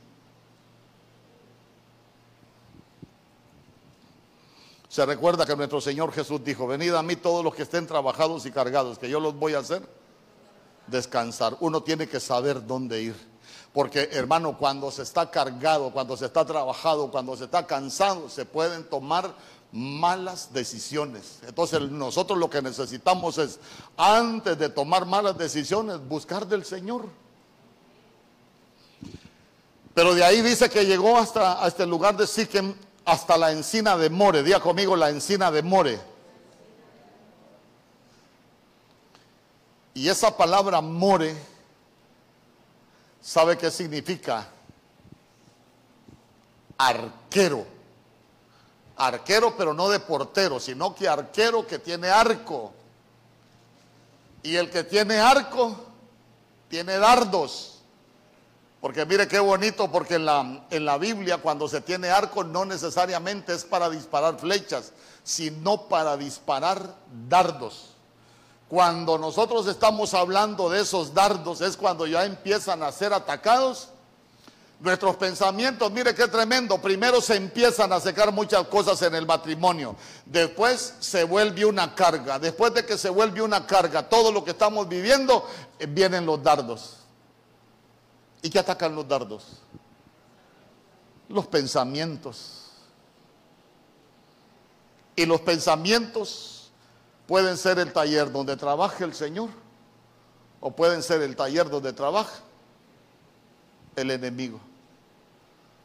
Se 4.98 5.06
recuerda 5.06 5.46
que 5.46 5.56
nuestro 5.56 5.80
Señor 5.80 6.12
Jesús 6.12 6.44
dijo, 6.44 6.66
venid 6.66 6.96
a 6.96 7.04
mí 7.04 7.16
todos 7.16 7.44
los 7.44 7.54
que 7.54 7.62
estén 7.62 7.86
trabajados 7.86 8.48
y 8.48 8.52
cargados, 8.52 8.98
que 8.98 9.08
yo 9.08 9.20
los 9.20 9.36
voy 9.36 9.54
a 9.54 9.60
hacer 9.60 9.88
descansar. 10.88 11.56
Uno 11.60 11.84
tiene 11.84 12.08
que 12.08 12.20
saber 12.20 12.66
dónde 12.66 13.04
ir. 13.04 13.16
Porque 13.74 14.10
hermano, 14.12 14.58
cuando 14.58 14.90
se 14.90 15.04
está 15.04 15.30
cargado, 15.30 15.92
cuando 15.92 16.18
se 16.18 16.26
está 16.26 16.44
trabajado, 16.44 17.12
cuando 17.12 17.38
se 17.38 17.44
está 17.44 17.68
cansado, 17.68 18.28
se 18.28 18.44
pueden 18.46 18.86
tomar 18.86 19.36
malas 19.72 20.52
decisiones. 20.52 21.42
Entonces 21.46 21.80
nosotros 21.80 22.40
lo 22.40 22.50
que 22.50 22.64
necesitamos 22.64 23.38
es, 23.38 23.60
antes 23.98 24.58
de 24.58 24.70
tomar 24.70 25.06
malas 25.06 25.38
decisiones, 25.38 26.00
buscar 26.10 26.48
del 26.48 26.66
Señor. 26.66 27.06
Pero 29.94 30.16
de 30.16 30.24
ahí 30.24 30.42
dice 30.42 30.72
que 30.72 30.88
llegó 30.88 31.20
hasta, 31.20 31.68
este 31.68 31.86
lugar 31.86 32.18
de 32.18 32.26
Siquem 32.26 32.74
hasta 33.08 33.38
la 33.38 33.54
encina 33.54 33.96
de 33.96 34.10
More. 34.10 34.44
Diga 34.44 34.60
conmigo 34.60 34.96
la 34.98 35.10
encina 35.10 35.50
de 35.50 35.64
More. 35.64 35.98
Y 39.94 40.10
esa 40.10 40.36
palabra 40.36 40.82
More, 40.82 41.34
¿sabe 43.22 43.58
qué 43.58 43.72
significa? 43.72 44.50
Arquero. 46.78 47.66
Arquero, 48.98 49.56
pero 49.56 49.74
no 49.74 49.88
de 49.88 50.02
portero, 50.02 50.60
sino 50.60 50.94
que 50.94 51.08
arquero 51.08 51.66
que 51.66 51.80
tiene 51.80 52.10
arco. 52.10 52.74
Y 54.44 54.58
el 54.58 54.70
que 54.70 54.84
tiene 54.84 55.18
arco, 55.18 55.78
tiene 56.68 56.98
dardos. 56.98 57.77
Porque 58.82 59.06
mire 59.06 59.28
qué 59.28 59.40
bonito, 59.40 59.92
porque 59.92 60.16
en 60.16 60.26
la, 60.26 60.66
en 60.70 60.86
la 60.86 60.98
Biblia 60.98 61.40
cuando 61.40 61.68
se 61.68 61.82
tiene 61.82 62.10
arco 62.10 62.44
no 62.44 62.64
necesariamente 62.64 63.54
es 63.54 63.66
para 63.66 63.90
disparar 63.90 64.38
flechas, 64.38 64.94
sino 65.24 65.88
para 65.88 66.16
disparar 66.16 66.96
dardos. 67.28 67.96
Cuando 68.70 69.18
nosotros 69.18 69.66
estamos 69.68 70.14
hablando 70.14 70.70
de 70.70 70.82
esos 70.82 71.14
dardos 71.14 71.62
es 71.62 71.78
cuando 71.78 72.06
ya 72.06 72.26
empiezan 72.26 72.84
a 72.84 72.92
ser 72.92 73.14
atacados. 73.14 73.90
Nuestros 74.80 75.16
pensamientos, 75.16 75.92
mire 75.92 76.14
qué 76.14 76.28
tremendo, 76.28 76.80
primero 76.80 77.20
se 77.20 77.36
empiezan 77.36 77.92
a 77.92 78.00
secar 78.00 78.32
muchas 78.32 78.68
cosas 78.68 79.02
en 79.02 79.16
el 79.16 79.26
matrimonio, 79.26 79.96
después 80.24 80.94
se 81.00 81.24
vuelve 81.24 81.66
una 81.66 81.96
carga, 81.96 82.38
después 82.38 82.72
de 82.76 82.86
que 82.86 82.96
se 82.96 83.10
vuelve 83.10 83.42
una 83.42 83.66
carga, 83.66 84.08
todo 84.08 84.32
lo 84.32 84.44
que 84.44 84.52
estamos 84.52 84.88
viviendo, 84.88 85.50
eh, 85.80 85.88
vienen 85.88 86.28
los 86.28 86.44
dardos. 86.44 86.97
¿Y 88.42 88.50
qué 88.50 88.60
atacan 88.60 88.96
los 88.96 89.08
dardos? 89.08 89.62
Los 91.30 91.48
pensamientos. 91.48 92.72
Y 95.16 95.26
los 95.26 95.42
pensamientos 95.42 96.72
pueden 97.26 97.58
ser 97.58 97.80
el 97.80 97.92
taller 97.92 98.32
donde 98.32 98.56
trabaja 98.56 99.04
el 99.04 99.14
Señor 99.14 99.50
o 100.60 100.72
pueden 100.72 101.04
ser 101.04 101.22
el 101.22 101.36
taller 101.36 101.70
donde 101.70 101.94
trabaja 101.94 102.40
el 103.96 104.12
enemigo. 104.12 104.60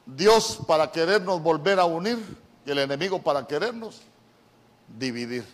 Dios 0.07 0.59
para 0.67 0.91
querernos 0.91 1.43
volver 1.43 1.81
a 1.81 1.85
unir 1.85 2.19
y 2.67 2.71
el 2.71 2.79
enemigo 2.79 3.23
para 3.23 3.47
querernos 3.47 4.03
dividir. 4.99 5.47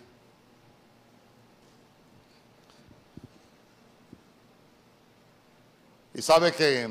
Y 6.19 6.21
sabe 6.21 6.51
que 6.51 6.85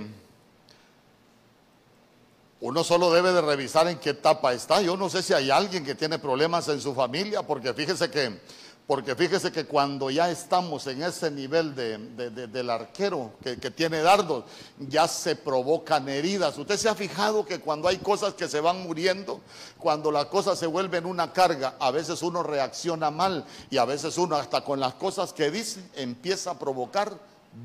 uno 2.62 2.82
solo 2.82 3.12
debe 3.12 3.30
de 3.30 3.42
revisar 3.42 3.86
en 3.88 3.98
qué 3.98 4.10
etapa 4.10 4.54
está. 4.54 4.80
Yo 4.80 4.96
no 4.96 5.10
sé 5.10 5.22
si 5.22 5.34
hay 5.34 5.50
alguien 5.50 5.84
que 5.84 5.94
tiene 5.94 6.18
problemas 6.18 6.66
en 6.68 6.80
su 6.80 6.94
familia, 6.94 7.42
porque 7.42 7.74
fíjese 7.74 8.10
que, 8.10 8.40
porque 8.86 9.14
fíjese 9.14 9.52
que 9.52 9.66
cuando 9.66 10.08
ya 10.08 10.30
estamos 10.30 10.86
en 10.86 11.02
ese 11.02 11.30
nivel 11.30 11.74
de, 11.74 11.98
del 12.46 12.70
arquero 12.70 13.32
que, 13.42 13.58
que 13.58 13.70
tiene 13.70 14.00
dardos, 14.00 14.44
ya 14.78 15.06
se 15.06 15.36
provocan 15.36 16.08
heridas. 16.08 16.56
Usted 16.56 16.78
se 16.78 16.88
ha 16.88 16.94
fijado 16.94 17.44
que 17.44 17.60
cuando 17.60 17.86
hay 17.86 17.98
cosas 17.98 18.32
que 18.32 18.48
se 18.48 18.62
van 18.62 18.82
muriendo, 18.82 19.42
cuando 19.76 20.10
las 20.10 20.24
cosas 20.24 20.58
se 20.58 20.66
vuelven 20.66 21.04
una 21.04 21.34
carga, 21.34 21.74
a 21.78 21.90
veces 21.90 22.22
uno 22.22 22.42
reacciona 22.42 23.10
mal 23.10 23.44
y 23.68 23.76
a 23.76 23.84
veces 23.84 24.16
uno 24.16 24.36
hasta 24.36 24.64
con 24.64 24.80
las 24.80 24.94
cosas 24.94 25.34
que 25.34 25.50
dice 25.50 25.82
empieza 25.96 26.52
a 26.52 26.58
provocar 26.58 27.12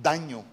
daño. 0.01 0.43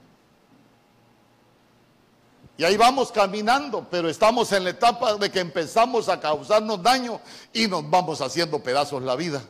Y 2.60 2.64
ahí 2.64 2.76
vamos 2.76 3.10
caminando, 3.10 3.86
pero 3.90 4.10
estamos 4.10 4.52
en 4.52 4.64
la 4.64 4.70
etapa 4.70 5.14
de 5.14 5.30
que 5.30 5.40
empezamos 5.40 6.10
a 6.10 6.20
causarnos 6.20 6.82
daño 6.82 7.18
y 7.54 7.66
nos 7.66 7.88
vamos 7.88 8.20
haciendo 8.20 8.62
pedazos 8.62 9.02
la 9.02 9.16
vida. 9.16 9.42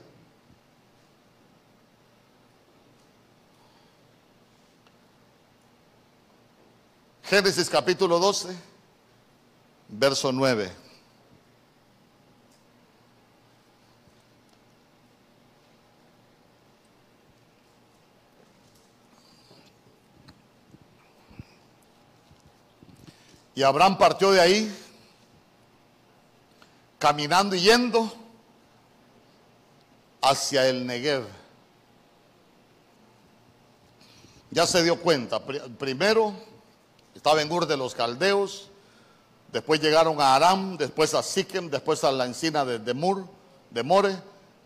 Génesis 7.24 7.68
capítulo 7.68 8.20
12, 8.20 8.56
verso 9.88 10.30
9. 10.30 10.70
Y 23.54 23.62
Abraham 23.62 23.98
partió 23.98 24.30
de 24.32 24.40
ahí, 24.40 24.76
caminando 26.98 27.56
y 27.56 27.60
yendo 27.60 28.12
hacia 30.22 30.68
el 30.68 30.86
Negev. 30.86 31.24
Ya 34.50 34.66
se 34.66 34.82
dio 34.82 35.00
cuenta, 35.00 35.40
primero 35.78 36.34
estaba 37.14 37.40
en 37.42 37.50
Ur 37.50 37.66
de 37.66 37.76
los 37.76 37.94
Caldeos, 37.94 38.68
después 39.52 39.80
llegaron 39.80 40.20
a 40.20 40.34
Aram, 40.34 40.76
después 40.76 41.14
a 41.14 41.22
Siquem, 41.22 41.70
después 41.70 42.02
a 42.04 42.10
la 42.10 42.26
encina 42.26 42.64
de, 42.64 42.78
de 42.78 42.94
Mur, 42.94 43.26
de 43.70 43.82
More, 43.82 44.16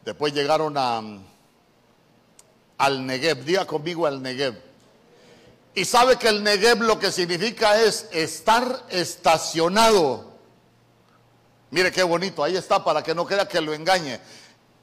después 0.04 0.32
llegaron 0.32 0.74
a, 0.78 1.02
al 2.78 3.06
Negev, 3.06 3.44
diga 3.44 3.66
conmigo 3.66 4.06
al 4.06 4.22
Negev. 4.22 4.73
Y 5.74 5.84
sabe 5.84 6.16
que 6.16 6.28
el 6.28 6.42
Negev 6.42 6.82
lo 6.82 6.98
que 6.98 7.10
significa 7.10 7.80
es 7.82 8.08
estar 8.12 8.84
estacionado. 8.90 10.32
Mire 11.70 11.90
qué 11.90 12.04
bonito, 12.04 12.44
ahí 12.44 12.56
está 12.56 12.84
para 12.84 13.02
que 13.02 13.14
no 13.14 13.26
crea 13.26 13.48
que 13.48 13.60
lo 13.60 13.74
engañe. 13.74 14.20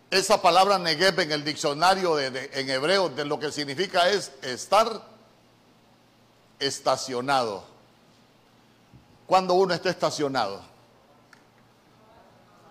Esa 0.10 0.42
palabra 0.42 0.78
Negev 0.78 1.22
en 1.22 1.32
el 1.32 1.46
diccionario 1.46 2.16
de, 2.18 2.50
en 2.54 2.70
hebreo 2.70 3.08
de 3.08 3.24
lo 3.24 3.40
que 3.40 3.54
significa 3.54 4.10
es 4.10 4.34
estar 4.42 5.02
estacionado. 6.60 7.64
Cuando 9.26 9.54
uno 9.54 9.74
está 9.74 9.90
estacionado, 9.90 10.62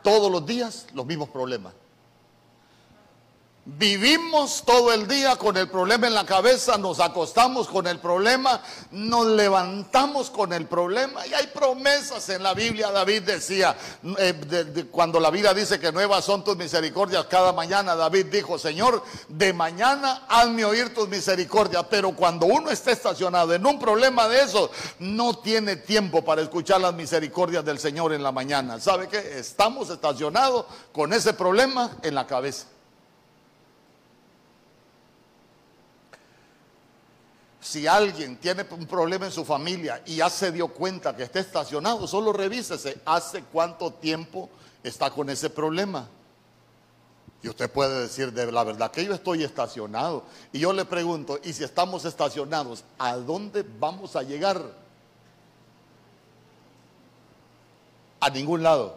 todos 0.03 0.31
los 0.31 0.45
días 0.45 0.87
los 0.93 1.07
mismos 1.07 1.31
problemas. 1.31 1.73
Vivimos 3.67 4.63
todo 4.65 4.91
el 4.91 5.07
día 5.07 5.37
con 5.37 5.55
el 5.59 5.69
problema 5.69 6.07
en 6.07 6.15
la 6.15 6.25
cabeza, 6.25 6.79
nos 6.79 6.99
acostamos 6.99 7.69
con 7.69 7.87
el 7.87 7.99
problema, 7.99 8.63
nos 8.91 9.27
levantamos 9.27 10.31
con 10.31 10.55
el 10.55 10.65
problema. 10.65 11.27
Y 11.27 11.35
hay 11.35 11.47
promesas 11.49 12.27
en 12.31 12.43
la 12.43 12.55
Biblia. 12.55 12.91
David 12.91 13.23
decía, 13.23 13.77
eh, 14.17 14.87
cuando 14.91 15.21
la 15.21 15.31
Biblia 15.31 15.53
dice 15.53 15.79
que 15.79 15.93
nuevas 15.93 16.25
son 16.25 16.43
tus 16.43 16.57
misericordias 16.57 17.27
cada 17.27 17.53
mañana, 17.53 17.95
David 17.95 18.27
dijo, 18.27 18.59
Señor, 18.59 19.05
de 19.29 19.53
mañana 19.53 20.25
hazme 20.27 20.65
oír 20.65 20.95
tus 20.95 21.09
misericordias. 21.09 21.85
Pero 21.91 22.13
cuando 22.17 22.47
uno 22.47 22.71
está 22.71 22.93
estacionado 22.93 23.53
en 23.53 23.67
un 23.67 23.79
problema 23.79 24.27
de 24.27 24.41
eso, 24.41 24.71
no 25.01 25.37
tiene 25.39 25.77
tiempo 25.77 26.25
para 26.25 26.41
escuchar 26.41 26.81
las 26.81 26.95
misericordias 26.95 27.63
del 27.63 27.79
Señor 27.79 28.15
en 28.15 28.23
la 28.23 28.33
mañana. 28.33 28.81
¿Sabe 28.81 29.07
qué? 29.07 29.39
Estamos 29.39 29.91
estacionados 29.91 30.65
con 30.93 31.13
ese 31.13 31.35
problema 31.35 31.99
en 32.03 32.15
la 32.15 32.27
cabeza. 32.27 32.65
Si 37.71 37.87
alguien 37.87 38.37
tiene 38.39 38.67
un 38.73 38.85
problema 38.85 39.27
en 39.27 39.31
su 39.31 39.45
familia 39.45 40.03
y 40.05 40.17
ya 40.17 40.29
se 40.29 40.51
dio 40.51 40.67
cuenta 40.67 41.15
que 41.15 41.23
está 41.23 41.39
estacionado, 41.39 42.05
solo 42.09 42.33
revísese 42.33 43.01
hace 43.05 43.45
cuánto 43.45 43.93
tiempo 43.93 44.51
está 44.83 45.09
con 45.13 45.31
ese 45.31 45.51
problema. 45.51 46.09
Y 47.41 47.49
usted 47.49 47.71
puede 47.71 48.01
decir 48.01 48.33
de 48.33 48.51
la 48.51 48.65
verdad 48.65 48.91
que 48.91 49.05
yo 49.05 49.15
estoy 49.15 49.45
estacionado. 49.45 50.25
Y 50.53 50.59
yo 50.59 50.73
le 50.73 50.85
pregunto, 50.85 51.39
¿y 51.45 51.53
si 51.53 51.63
estamos 51.63 52.05
estacionados, 52.05 52.83
a 52.99 53.15
dónde 53.15 53.65
vamos 53.79 54.17
a 54.17 54.25
llegar? 54.25 54.61
A 58.19 58.31
ningún 58.31 58.65
lado. 58.65 58.97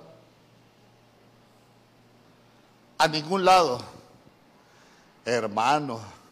A 2.97 3.07
ningún 3.07 3.45
lado. 3.45 3.79
Hermano 5.25 6.22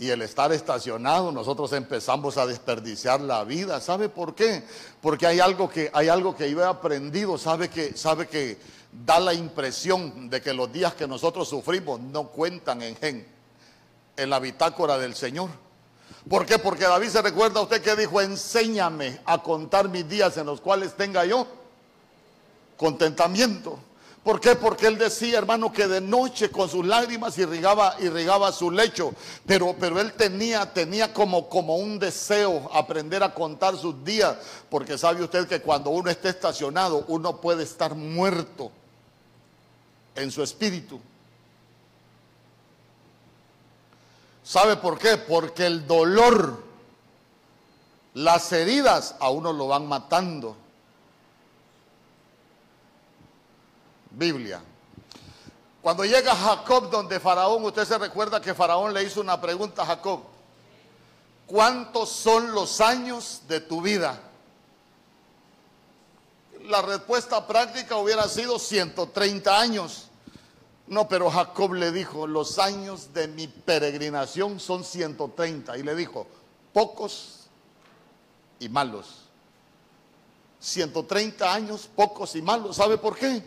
y 0.00 0.08
el 0.08 0.22
estar 0.22 0.50
estacionado, 0.50 1.30
nosotros 1.30 1.74
empezamos 1.74 2.38
a 2.38 2.46
desperdiciar 2.46 3.20
la 3.20 3.44
vida. 3.44 3.82
¿Sabe 3.82 4.08
por 4.08 4.34
qué? 4.34 4.64
Porque 5.02 5.26
hay 5.26 5.40
algo 5.40 5.68
que, 5.68 5.90
hay 5.92 6.08
algo 6.08 6.34
que 6.34 6.50
yo 6.50 6.58
he 6.62 6.64
aprendido, 6.64 7.36
sabe 7.36 7.68
que, 7.68 7.94
sabe 7.94 8.26
que 8.26 8.56
da 8.90 9.20
la 9.20 9.34
impresión 9.34 10.30
de 10.30 10.40
que 10.40 10.54
los 10.54 10.72
días 10.72 10.94
que 10.94 11.06
nosotros 11.06 11.46
sufrimos 11.46 12.00
no 12.00 12.28
cuentan 12.28 12.80
en, 12.80 12.96
en, 13.02 13.26
en 14.16 14.30
la 14.30 14.38
bitácora 14.38 14.96
del 14.96 15.14
Señor. 15.14 15.50
¿Por 16.26 16.46
qué? 16.46 16.58
Porque 16.58 16.84
David 16.84 17.10
se 17.10 17.20
recuerda 17.20 17.60
a 17.60 17.64
usted 17.64 17.82
que 17.82 17.94
dijo, 17.94 18.22
enséñame 18.22 19.20
a 19.26 19.42
contar 19.42 19.90
mis 19.90 20.08
días 20.08 20.34
en 20.38 20.46
los 20.46 20.62
cuales 20.62 20.96
tenga 20.96 21.26
yo 21.26 21.46
contentamiento. 22.78 23.78
¿Por 24.22 24.38
qué? 24.38 24.54
Porque 24.54 24.86
él 24.86 24.98
decía, 24.98 25.38
hermano, 25.38 25.72
que 25.72 25.86
de 25.86 26.00
noche 26.00 26.50
con 26.50 26.68
sus 26.68 26.84
lágrimas 26.84 27.38
irrigaba, 27.38 27.96
irrigaba 28.00 28.52
su 28.52 28.70
lecho. 28.70 29.14
Pero, 29.46 29.74
él 29.98 30.12
tenía, 30.12 31.12
como, 31.14 31.48
como 31.48 31.76
un 31.76 31.98
deseo 31.98 32.70
aprender 32.74 33.22
a 33.22 33.32
contar 33.32 33.78
sus 33.78 34.04
días. 34.04 34.36
Porque 34.68 34.98
sabe 34.98 35.22
usted 35.24 35.48
que 35.48 35.62
cuando 35.62 35.88
uno 35.88 36.10
está 36.10 36.28
estacionado, 36.28 37.04
uno 37.08 37.40
puede 37.40 37.62
estar 37.62 37.94
muerto 37.94 38.70
en 40.14 40.30
su 40.30 40.42
espíritu. 40.42 41.00
¿Sabe 44.44 44.76
por 44.76 44.98
qué? 44.98 45.16
Porque 45.16 45.64
el 45.64 45.86
dolor, 45.86 46.62
las 48.12 48.52
heridas 48.52 49.14
a 49.18 49.30
uno 49.30 49.50
lo 49.54 49.68
van 49.68 49.86
matando. 49.86 50.56
Biblia. 54.20 54.62
Cuando 55.82 56.04
llega 56.04 56.36
Jacob 56.36 56.90
donde 56.90 57.18
Faraón, 57.18 57.64
usted 57.64 57.84
se 57.84 57.98
recuerda 57.98 58.40
que 58.40 58.54
Faraón 58.54 58.94
le 58.94 59.02
hizo 59.02 59.20
una 59.20 59.40
pregunta 59.40 59.82
a 59.82 59.86
Jacob. 59.86 60.20
¿Cuántos 61.46 62.10
son 62.10 62.52
los 62.52 62.80
años 62.80 63.40
de 63.48 63.60
tu 63.60 63.82
vida? 63.82 64.20
la 66.70 66.82
respuesta 66.82 67.46
práctica 67.46 67.96
hubiera 67.96 68.28
sido 68.28 68.58
130 68.58 69.60
años. 69.60 70.06
No, 70.86 71.08
pero 71.08 71.30
Jacob 71.30 71.74
le 71.74 71.92
dijo, 71.92 72.26
los 72.26 72.58
años 72.58 73.12
de 73.12 73.28
mi 73.28 73.46
peregrinación 73.46 74.58
son 74.58 74.84
130. 74.84 75.78
Y 75.78 75.82
le 75.82 75.94
dijo, 75.94 76.26
pocos 76.72 77.46
y 78.58 78.68
malos. 78.68 79.06
130 80.58 81.52
años, 81.52 81.88
pocos 81.94 82.34
y 82.34 82.42
malos. 82.42 82.76
¿Sabe 82.76 82.98
por 82.98 83.16
qué? 83.16 83.42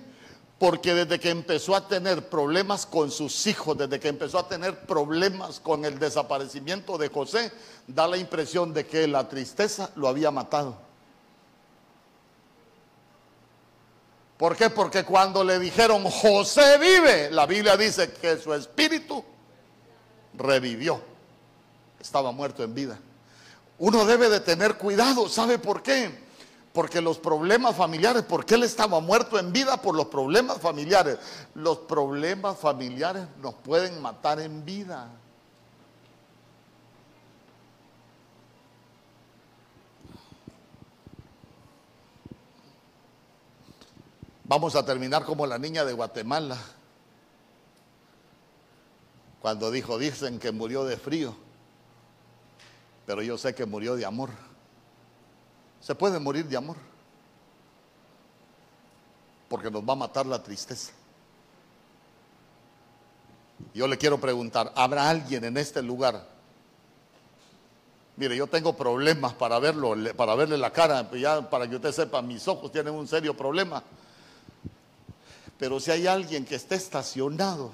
Porque 0.60 0.94
desde 0.94 1.20
que 1.20 1.30
empezó 1.30 1.76
a 1.76 1.88
tener 1.88 2.30
problemas 2.30 2.86
con 2.86 3.12
sus 3.12 3.48
hijos, 3.48 3.78
desde 3.78 4.00
que 4.00 4.08
empezó 4.08 4.40
a 4.40 4.48
tener 4.48 4.86
problemas 4.86 5.60
con 5.60 5.84
el 5.84 6.00
desaparecimiento 6.00 6.98
de 6.98 7.10
José, 7.10 7.52
da 7.88 8.08
la 8.08 8.18
impresión 8.18 8.74
de 8.74 8.86
que 8.86 9.08
la 9.08 9.28
tristeza 9.28 9.90
lo 9.96 10.08
había 10.08 10.32
matado. 10.32 10.78
¿Por 14.38 14.56
qué? 14.56 14.70
Porque 14.70 15.04
cuando 15.04 15.44
le 15.44 15.60
dijeron 15.60 16.04
José 16.04 16.78
vive, 16.78 17.32
la 17.32 17.46
Biblia 17.46 17.78
dice 17.78 18.12
que 18.12 18.38
su 18.38 18.54
espíritu 18.54 19.24
revivió. 20.34 21.02
Estaba 22.00 22.32
muerto 22.32 22.64
en 22.64 22.74
vida. 22.74 23.00
Uno 23.80 24.06
debe 24.06 24.30
de 24.30 24.40
tener 24.40 24.78
cuidado, 24.78 25.30
¿sabe 25.30 25.60
por 25.60 25.82
qué? 25.82 26.23
Porque 26.74 27.02
los 27.02 27.20
problemas 27.20 27.76
familiares, 27.76 28.24
porque 28.28 28.56
él 28.56 28.64
estaba 28.64 29.00
muerto 29.00 29.40
en 29.40 29.54
vida 29.54 29.78
por 29.78 29.96
los 29.96 30.08
problemas 30.08 30.58
familiares. 30.58 31.20
Los 31.54 31.78
problemas 31.78 32.58
familiares 32.58 33.26
nos 33.42 33.54
pueden 33.54 34.02
matar 34.02 34.40
en 34.40 34.66
vida. 34.66 35.08
Vamos 44.46 44.76
a 44.76 44.86
terminar 44.86 45.24
como 45.24 45.48
la 45.48 45.58
niña 45.58 45.86
de 45.86 45.94
Guatemala, 45.94 46.58
cuando 49.42 49.72
dijo, 49.72 49.98
dicen 49.98 50.38
que 50.38 50.52
murió 50.52 50.84
de 50.86 50.96
frío, 50.96 51.36
pero 53.06 53.22
yo 53.22 53.38
sé 53.38 53.56
que 53.56 53.66
murió 53.66 53.96
de 53.96 54.06
amor. 54.06 54.30
Se 55.84 55.94
puede 55.96 56.18
morir 56.18 56.46
de 56.46 56.56
amor, 56.56 56.78
porque 59.50 59.70
nos 59.70 59.84
va 59.84 59.92
a 59.92 59.98
matar 59.98 60.26
la 60.26 60.42
tristeza. 60.42 60.94
Yo 63.74 63.86
le 63.86 63.98
quiero 63.98 64.18
preguntar, 64.18 64.72
¿habrá 64.76 65.10
alguien 65.10 65.44
en 65.44 65.58
este 65.58 65.82
lugar? 65.82 66.26
Mire, 68.16 68.38
yo 68.38 68.48
tengo 68.48 68.78
problemas 68.78 69.34
para 69.34 69.60
verlo, 69.60 69.94
para 70.16 70.36
verle 70.36 70.58
la 70.58 70.72
cara, 70.72 71.12
ya 71.12 71.50
para 71.50 71.70
que 71.70 71.76
usted 71.76 71.92
sepa, 71.92 72.22
mis 72.22 72.48
ojos 72.48 72.72
tienen 72.72 72.94
un 72.94 73.06
serio 73.06 73.36
problema. 73.36 73.84
Pero 75.60 75.82
si 75.82 75.92
hay 75.92 76.08
alguien 76.08 76.46
que 76.46 76.56
esté 76.56 76.76
estacionado, 76.76 77.72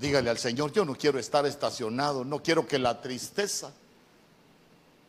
dígale 0.00 0.28
al 0.28 0.38
Señor, 0.38 0.72
yo 0.72 0.84
no 0.84 0.96
quiero 0.96 1.20
estar 1.20 1.46
estacionado, 1.46 2.24
no 2.24 2.42
quiero 2.42 2.66
que 2.66 2.80
la 2.80 3.00
tristeza 3.00 3.72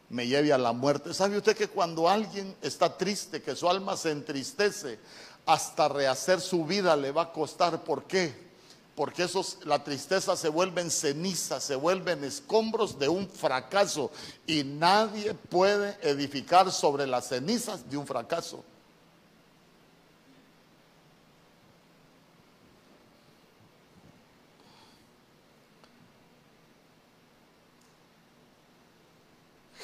me 0.09 0.27
lleve 0.27 0.53
a 0.53 0.57
la 0.57 0.71
muerte. 0.71 1.13
¿Sabe 1.13 1.37
usted 1.37 1.55
que 1.55 1.67
cuando 1.67 2.09
alguien 2.09 2.55
está 2.61 2.97
triste, 2.97 3.41
que 3.41 3.55
su 3.55 3.69
alma 3.69 3.97
se 3.97 4.11
entristece, 4.11 4.99
hasta 5.45 5.87
rehacer 5.87 6.41
su 6.41 6.65
vida 6.65 6.95
le 6.95 7.11
va 7.11 7.23
a 7.23 7.31
costar? 7.31 7.83
¿Por 7.83 8.03
qué? 8.03 8.47
Porque 8.95 9.23
esos, 9.23 9.59
la 9.65 9.83
tristeza 9.83 10.35
se 10.35 10.49
vuelven 10.49 10.89
cenizas, 10.89 11.63
se 11.63 11.75
vuelven 11.75 12.23
escombros 12.23 12.97
de 12.97 13.07
un 13.07 13.29
fracaso 13.29 14.11
y 14.47 14.63
nadie 14.63 15.33
puede 15.33 15.97
edificar 16.01 16.71
sobre 16.71 17.05
las 17.05 17.27
cenizas 17.27 17.89
de 17.89 17.97
un 17.97 18.07
fracaso. 18.07 18.63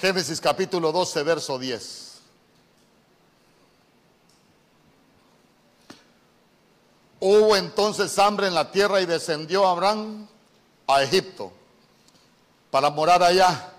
Génesis 0.03 0.41
capítulo 0.41 0.91
12, 0.91 1.23
verso 1.23 1.57
10. 1.57 2.19
Hubo 7.21 7.55
entonces 7.55 8.19
hambre 8.19 8.47
en 8.47 8.53
la 8.53 8.69
tierra 8.69 8.99
y 8.99 9.05
descendió 9.05 9.65
Abraham 9.65 10.27
a 10.87 11.03
Egipto 11.03 11.53
para 12.69 12.89
morar 12.89 13.23
allá, 13.23 13.71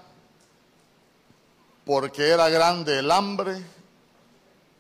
porque 1.85 2.27
era 2.27 2.49
grande 2.49 3.01
el 3.01 3.11
hambre 3.11 3.63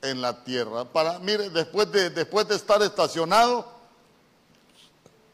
en 0.00 0.22
la 0.22 0.44
tierra. 0.44 0.86
Para, 0.86 1.18
mire, 1.18 1.50
después 1.50 1.92
de, 1.92 2.08
después 2.08 2.48
de 2.48 2.54
estar 2.54 2.80
estacionado, 2.80 3.70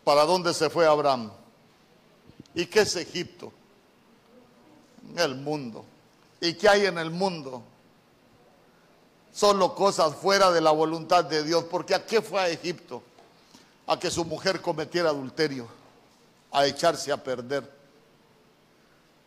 ¿para 0.03 0.25
dónde 0.25 0.55
se 0.55 0.69
fue 0.71 0.89
Abraham? 0.89 1.31
¿Y 2.53 2.67
qué 2.67 2.81
es 2.81 2.97
Egipto? 2.97 3.53
El 5.17 5.37
mundo. 5.37 5.85
¿Y 6.41 6.55
qué 6.55 6.69
hay 6.69 6.87
en 6.87 6.99
el 6.99 7.11
mundo? 7.11 7.63
Solo 9.33 9.75
cosas 9.75 10.15
fuera 10.15 10.51
de 10.51 10.61
la 10.61 10.71
voluntad 10.71 11.25
de 11.25 11.45
Dios. 11.45 11.65
Porque 11.65 11.95
¿a 11.95 12.05
qué 12.05 12.23
fue 12.23 12.41
a 12.41 12.49
Egipto? 12.49 13.03
A 13.87 13.99
que 13.99 14.11
su 14.11 14.25
mujer 14.25 14.61
cometiera 14.61 15.11
adulterio, 15.11 15.69
a 16.51 16.67
echarse 16.67 17.13
a 17.13 17.23
perder. 17.23 17.81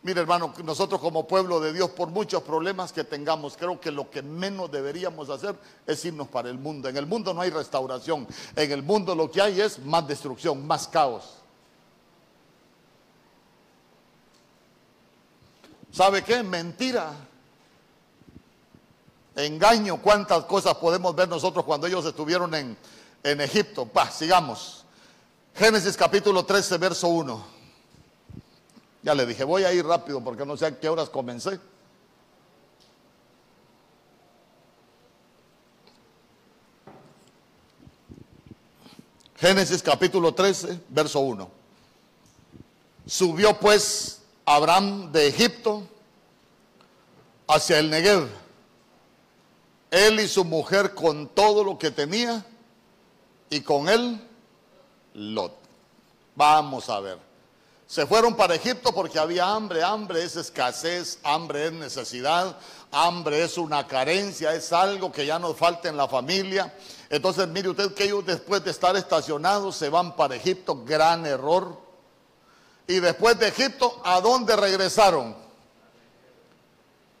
Mire 0.02 0.20
hermano, 0.20 0.52
nosotros 0.62 1.00
como 1.00 1.26
pueblo 1.26 1.60
de 1.60 1.72
Dios, 1.72 1.88
por 1.90 2.08
muchos 2.10 2.42
problemas 2.42 2.92
que 2.92 3.04
tengamos, 3.04 3.56
creo 3.56 3.80
que 3.80 3.90
lo 3.90 4.10
que 4.10 4.20
menos 4.20 4.70
deberíamos 4.70 5.30
hacer 5.30 5.56
es 5.86 6.04
irnos 6.04 6.28
para 6.28 6.50
el 6.50 6.58
mundo. 6.58 6.90
En 6.90 6.96
el 6.98 7.06
mundo 7.06 7.32
no 7.32 7.40
hay 7.40 7.48
restauración. 7.48 8.26
En 8.54 8.72
el 8.72 8.82
mundo 8.82 9.14
lo 9.14 9.30
que 9.30 9.40
hay 9.40 9.62
es 9.62 9.78
más 9.78 10.06
destrucción, 10.06 10.66
más 10.66 10.88
caos. 10.88 11.43
¿Sabe 15.94 16.24
qué? 16.24 16.42
Mentira. 16.42 17.12
Engaño. 19.36 20.02
¿Cuántas 20.02 20.44
cosas 20.44 20.74
podemos 20.74 21.14
ver 21.14 21.28
nosotros 21.28 21.64
cuando 21.64 21.86
ellos 21.86 22.04
estuvieron 22.04 22.52
en, 22.56 22.76
en 23.22 23.40
Egipto? 23.40 23.86
Pa, 23.86 24.10
sigamos. 24.10 24.84
Génesis 25.54 25.96
capítulo 25.96 26.44
13, 26.44 26.78
verso 26.78 27.06
1. 27.06 27.46
Ya 29.02 29.14
le 29.14 29.24
dije, 29.24 29.44
voy 29.44 29.62
a 29.62 29.72
ir 29.72 29.86
rápido 29.86 30.20
porque 30.24 30.44
no 30.44 30.56
sé 30.56 30.66
a 30.66 30.80
qué 30.80 30.88
horas 30.88 31.08
comencé. 31.08 31.60
Génesis 39.36 39.80
capítulo 39.80 40.34
13, 40.34 40.80
verso 40.88 41.20
1. 41.20 41.48
Subió 43.06 43.56
pues 43.60 44.23
Abraham 44.46 45.10
de 45.12 45.28
Egipto 45.28 45.82
hacia 47.48 47.78
el 47.78 47.90
Negev. 47.90 48.28
Él 49.90 50.20
y 50.20 50.28
su 50.28 50.44
mujer 50.44 50.94
con 50.94 51.28
todo 51.28 51.62
lo 51.62 51.78
que 51.78 51.90
tenía 51.90 52.44
y 53.48 53.60
con 53.60 53.88
él 53.88 54.20
Lot. 55.14 55.56
Vamos 56.34 56.88
a 56.88 56.98
ver. 57.00 57.18
Se 57.86 58.06
fueron 58.06 58.34
para 58.34 58.56
Egipto 58.56 58.92
porque 58.92 59.18
había 59.18 59.46
hambre. 59.46 59.82
Hambre 59.84 60.24
es 60.24 60.34
escasez, 60.36 61.18
hambre 61.22 61.66
es 61.66 61.72
necesidad, 61.72 62.56
hambre 62.90 63.44
es 63.44 63.56
una 63.56 63.86
carencia, 63.86 64.54
es 64.54 64.72
algo 64.72 65.12
que 65.12 65.26
ya 65.26 65.38
nos 65.38 65.56
falta 65.56 65.88
en 65.88 65.96
la 65.96 66.08
familia. 66.08 66.74
Entonces, 67.08 67.46
mire 67.46 67.68
usted 67.68 67.94
que 67.94 68.04
ellos 68.04 68.26
después 68.26 68.64
de 68.64 68.72
estar 68.72 68.96
estacionados 68.96 69.76
se 69.76 69.88
van 69.88 70.16
para 70.16 70.34
Egipto. 70.34 70.82
Gran 70.84 71.24
error. 71.26 71.83
Y 72.86 73.00
después 73.00 73.38
de 73.38 73.48
Egipto, 73.48 74.00
¿a 74.04 74.20
dónde 74.20 74.56
regresaron? 74.56 75.34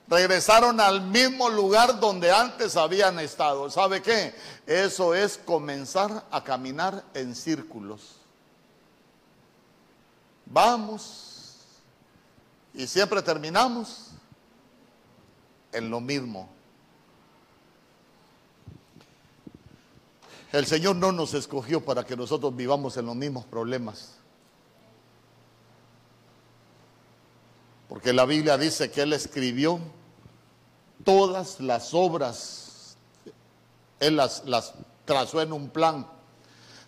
Regresaron 0.06 0.80
al 0.80 1.00
mismo 1.00 1.48
lugar 1.48 1.98
donde 1.98 2.30
antes 2.30 2.76
habían 2.76 3.18
estado. 3.18 3.70
¿Sabe 3.70 4.02
qué? 4.02 4.34
Eso 4.66 5.14
es 5.14 5.38
comenzar 5.38 6.24
a 6.30 6.44
caminar 6.44 7.02
en 7.14 7.34
círculos. 7.34 8.16
Vamos 10.44 11.56
y 12.74 12.86
siempre 12.86 13.22
terminamos 13.22 14.10
en 15.72 15.88
lo 15.88 16.00
mismo. 16.00 16.50
El 20.52 20.66
Señor 20.66 20.96
no 20.96 21.10
nos 21.10 21.32
escogió 21.34 21.84
para 21.84 22.04
que 22.04 22.16
nosotros 22.16 22.54
vivamos 22.54 22.96
en 22.98 23.06
los 23.06 23.16
mismos 23.16 23.44
problemas. 23.46 24.18
Porque 27.94 28.12
la 28.12 28.24
Biblia 28.24 28.58
dice 28.58 28.90
que 28.90 29.02
Él 29.02 29.12
escribió 29.12 29.78
todas 31.04 31.60
las 31.60 31.94
obras, 31.94 32.96
Él 34.00 34.16
las, 34.16 34.42
trazó 35.04 35.40
en 35.40 35.52
un 35.52 35.68
plan. 35.68 36.04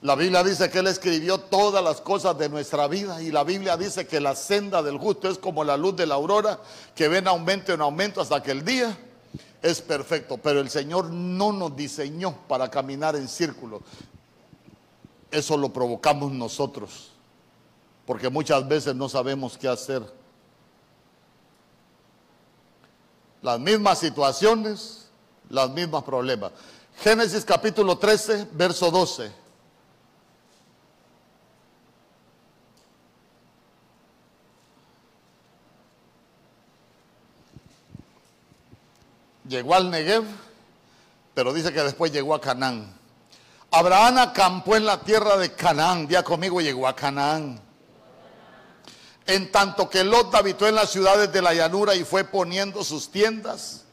La 0.02 0.16
Biblia 0.16 0.42
dice 0.42 0.68
que 0.68 0.80
Él 0.80 0.88
escribió 0.88 1.38
todas 1.38 1.84
las 1.84 2.00
cosas 2.00 2.36
de 2.36 2.48
nuestra 2.48 2.88
vida 2.88 3.22
y 3.22 3.30
la 3.30 3.44
Biblia 3.44 3.76
dice 3.76 4.08
que 4.08 4.18
la 4.18 4.34
senda 4.34 4.82
del 4.82 4.98
justo 4.98 5.30
es 5.30 5.38
como 5.38 5.62
la 5.62 5.76
luz 5.76 5.94
de 5.94 6.06
la 6.06 6.16
aurora 6.16 6.58
que 6.92 7.06
ven 7.06 7.28
aumento 7.28 7.72
en 7.72 7.82
aumento 7.82 8.20
hasta 8.20 8.42
que 8.42 8.50
el 8.50 8.64
día 8.64 8.98
es 9.62 9.80
perfecto, 9.80 10.38
pero 10.38 10.58
el 10.58 10.70
Señor 10.70 11.10
no 11.10 11.52
nos 11.52 11.76
diseñó 11.76 12.36
para 12.48 12.68
caminar 12.68 13.14
en 13.14 13.28
círculos. 13.28 13.82
Eso 15.30 15.56
lo 15.56 15.72
provocamos 15.72 16.32
nosotros, 16.32 17.12
porque 18.04 18.28
muchas 18.28 18.66
veces 18.66 18.96
no 18.96 19.08
sabemos 19.08 19.56
qué 19.56 19.68
hacer. 19.68 20.25
Las 23.46 23.60
mismas 23.60 24.00
situaciones, 24.00 25.06
los 25.50 25.70
mismos 25.70 26.02
problemas. 26.02 26.50
Génesis 27.00 27.44
capítulo 27.44 27.96
13, 27.96 28.48
verso 28.50 28.90
12. 28.90 29.30
Llegó 39.48 39.76
al 39.76 39.92
Negev, 39.92 40.24
pero 41.32 41.52
dice 41.52 41.72
que 41.72 41.84
después 41.84 42.10
llegó 42.10 42.34
a 42.34 42.40
Canaán. 42.40 42.92
Abraham 43.70 44.18
acampó 44.18 44.74
en 44.74 44.86
la 44.86 44.98
tierra 44.98 45.36
de 45.36 45.52
Canaán. 45.52 46.08
Día 46.08 46.24
conmigo 46.24 46.60
llegó 46.60 46.88
a 46.88 46.96
Canaán. 46.96 47.60
En 49.26 49.50
tanto 49.50 49.90
que 49.90 50.04
Lot 50.04 50.34
habitó 50.34 50.68
en 50.68 50.76
las 50.76 50.90
ciudades 50.90 51.32
de 51.32 51.42
la 51.42 51.52
llanura 51.52 51.94
y 51.94 52.04
fue 52.04 52.24
poniendo 52.24 52.84
sus 52.84 53.10
tiendas 53.10 53.84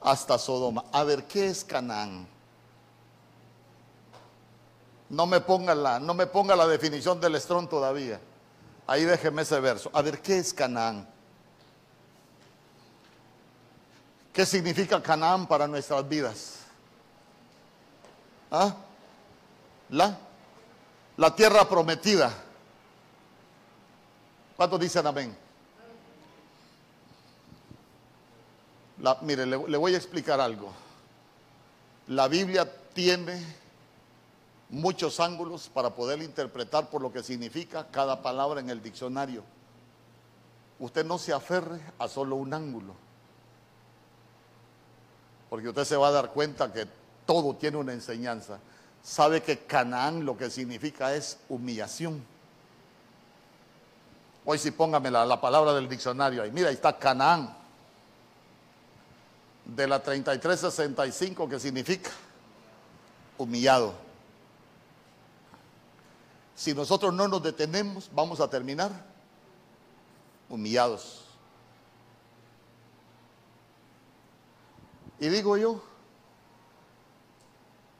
hasta 0.00 0.38
Sodoma. 0.38 0.84
A 0.92 1.04
ver, 1.04 1.24
¿qué 1.24 1.46
es 1.46 1.64
Canaán? 1.64 2.28
No 5.08 5.26
me 5.26 5.40
ponga 5.40 5.74
la, 5.74 5.98
no 5.98 6.12
me 6.12 6.26
ponga 6.26 6.54
la 6.54 6.66
definición 6.66 7.18
del 7.18 7.34
estrón 7.34 7.68
todavía. 7.68 8.20
Ahí 8.86 9.04
déjeme 9.04 9.42
ese 9.42 9.58
verso. 9.60 9.90
A 9.94 10.02
ver, 10.02 10.20
¿qué 10.20 10.38
es 10.38 10.52
Canaán? 10.52 11.08
¿Qué 14.32 14.44
significa 14.44 15.02
Canaán 15.02 15.46
para 15.46 15.66
nuestras 15.66 16.06
vidas? 16.06 16.58
¿Ah? 18.50 18.74
La, 19.88 20.18
la 21.16 21.34
tierra 21.34 21.68
prometida. 21.68 22.32
¿Cuántos 24.58 24.80
dicen 24.80 25.06
amén? 25.06 25.36
mire, 29.22 29.46
le, 29.46 29.68
le 29.68 29.76
voy 29.76 29.94
a 29.94 29.96
explicar 29.96 30.40
algo. 30.40 30.72
La 32.08 32.26
Biblia 32.26 32.68
tiene 32.92 33.40
muchos 34.68 35.20
ángulos 35.20 35.68
para 35.68 35.94
poder 35.94 36.20
interpretar 36.22 36.90
por 36.90 37.02
lo 37.02 37.12
que 37.12 37.22
significa 37.22 37.86
cada 37.92 38.20
palabra 38.20 38.58
en 38.58 38.68
el 38.68 38.82
diccionario. 38.82 39.44
Usted 40.80 41.06
no 41.06 41.18
se 41.18 41.32
aferre 41.32 41.80
a 41.96 42.08
solo 42.08 42.34
un 42.34 42.52
ángulo, 42.52 42.94
porque 45.50 45.68
usted 45.68 45.84
se 45.84 45.96
va 45.96 46.08
a 46.08 46.10
dar 46.10 46.32
cuenta 46.32 46.72
que 46.72 46.88
todo 47.26 47.54
tiene 47.54 47.76
una 47.76 47.92
enseñanza. 47.92 48.58
Sabe 49.04 49.40
que 49.40 49.60
Canaán 49.60 50.24
lo 50.24 50.36
que 50.36 50.50
significa 50.50 51.14
es 51.14 51.38
humillación. 51.48 52.37
Hoy 54.50 54.58
sí 54.58 54.70
póngame 54.70 55.10
la, 55.10 55.26
la 55.26 55.38
palabra 55.38 55.74
del 55.74 55.90
diccionario 55.90 56.42
ahí. 56.42 56.50
Mira, 56.50 56.68
ahí 56.68 56.74
está 56.74 56.98
Canaán. 56.98 57.54
De 59.66 59.86
la 59.86 60.02
3365 60.02 61.46
que 61.46 61.60
significa 61.60 62.10
humillado. 63.36 63.92
Si 66.56 66.72
nosotros 66.72 67.12
no 67.12 67.28
nos 67.28 67.42
detenemos, 67.42 68.08
vamos 68.14 68.40
a 68.40 68.48
terminar 68.48 68.90
humillados. 70.48 71.26
Y 75.20 75.28
digo 75.28 75.58
yo, 75.58 75.82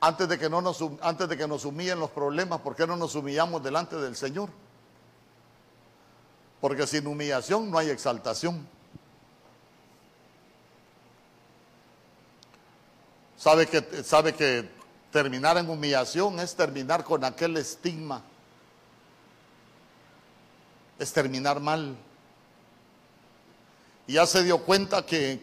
antes 0.01 0.27
de 0.27 0.39
que, 0.39 0.49
no 0.49 0.61
nos, 0.61 0.83
antes 1.01 1.29
de 1.29 1.37
que 1.37 1.47
nos 1.47 1.63
humillen 1.63 1.99
los 1.99 2.09
problemas, 2.09 2.61
¿por 2.61 2.75
qué 2.75 2.87
no 2.87 2.95
nos 2.95 3.13
humillamos 3.13 3.61
delante 3.61 3.97
del 3.97 4.15
Señor? 4.15 4.49
Porque 6.61 6.85
sin 6.87 7.07
humillación 7.07 7.69
no 7.71 7.77
hay 7.77 7.89
exaltación. 7.89 8.67
Sabe 13.37 13.67
que, 13.67 14.03
sabe 14.03 14.33
que 14.33 14.69
terminar 15.11 15.57
en 15.57 15.69
humillación 15.69 16.39
es 16.39 16.55
terminar 16.55 17.03
con 17.03 17.23
aquel 17.23 17.55
estigma 17.57 18.21
es 20.99 21.13
terminar 21.13 21.59
mal. 21.61 21.95
Y 24.09 24.13
ya 24.13 24.25
se 24.25 24.43
dio 24.43 24.57
cuenta 24.63 25.05
que, 25.05 25.39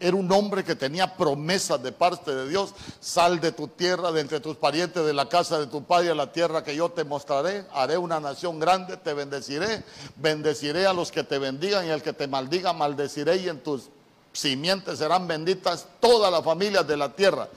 era 0.00 0.16
un 0.16 0.32
hombre 0.32 0.64
que 0.64 0.74
tenía 0.74 1.16
promesas 1.16 1.80
de 1.80 1.92
parte 1.92 2.34
de 2.34 2.48
Dios. 2.48 2.74
Sal 2.98 3.38
de 3.38 3.52
tu 3.52 3.68
tierra, 3.68 4.10
de 4.10 4.20
entre 4.20 4.40
tus 4.40 4.56
parientes, 4.56 5.06
de 5.06 5.12
la 5.12 5.28
casa 5.28 5.60
de 5.60 5.68
tu 5.68 5.84
padre, 5.84 6.10
a 6.10 6.16
la 6.16 6.32
tierra 6.32 6.64
que 6.64 6.74
yo 6.74 6.88
te 6.88 7.04
mostraré. 7.04 7.64
Haré 7.72 7.96
una 7.96 8.18
nación 8.18 8.58
grande, 8.58 8.96
te 8.96 9.14
bendeciré. 9.14 9.84
Bendeciré 10.16 10.84
a 10.88 10.92
los 10.92 11.12
que 11.12 11.22
te 11.22 11.38
bendigan 11.38 11.86
y 11.86 11.90
al 11.90 12.02
que 12.02 12.12
te 12.12 12.26
maldiga, 12.26 12.72
maldeciré. 12.72 13.36
Y 13.36 13.48
en 13.50 13.62
tus 13.62 13.84
simientes 14.32 14.98
serán 14.98 15.28
benditas 15.28 15.86
todas 16.00 16.32
las 16.32 16.42
familias 16.42 16.84
de 16.88 16.96
la 16.96 17.14
tierra. 17.14 17.48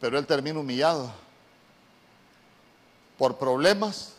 Pero 0.00 0.18
él 0.18 0.24
termina 0.26 0.58
humillado 0.58 1.12
por 3.18 3.36
problemas 3.36 4.14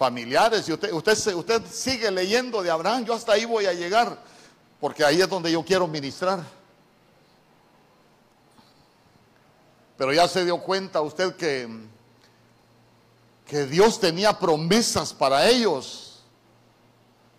familiares. 0.00 0.68
Y 0.68 0.72
usted, 0.72 0.92
usted, 0.92 1.34
usted 1.34 1.62
sigue 1.70 2.10
leyendo 2.10 2.60
de 2.60 2.70
Abraham, 2.70 3.04
yo 3.04 3.12
hasta 3.12 3.32
ahí 3.32 3.44
voy 3.44 3.66
a 3.66 3.74
llegar, 3.74 4.18
porque 4.80 5.04
ahí 5.04 5.20
es 5.20 5.28
donde 5.28 5.52
yo 5.52 5.62
quiero 5.62 5.86
ministrar. 5.86 6.42
Pero 9.96 10.12
ya 10.14 10.26
se 10.26 10.44
dio 10.44 10.58
cuenta 10.62 11.02
usted 11.02 11.36
que, 11.36 11.68
que 13.46 13.66
Dios 13.66 14.00
tenía 14.00 14.38
promesas 14.38 15.12
para 15.12 15.46
ellos, 15.46 16.22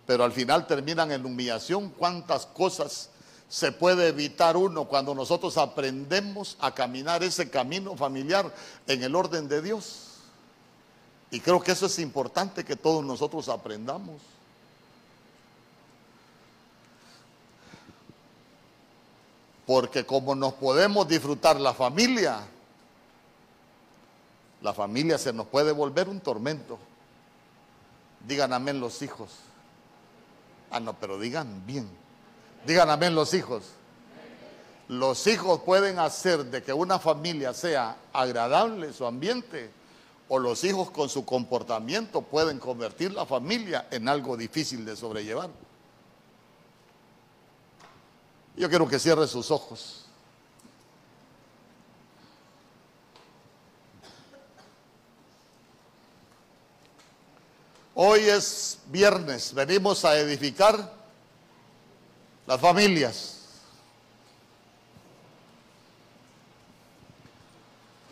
pero 0.06 0.22
al 0.22 0.30
final 0.30 0.66
terminan 0.68 1.10
en 1.10 1.26
humillación. 1.26 1.90
¿Cuántas 1.90 2.46
cosas 2.46 3.10
se 3.48 3.72
puede 3.72 4.06
evitar 4.06 4.56
uno 4.56 4.84
cuando 4.84 5.12
nosotros 5.12 5.58
aprendemos 5.58 6.56
a 6.60 6.72
caminar 6.72 7.24
ese 7.24 7.50
camino 7.50 7.96
familiar 7.96 8.54
en 8.86 9.02
el 9.02 9.16
orden 9.16 9.48
de 9.48 9.60
Dios? 9.60 10.10
Y 11.32 11.40
creo 11.40 11.60
que 11.60 11.72
eso 11.72 11.86
es 11.86 11.98
importante 11.98 12.64
que 12.64 12.76
todos 12.76 13.04
nosotros 13.04 13.48
aprendamos. 13.48 14.20
Porque 19.72 20.04
como 20.04 20.34
nos 20.34 20.52
podemos 20.52 21.08
disfrutar 21.08 21.58
la 21.58 21.72
familia, 21.72 22.40
la 24.60 24.74
familia 24.74 25.16
se 25.16 25.32
nos 25.32 25.46
puede 25.46 25.72
volver 25.72 26.10
un 26.10 26.20
tormento. 26.20 26.78
Digan 28.28 28.52
amén 28.52 28.80
los 28.80 29.00
hijos. 29.00 29.30
Ah, 30.70 30.78
no, 30.78 30.92
pero 30.92 31.18
digan 31.18 31.64
bien. 31.64 31.88
Digan 32.66 32.90
amén 32.90 33.14
los 33.14 33.32
hijos. 33.32 33.62
Los 34.88 35.26
hijos 35.26 35.62
pueden 35.62 35.98
hacer 35.98 36.44
de 36.44 36.62
que 36.62 36.74
una 36.74 36.98
familia 36.98 37.54
sea 37.54 37.96
agradable 38.12 38.92
su 38.92 39.06
ambiente 39.06 39.70
o 40.28 40.38
los 40.38 40.64
hijos 40.64 40.90
con 40.90 41.08
su 41.08 41.24
comportamiento 41.24 42.20
pueden 42.20 42.58
convertir 42.58 43.14
la 43.14 43.24
familia 43.24 43.88
en 43.90 44.06
algo 44.06 44.36
difícil 44.36 44.84
de 44.84 44.96
sobrellevar. 44.96 45.48
Yo 48.56 48.68
quiero 48.68 48.86
que 48.86 48.98
cierre 48.98 49.26
sus 49.26 49.50
ojos. 49.50 50.04
Hoy 57.94 58.20
es 58.20 58.78
viernes, 58.86 59.52
venimos 59.52 60.04
a 60.04 60.18
edificar 60.18 60.92
las 62.46 62.60
familias. 62.60 63.38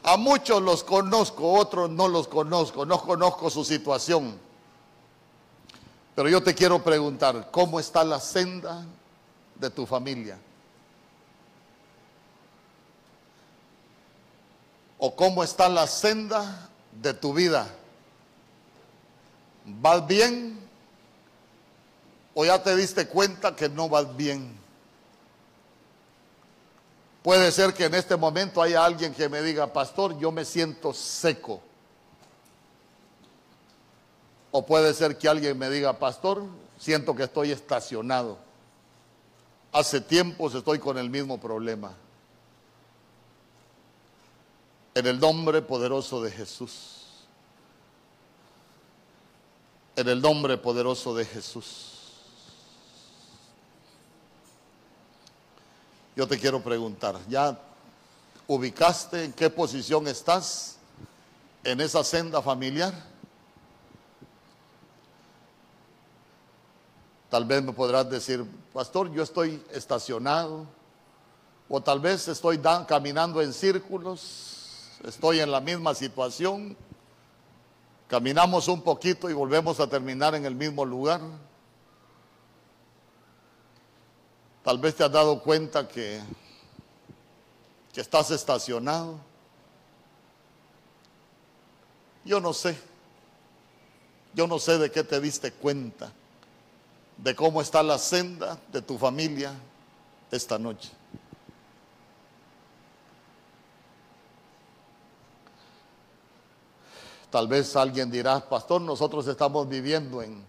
A 0.02 0.16
muchos 0.16 0.62
los 0.62 0.82
conozco, 0.82 1.52
otros 1.52 1.90
no 1.90 2.08
los 2.08 2.28
conozco, 2.28 2.84
no 2.86 3.00
conozco 3.02 3.50
su 3.50 3.64
situación. 3.64 4.38
Pero 6.14 6.28
yo 6.28 6.42
te 6.42 6.54
quiero 6.54 6.82
preguntar, 6.82 7.50
¿cómo 7.50 7.80
está 7.80 8.04
la 8.04 8.20
senda 8.20 8.84
de 9.60 9.70
tu 9.70 9.86
familia? 9.86 10.38
¿O 14.98 15.14
cómo 15.14 15.44
está 15.44 15.68
la 15.68 15.86
senda 15.86 16.68
de 16.92 17.14
tu 17.14 17.32
vida? 17.32 17.66
¿Vas 19.64 20.06
bien? 20.06 20.58
¿O 22.34 22.44
ya 22.44 22.62
te 22.62 22.74
diste 22.76 23.06
cuenta 23.06 23.54
que 23.54 23.68
no 23.68 23.88
vas 23.88 24.16
bien? 24.16 24.58
Puede 27.22 27.52
ser 27.52 27.74
que 27.74 27.84
en 27.84 27.94
este 27.94 28.16
momento 28.16 28.62
haya 28.62 28.84
alguien 28.84 29.12
que 29.12 29.28
me 29.28 29.42
diga, 29.42 29.72
pastor, 29.72 30.18
yo 30.18 30.32
me 30.32 30.44
siento 30.44 30.94
seco. 30.94 31.60
O 34.50 34.64
puede 34.64 34.94
ser 34.94 35.18
que 35.18 35.28
alguien 35.28 35.58
me 35.58 35.68
diga, 35.68 35.98
pastor, 35.98 36.44
siento 36.78 37.14
que 37.14 37.24
estoy 37.24 37.52
estacionado. 37.52 38.49
Hace 39.72 40.00
tiempos 40.00 40.54
estoy 40.54 40.78
con 40.78 40.98
el 40.98 41.08
mismo 41.08 41.38
problema. 41.38 41.94
En 44.94 45.06
el 45.06 45.20
nombre 45.20 45.62
poderoso 45.62 46.20
de 46.22 46.30
Jesús. 46.30 47.26
En 49.94 50.08
el 50.08 50.20
nombre 50.20 50.56
poderoso 50.56 51.14
de 51.14 51.24
Jesús. 51.24 51.90
Yo 56.16 56.26
te 56.26 56.38
quiero 56.38 56.62
preguntar, 56.62 57.16
¿ya 57.28 57.58
ubicaste 58.46 59.24
en 59.24 59.32
qué 59.32 59.48
posición 59.48 60.08
estás 60.08 60.76
en 61.62 61.80
esa 61.80 62.02
senda 62.02 62.42
familiar? 62.42 63.09
Tal 67.30 67.44
vez 67.44 67.62
me 67.62 67.72
podrás 67.72 68.10
decir, 68.10 68.44
pastor, 68.72 69.10
yo 69.12 69.22
estoy 69.22 69.62
estacionado, 69.72 70.66
o 71.68 71.80
tal 71.80 72.00
vez 72.00 72.26
estoy 72.26 72.60
caminando 72.88 73.40
en 73.40 73.52
círculos, 73.52 74.98
estoy 75.04 75.38
en 75.38 75.52
la 75.52 75.60
misma 75.60 75.94
situación, 75.94 76.76
caminamos 78.08 78.66
un 78.66 78.82
poquito 78.82 79.30
y 79.30 79.32
volvemos 79.32 79.78
a 79.78 79.86
terminar 79.86 80.34
en 80.34 80.44
el 80.44 80.56
mismo 80.56 80.84
lugar. 80.84 81.20
Tal 84.64 84.78
vez 84.78 84.96
te 84.96 85.04
has 85.04 85.12
dado 85.12 85.40
cuenta 85.40 85.86
que, 85.86 86.20
que 87.92 88.00
estás 88.00 88.32
estacionado. 88.32 89.20
Yo 92.24 92.40
no 92.40 92.52
sé. 92.52 92.76
Yo 94.34 94.48
no 94.48 94.58
sé 94.58 94.78
de 94.78 94.90
qué 94.90 95.04
te 95.04 95.20
diste 95.20 95.52
cuenta, 95.52 96.12
de 97.22 97.34
cómo 97.34 97.60
está 97.60 97.82
la 97.82 97.98
senda 97.98 98.58
de 98.72 98.80
tu 98.80 98.96
familia 98.96 99.52
esta 100.30 100.58
noche. 100.58 100.90
Tal 107.30 107.46
vez 107.46 107.76
alguien 107.76 108.10
dirá, 108.10 108.40
pastor, 108.48 108.80
nosotros 108.80 109.26
estamos 109.28 109.68
viviendo 109.68 110.20
en, 110.22 110.42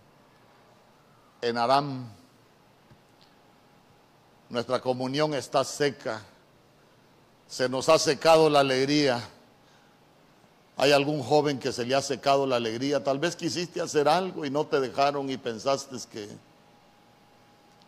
en 1.41 1.57
Aram. 1.57 2.09
Nuestra 4.49 4.81
comunión 4.81 5.33
está 5.33 5.63
seca. 5.63 6.23
Se 7.47 7.69
nos 7.69 7.87
ha 7.89 7.99
secado 7.99 8.49
la 8.49 8.61
alegría. 8.61 9.21
Hay 10.77 10.91
algún 10.91 11.21
joven 11.21 11.59
que 11.59 11.71
se 11.71 11.85
le 11.85 11.93
ha 11.93 12.01
secado 12.01 12.47
la 12.47 12.55
alegría. 12.55 13.03
Tal 13.03 13.19
vez 13.19 13.35
quisiste 13.35 13.79
hacer 13.79 14.07
algo 14.07 14.45
y 14.45 14.49
no 14.49 14.65
te 14.65 14.79
dejaron 14.79 15.29
y 15.29 15.37
pensaste 15.37 15.97
que, 16.11 16.29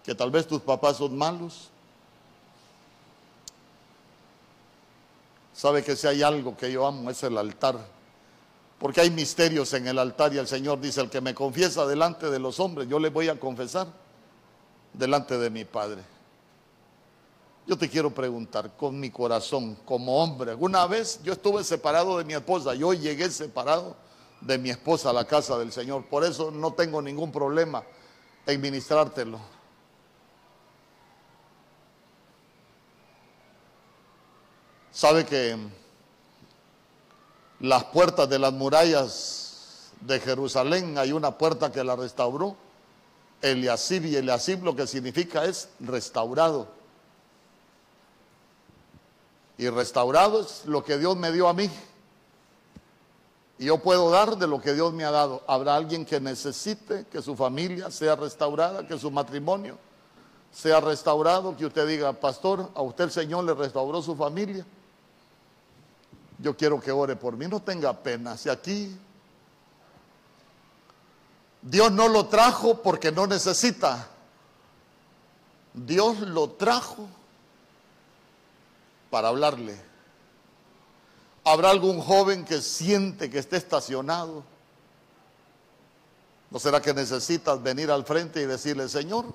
que 0.04 0.16
tal 0.16 0.32
vez 0.32 0.48
tus 0.48 0.62
papás 0.62 0.98
son 0.98 1.18
malos. 1.18 1.70
Sabe 5.54 5.84
que 5.84 5.96
si 5.96 6.08
hay 6.08 6.24
algo 6.24 6.58
que 6.58 6.72
yo 6.72 6.86
amo 6.86 7.10
es 7.10 7.24
el 7.24 7.38
altar 7.38 7.78
porque 8.84 9.00
hay 9.00 9.12
misterios 9.12 9.74
en 9.76 9.88
el 9.88 9.98
altar 9.98 10.34
y 10.34 10.40
el 10.40 10.46
Señor 10.46 10.82
dice, 10.82 11.00
el 11.00 11.10
que 11.10 11.22
me 11.22 11.34
confiesa 11.34 11.88
delante 11.88 12.30
de 12.30 12.38
los 12.38 12.60
hombres, 12.60 12.90
yo 12.90 13.00
le 13.00 13.10
voy 13.10 13.30
a 13.30 13.40
confesar 13.40 13.88
delante 14.92 15.38
de 15.38 15.50
mi 15.50 15.64
Padre. 15.64 16.02
Yo 17.66 17.78
te 17.78 17.88
quiero 17.88 18.14
preguntar 18.14 18.76
con 18.76 19.00
mi 19.00 19.10
corazón, 19.10 19.78
como 19.86 20.22
hombre, 20.22 20.52
alguna 20.52 20.86
vez 20.86 21.22
yo 21.24 21.32
estuve 21.32 21.64
separado 21.64 22.18
de 22.18 22.26
mi 22.26 22.34
esposa, 22.34 22.76
yo 22.76 22.94
llegué 22.94 23.32
separado 23.32 23.96
de 24.42 24.58
mi 24.58 24.70
esposa 24.70 25.12
a 25.12 25.14
la 25.14 25.24
casa 25.24 25.58
del 25.58 25.72
Señor, 25.72 26.04
por 26.08 26.26
eso 26.26 26.52
no 26.52 26.74
tengo 26.74 27.02
ningún 27.02 27.32
problema 27.32 27.84
en 28.46 28.60
ministrártelo. 28.60 29.40
Sabe 34.94 35.26
que 35.26 35.58
las 37.60 37.84
puertas 37.86 38.30
de 38.30 38.38
las 38.38 38.54
murallas 38.54 39.92
de 40.02 40.20
Jerusalén, 40.20 41.00
hay 41.00 41.12
una 41.12 41.36
puerta 41.36 41.72
que 41.72 41.84
la 41.84 41.96
restauró. 41.96 42.56
Eliasib 43.42 44.06
y 44.06 44.16
Eliasib 44.16 44.64
lo 44.64 44.76
que 44.76 44.86
significa 44.86 45.46
es 45.46 45.68
restaurado. 45.80 46.68
Y 49.58 49.68
restaurado 49.70 50.42
es 50.42 50.64
lo 50.66 50.84
que 50.84 51.00
Dios 51.00 51.18
me 51.18 51.32
dio 51.32 51.48
a 51.48 51.54
mí. 51.54 51.72
Y 53.58 53.66
yo 53.66 53.80
puedo 53.80 54.12
dar 54.12 54.38
de 54.38 54.46
lo 54.46 54.62
que 54.62 54.76
Dios 54.76 54.94
me 54.94 55.06
ha 55.06 55.12
dado. 55.12 55.42
Habrá 55.48 55.76
alguien 55.76 56.06
que 56.06 56.20
necesite 56.20 57.08
que 57.12 57.24
su 57.24 57.36
familia 57.36 57.90
sea 57.90 58.16
restaurada, 58.16 58.88
que 58.88 59.00
su 59.00 59.10
matrimonio 59.10 59.76
sea 60.52 60.80
restaurado, 60.80 61.58
que 61.58 61.66
usted 61.66 61.88
diga, 61.88 62.14
pastor, 62.14 62.70
a 62.76 62.84
usted 62.84 63.06
el 63.06 63.12
Señor 63.12 63.44
le 63.44 63.56
restauró 63.56 64.00
su 64.00 64.16
familia 64.16 64.64
yo 66.44 66.58
quiero 66.58 66.80
que 66.82 66.92
ore 66.92 67.16
por 67.16 67.38
mí, 67.38 67.48
no 67.48 67.62
tenga 67.62 67.94
pena. 67.94 68.36
Si 68.36 68.50
aquí 68.50 68.94
Dios 71.62 71.90
no 71.94 72.10
lo 72.10 72.26
trajo 72.26 72.82
porque 72.82 73.14
no 73.14 73.26
necesita, 73.26 74.10
Dios 75.74 76.20
lo 76.20 76.50
trajo 76.52 77.08
para 79.10 79.30
hablarle. 79.30 79.80
¿Habrá 81.46 81.70
algún 81.70 82.02
joven 82.02 82.44
que 82.44 82.62
siente 82.62 83.30
que 83.30 83.40
esté 83.40 83.56
estacionado? 83.56 84.44
¿No 86.52 86.60
será 86.60 86.82
que 86.82 86.94
necesitas 86.94 87.64
venir 87.64 87.90
al 87.90 88.04
frente 88.04 88.42
y 88.42 88.46
decirle, 88.46 88.90
Señor, 88.90 89.34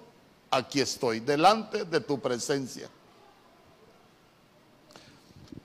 aquí 0.51 0.83
estoy, 0.83 1.21
delante 1.21 1.87
de 1.87 2.01
tu 2.01 2.21
presencia? 2.21 2.91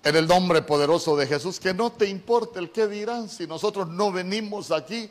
En 0.04 0.18
el 0.18 0.28
nombre 0.28 0.62
poderoso 0.62 1.16
de 1.16 1.26
Jesús, 1.26 1.62
que 1.62 1.74
no 1.74 1.94
te 1.94 2.08
importe 2.08 2.60
el 2.60 2.72
que 2.72 2.88
dirán 2.88 3.30
si 3.30 3.48
nosotros 3.48 3.88
no 3.88 4.12
venimos 4.12 4.70
aquí 4.72 5.10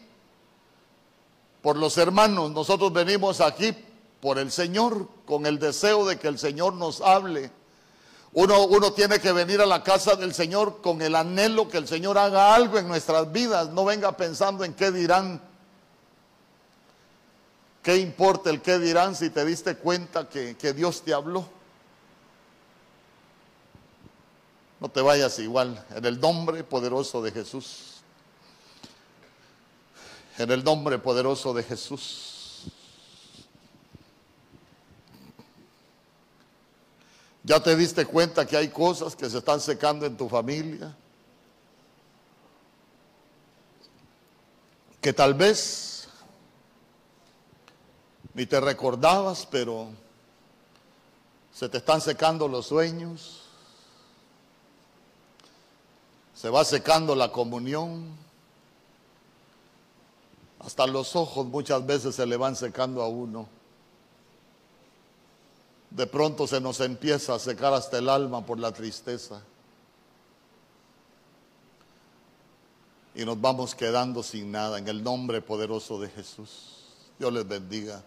por 1.63 1.77
los 1.77 1.97
hermanos, 1.97 2.51
nosotros 2.51 2.93
venimos 2.93 3.41
aquí 3.41 3.75
por 4.21 4.39
el 4.39 4.53
Señor, 4.53 5.09
con 5.25 5.47
el 5.47 5.59
deseo 5.59 6.05
de 6.05 6.19
que 6.19 6.29
el 6.29 6.39
Señor 6.39 6.75
nos 6.75 7.01
hable. 7.01 7.51
Uno, 8.35 8.65
uno 8.67 8.93
tiene 8.93 9.19
que 9.19 9.33
venir 9.33 9.63
a 9.63 9.67
la 9.67 9.83
casa 9.83 10.15
del 10.15 10.35
Señor 10.35 10.83
con 10.83 11.01
el 11.01 11.15
anhelo 11.15 11.69
que 11.69 11.79
el 11.79 11.89
Señor 11.89 12.19
haga 12.19 12.55
algo 12.55 12.79
en 12.79 12.87
nuestras 12.87 13.33
vidas, 13.33 13.71
no 13.71 13.87
venga 13.87 14.15
pensando 14.17 14.63
en 14.63 14.75
qué 14.75 14.91
dirán. 14.91 15.41
¿Qué 17.83 17.97
importa 17.97 18.51
el 18.51 18.61
qué 18.61 18.79
dirán 18.79 19.17
si 19.17 19.31
te 19.31 19.45
diste 19.45 19.77
cuenta 19.77 20.29
que, 20.29 20.57
que 20.57 20.73
Dios 20.75 21.03
te 21.03 21.15
habló? 21.15 21.62
No 24.83 24.89
te 24.89 25.01
vayas 25.01 25.39
igual. 25.39 25.87
En 25.95 26.05
el 26.05 26.21
nombre 26.21 26.65
poderoso 26.65 27.23
de 27.23 27.31
Jesús. 27.31 28.03
En 30.39 30.51
el 30.51 30.65
nombre 30.65 30.99
poderoso 30.99 31.55
de 31.55 31.63
Jesús. 31.63 32.65
¿Ya 37.45 37.63
te 37.63 37.77
diste 37.77 38.05
cuenta 38.07 38.45
que 38.45 38.57
hay 38.57 38.71
cosas 38.71 39.15
que 39.15 39.31
se 39.31 39.39
están 39.39 39.61
secando 39.61 40.05
en 40.05 40.17
tu 40.17 40.29
familia? 40.29 40.93
Que 45.01 45.13
tal 45.13 45.35
vez 45.35 46.09
ni 48.35 48.47
te 48.47 48.61
recordabas, 48.61 49.47
pero 49.47 49.91
se 51.55 51.69
te 51.69 51.79
están 51.79 52.01
secando 52.01 52.49
los 52.49 52.67
sueños 52.67 53.42
se 56.43 56.51
va 56.51 56.65
secando 56.65 57.15
la 57.15 57.31
comunión. 57.31 58.05
Hasta 60.59 60.89
los 60.89 61.15
ojos 61.15 61.47
muchas 61.47 61.87
veces 61.87 62.17
se 62.17 62.27
le 62.27 62.37
van 62.37 62.57
secando 62.57 63.01
a 63.01 63.07
uno. 63.07 63.47
De 65.91 66.05
pronto 66.09 66.49
se 66.49 66.61
nos 66.61 66.81
empieza 66.81 67.37
a 67.37 67.39
secar 67.39 67.73
hasta 67.73 67.99
el 67.99 68.09
alma 68.09 68.45
por 68.45 68.59
la 68.59 68.73
tristeza. 68.73 69.41
Y 73.15 73.25
nos 73.25 73.41
vamos 73.41 73.77
quedando 73.77 74.25
sin 74.25 74.51
nada 74.51 74.79
en 74.79 74.89
el 74.89 75.01
nombre 75.01 75.43
poderoso 75.43 76.01
de 76.01 76.09
Jesús. 76.09 76.89
Dios 77.21 77.33
les 77.33 77.47
bendiga. 77.47 78.03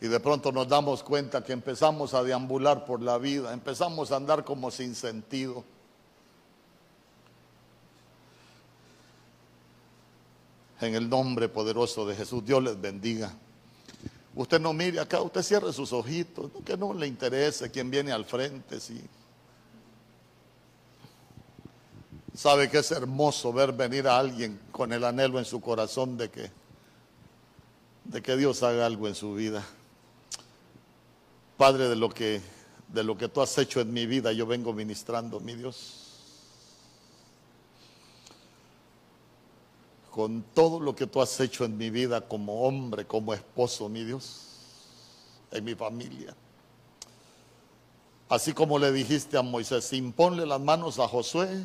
Y 0.00 0.08
de 0.08 0.18
pronto 0.18 0.50
nos 0.50 0.66
damos 0.66 1.02
cuenta 1.02 1.44
que 1.44 1.52
empezamos 1.52 2.14
a 2.14 2.22
deambular 2.22 2.86
por 2.86 3.02
la 3.02 3.18
vida, 3.18 3.52
empezamos 3.52 4.10
a 4.10 4.16
andar 4.16 4.44
como 4.44 4.70
sin 4.70 4.94
sentido. 4.94 5.62
En 10.80 10.94
el 10.94 11.08
nombre 11.10 11.50
poderoso 11.50 12.06
de 12.06 12.16
Jesús, 12.16 12.42
Dios 12.42 12.62
les 12.62 12.80
bendiga. 12.80 13.30
Usted 14.34 14.58
no 14.58 14.72
mire 14.72 15.00
acá, 15.00 15.20
usted 15.20 15.42
cierre 15.42 15.70
sus 15.72 15.92
ojitos, 15.92 16.50
que 16.64 16.78
no 16.78 16.94
le 16.94 17.06
interese 17.06 17.70
quién 17.70 17.90
viene 17.90 18.10
al 18.10 18.24
frente, 18.24 18.80
sí. 18.80 19.02
Sabe 22.34 22.70
que 22.70 22.78
es 22.78 22.90
hermoso 22.90 23.52
ver 23.52 23.72
venir 23.72 24.08
a 24.08 24.18
alguien 24.18 24.58
con 24.72 24.94
el 24.94 25.04
anhelo 25.04 25.38
en 25.38 25.44
su 25.44 25.60
corazón 25.60 26.16
de 26.16 26.30
que, 26.30 26.50
de 28.04 28.22
que 28.22 28.36
Dios 28.38 28.62
haga 28.62 28.86
algo 28.86 29.06
en 29.06 29.14
su 29.14 29.34
vida. 29.34 29.62
Padre, 31.60 31.90
de 31.90 31.96
lo 31.96 32.08
que 32.08 32.40
de 32.88 33.04
lo 33.04 33.18
que 33.18 33.28
tú 33.28 33.42
has 33.42 33.58
hecho 33.58 33.82
en 33.82 33.92
mi 33.92 34.06
vida, 34.06 34.32
yo 34.32 34.46
vengo 34.46 34.72
ministrando, 34.72 35.40
mi 35.40 35.54
Dios. 35.56 36.06
Con 40.10 40.42
todo 40.54 40.80
lo 40.80 40.96
que 40.96 41.06
tú 41.06 41.20
has 41.20 41.38
hecho 41.38 41.66
en 41.66 41.76
mi 41.76 41.90
vida 41.90 42.26
como 42.26 42.62
hombre, 42.62 43.06
como 43.06 43.34
esposo, 43.34 43.90
mi 43.90 44.04
Dios, 44.04 44.46
en 45.50 45.62
mi 45.62 45.74
familia. 45.74 46.34
Así 48.30 48.54
como 48.54 48.78
le 48.78 48.90
dijiste 48.90 49.36
a 49.36 49.42
Moisés, 49.42 49.92
imponle 49.92 50.46
las 50.46 50.62
manos 50.62 50.98
a 50.98 51.06
Josué 51.08 51.62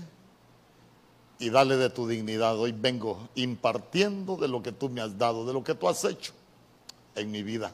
y 1.40 1.50
dale 1.50 1.78
de 1.78 1.90
tu 1.90 2.06
dignidad. 2.06 2.60
Hoy 2.60 2.74
vengo 2.74 3.30
impartiendo 3.36 4.36
de 4.36 4.50
lo 4.50 4.62
que 4.62 4.74
tú 4.74 4.90
me 4.90 5.00
has 5.00 5.18
dado, 5.18 5.46
de 5.46 5.54
lo 5.54 5.64
que 5.64 5.74
tú 5.74 5.88
has 5.88 6.04
hecho 6.04 6.34
en 7.16 7.32
mi 7.32 7.44
vida. 7.44 7.74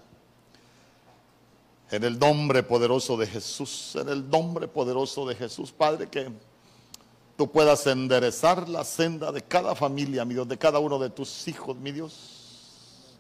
En 1.92 2.04
el 2.06 2.18
nombre 2.18 2.64
poderoso 2.64 3.18
de 3.18 3.28
Jesús, 3.28 3.96
en 3.96 4.08
el 4.08 4.30
nombre 4.30 4.68
poderoso 4.68 5.26
de 5.28 5.36
Jesús, 5.36 5.74
Padre, 5.74 6.08
que 6.08 6.30
tú 7.36 7.52
puedas 7.52 7.86
enderezar 7.86 8.70
la 8.70 8.86
senda 8.86 9.32
de 9.32 9.42
cada 9.42 9.76
familia, 9.76 10.24
mi 10.24 10.34
Dios, 10.34 10.48
de 10.48 10.58
cada 10.58 10.80
uno 10.80 10.98
de 10.98 11.10
tus 11.10 11.48
hijos, 11.50 11.76
mi 11.76 11.92
Dios. 11.92 13.18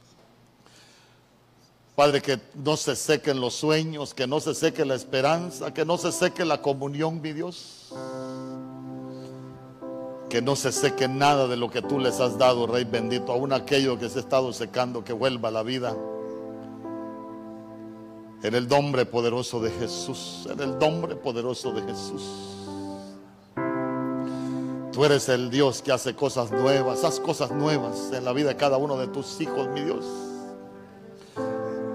Padre, 1.95 2.21
que 2.21 2.39
no 2.55 2.77
se 2.77 2.95
sequen 2.95 3.41
los 3.41 3.55
sueños, 3.55 4.13
que 4.13 4.25
no 4.25 4.39
se 4.39 4.55
seque 4.55 4.85
la 4.85 4.95
esperanza, 4.95 5.73
que 5.73 5.83
no 5.83 5.97
se 5.97 6.13
seque 6.13 6.45
la 6.45 6.61
comunión, 6.61 7.21
mi 7.21 7.33
Dios 7.33 7.91
que 10.31 10.41
no 10.41 10.55
se 10.55 10.71
seque 10.71 11.09
nada 11.09 11.45
de 11.45 11.57
lo 11.57 11.69
que 11.69 11.81
tú 11.81 11.99
les 11.99 12.21
has 12.21 12.37
dado, 12.37 12.65
Rey 12.65 12.85
bendito, 12.85 13.33
aún 13.33 13.51
aquello 13.51 13.99
que 13.99 14.07
se 14.07 14.19
ha 14.19 14.21
estado 14.21 14.53
secando, 14.53 15.03
que 15.03 15.11
vuelva 15.11 15.49
a 15.49 15.51
la 15.51 15.61
vida. 15.61 15.93
En 18.43 18.55
el 18.55 18.67
nombre 18.67 19.05
poderoso 19.05 19.59
de 19.59 19.69
Jesús, 19.71 20.47
en 20.51 20.59
el 20.59 20.79
nombre 20.79 21.15
poderoso 21.15 21.71
de 21.71 21.81
Jesús. 21.83 22.23
Tú 24.91 25.05
eres 25.05 25.29
el 25.29 25.49
Dios 25.49 25.81
que 25.81 25.91
hace 25.91 26.15
cosas 26.15 26.51
nuevas, 26.51 27.03
haz 27.03 27.19
cosas 27.19 27.51
nuevas 27.51 28.11
en 28.13 28.25
la 28.25 28.33
vida 28.33 28.49
de 28.49 28.55
cada 28.57 28.77
uno 28.77 28.97
de 28.97 29.07
tus 29.07 29.39
hijos, 29.39 29.67
mi 29.69 29.81
Dios. 29.81 30.05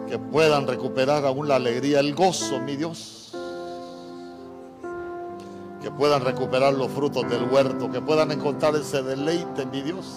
Que 0.08 0.18
puedan 0.18 0.66
recuperar 0.66 1.26
aún 1.26 1.48
la 1.48 1.56
alegría, 1.56 2.00
el 2.00 2.14
gozo, 2.14 2.60
mi 2.60 2.76
Dios 2.76 3.26
que 5.86 5.92
puedan 5.92 6.24
recuperar 6.24 6.74
los 6.74 6.90
frutos 6.90 7.30
del 7.30 7.44
huerto, 7.44 7.88
que 7.92 8.00
puedan 8.00 8.32
encontrar 8.32 8.74
ese 8.74 9.04
deleite, 9.04 9.66
mi 9.66 9.82
Dios, 9.82 10.16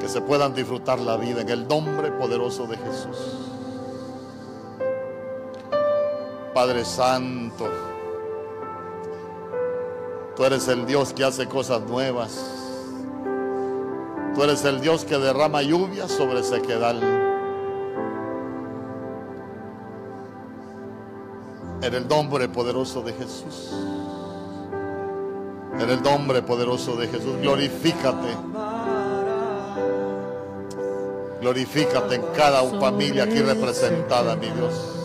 que 0.00 0.08
se 0.08 0.22
puedan 0.22 0.54
disfrutar 0.54 0.98
la 0.98 1.18
vida 1.18 1.42
en 1.42 1.50
el 1.50 1.68
nombre 1.68 2.10
poderoso 2.12 2.66
de 2.66 2.78
Jesús. 2.78 3.47
Padre 6.58 6.84
Santo, 6.84 7.68
tú 10.34 10.44
eres 10.44 10.66
el 10.66 10.86
Dios 10.86 11.12
que 11.12 11.22
hace 11.22 11.46
cosas 11.46 11.82
nuevas. 11.82 12.36
Tú 14.34 14.42
eres 14.42 14.64
el 14.64 14.80
Dios 14.80 15.04
que 15.04 15.18
derrama 15.18 15.62
lluvia 15.62 16.08
sobre 16.08 16.42
sequedal. 16.42 17.00
En 21.80 21.94
el 21.94 22.08
nombre 22.08 22.48
poderoso 22.48 23.02
de 23.02 23.12
Jesús. 23.12 23.72
En 25.78 25.88
el 25.88 26.02
nombre 26.02 26.42
poderoso 26.42 26.96
de 26.96 27.06
Jesús. 27.06 27.36
Glorifícate. 27.40 28.36
Glorifícate 31.40 32.16
en 32.16 32.22
cada 32.36 32.64
familia 32.80 33.22
aquí 33.22 33.42
representada, 33.42 34.34
mi 34.34 34.48
Dios. 34.50 34.97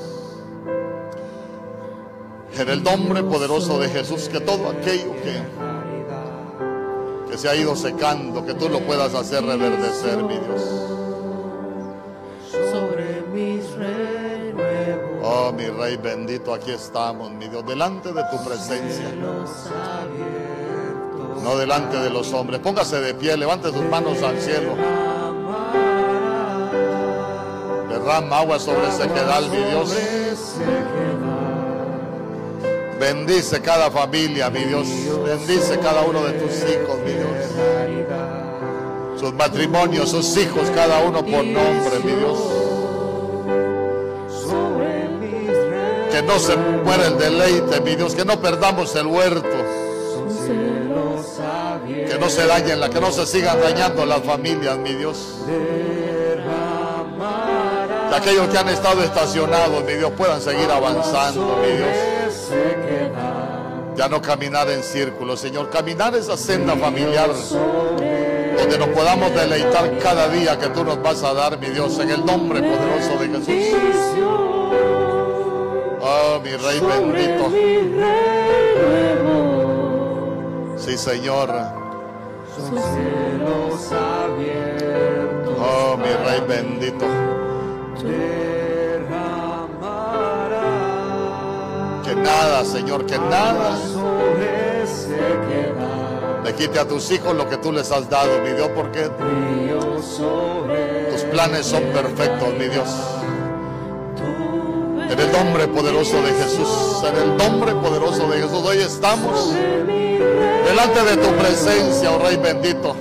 En 2.55 2.69
el 2.69 2.83
nombre 2.83 3.23
poderoso 3.23 3.79
de 3.79 3.89
Jesús, 3.89 4.29
que 4.29 4.39
todo 4.39 4.69
aquello 4.69 5.11
que, 5.23 5.41
que 7.29 7.37
se 7.37 7.49
ha 7.49 7.55
ido 7.55 7.75
secando, 7.75 8.45
que 8.45 8.53
tú 8.53 8.69
lo 8.69 8.79
puedas 8.81 9.15
hacer 9.15 9.43
reverdecer, 9.43 10.17
mi 10.23 10.37
Dios. 10.37 10.61
Oh, 15.23 15.51
mi 15.51 15.65
Rey 15.65 15.97
bendito, 15.97 16.53
aquí 16.53 16.71
estamos, 16.71 17.31
mi 17.31 17.47
Dios, 17.47 17.65
delante 17.65 18.13
de 18.13 18.23
tu 18.29 18.43
presencia. 18.43 19.09
No 21.43 21.57
delante 21.57 21.97
de 21.97 22.09
los 22.09 22.31
hombres. 22.33 22.59
Póngase 22.59 23.01
de 23.01 23.13
pie, 23.15 23.35
levante 23.35 23.69
sus 23.69 23.83
manos 23.83 24.21
al 24.21 24.39
cielo. 24.39 24.75
Derrama 27.89 28.37
agua 28.37 28.59
sobre 28.59 28.91
sequedal, 28.91 29.49
mi 29.49 29.57
Dios. 29.57 29.95
Bendice 33.03 33.61
cada 33.61 33.91
familia, 33.91 34.49
mi 34.49 34.63
Dios. 34.63 34.87
Bendice 35.25 35.77
cada 35.79 36.03
uno 36.03 36.23
de 36.23 36.31
tus 36.39 36.53
hijos, 36.53 36.97
mi 37.05 37.11
Dios. 37.11 37.37
Sus 39.19 39.33
matrimonios, 39.33 40.09
sus 40.09 40.37
hijos, 40.37 40.69
cada 40.73 41.01
uno 41.01 41.19
por 41.21 41.43
nombre, 41.43 41.99
mi 42.01 42.11
Dios. 42.13 42.39
que 46.13 46.21
no 46.21 46.39
se 46.39 46.55
muera 46.55 47.07
el 47.07 47.17
deleite, 47.17 47.81
mi 47.81 47.95
Dios, 47.95 48.15
que 48.15 48.23
no 48.23 48.39
perdamos 48.39 48.95
el 48.95 49.07
huerto, 49.07 49.49
que 51.87 52.17
no 52.19 52.29
se 52.29 52.45
dañen, 52.45 52.89
que 52.89 53.01
no 53.01 53.11
se 53.11 53.25
sigan 53.25 53.59
dañando 53.59 54.05
las 54.05 54.21
familias, 54.21 54.77
mi 54.77 54.93
Dios. 54.93 55.17
Que 58.09 58.15
aquellos 58.15 58.47
que 58.47 58.57
han 58.59 58.69
estado 58.69 59.03
estacionados, 59.03 59.83
mi 59.83 59.93
Dios, 59.93 60.11
puedan 60.15 60.39
seguir 60.39 60.71
avanzando, 60.71 61.57
mi 61.57 61.75
Dios. 61.75 62.92
Ya 63.95 64.07
no 64.09 64.21
caminar 64.21 64.69
en 64.69 64.83
círculos, 64.83 65.39
Señor, 65.39 65.69
caminar 65.69 66.15
esa 66.15 66.35
senda 66.35 66.75
familiar 66.75 67.29
donde 68.57 68.77
nos 68.77 68.89
podamos 68.89 69.33
deleitar 69.35 69.97
cada 69.99 70.27
día 70.29 70.57
que 70.57 70.67
tú 70.69 70.83
nos 70.83 71.01
vas 71.01 71.23
a 71.23 71.33
dar, 71.33 71.59
mi 71.59 71.67
Dios, 71.69 71.99
en 71.99 72.09
el 72.09 72.25
nombre 72.25 72.61
poderoso 72.61 73.17
de 73.19 73.27
Jesús. 73.29 73.77
Oh, 76.01 76.39
mi 76.43 76.51
Rey 76.51 76.79
bendito. 76.79 77.51
Sí, 80.77 80.97
Señor. 80.97 81.49
Oh, 85.59 85.97
mi 85.97 86.13
Rey 86.25 86.41
bendito. 86.47 87.05
Nada, 92.23 92.65
Señor, 92.65 93.05
que 93.05 93.17
nada 93.17 93.77
le 96.43 96.53
quite 96.55 96.79
a 96.79 96.87
tus 96.87 97.09
hijos 97.11 97.33
lo 97.35 97.47
que 97.47 97.57
tú 97.57 97.71
les 97.71 97.91
has 97.91 98.09
dado, 98.09 98.41
mi 98.41 98.51
Dios, 98.51 98.69
porque 98.75 99.09
tus 101.09 101.21
planes 101.31 101.65
son 101.65 101.83
perfectos, 101.83 102.49
mi 102.59 102.67
Dios. 102.67 102.89
En 105.09 105.19
el 105.19 105.31
nombre 105.31 105.67
poderoso 105.67 106.21
de 106.21 106.33
Jesús, 106.33 107.03
en 107.07 107.15
el 107.15 107.37
nombre 107.37 107.73
poderoso 107.75 108.27
de 108.29 108.41
Jesús, 108.41 108.65
hoy 108.65 108.77
estamos 108.77 109.53
delante 110.65 111.03
de 111.03 111.17
tu 111.17 111.29
presencia, 111.35 112.11
oh 112.11 112.19
Rey 112.19 112.37
bendito. 112.37 112.95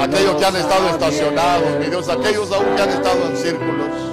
Aquellos 0.00 0.36
que 0.36 0.44
han 0.44 0.56
estado 0.56 0.88
estacionados, 0.90 1.78
mi 1.78 1.86
Dios, 1.86 2.08
aquellos 2.08 2.50
aún 2.52 2.74
que 2.74 2.82
han 2.82 2.90
estado 2.90 3.26
en 3.28 3.36
círculos. 3.36 4.09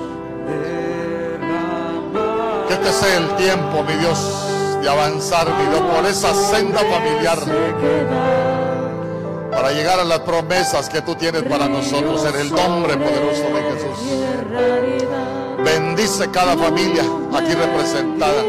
Este 2.88 3.17
el 3.17 3.35
tiempo, 3.35 3.83
mi 3.83 3.93
Dios, 3.95 4.17
de 4.81 4.89
avanzar, 4.89 5.47
mi 5.49 5.65
Dios, 5.69 5.81
por 5.93 6.05
esa 6.05 6.33
senda 6.33 6.79
familiar 6.79 7.38
para 9.51 9.71
llegar 9.71 9.99
a 9.99 10.03
las 10.03 10.19
promesas 10.19 10.88
que 10.88 11.01
tú 11.01 11.15
tienes 11.15 11.41
para 11.43 11.67
nosotros 11.67 12.23
en 12.25 12.35
el 12.39 12.51
nombre 12.51 12.95
poderoso 12.95 13.41
de 13.41 13.63
Jesús. 13.73 13.97
Bendice 15.65 16.29
cada 16.29 16.55
familia 16.55 17.03
aquí 17.35 17.53
representada. 17.55 18.43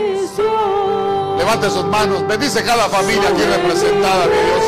Levante 1.38 1.70
sus 1.70 1.86
manos. 1.86 2.26
Bendice 2.28 2.62
cada 2.62 2.88
familia 2.90 3.30
aquí 3.30 3.42
representada, 3.42 4.26
mi 4.26 4.36
Dios. 4.46 4.62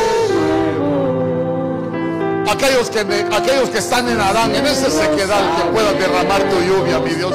Aquellos 2.50 2.90
que, 2.90 3.00
aquellos 3.00 3.68
que 3.70 3.78
están 3.78 4.08
en 4.08 4.20
Adán, 4.20 4.54
en 4.54 4.66
ese 4.66 4.90
sequedad, 4.90 5.42
que 5.56 5.62
pueda 5.72 5.92
derramar 5.92 6.42
tu 6.44 6.58
lluvia, 6.60 6.98
mi 6.98 7.10
Dios. 7.10 7.34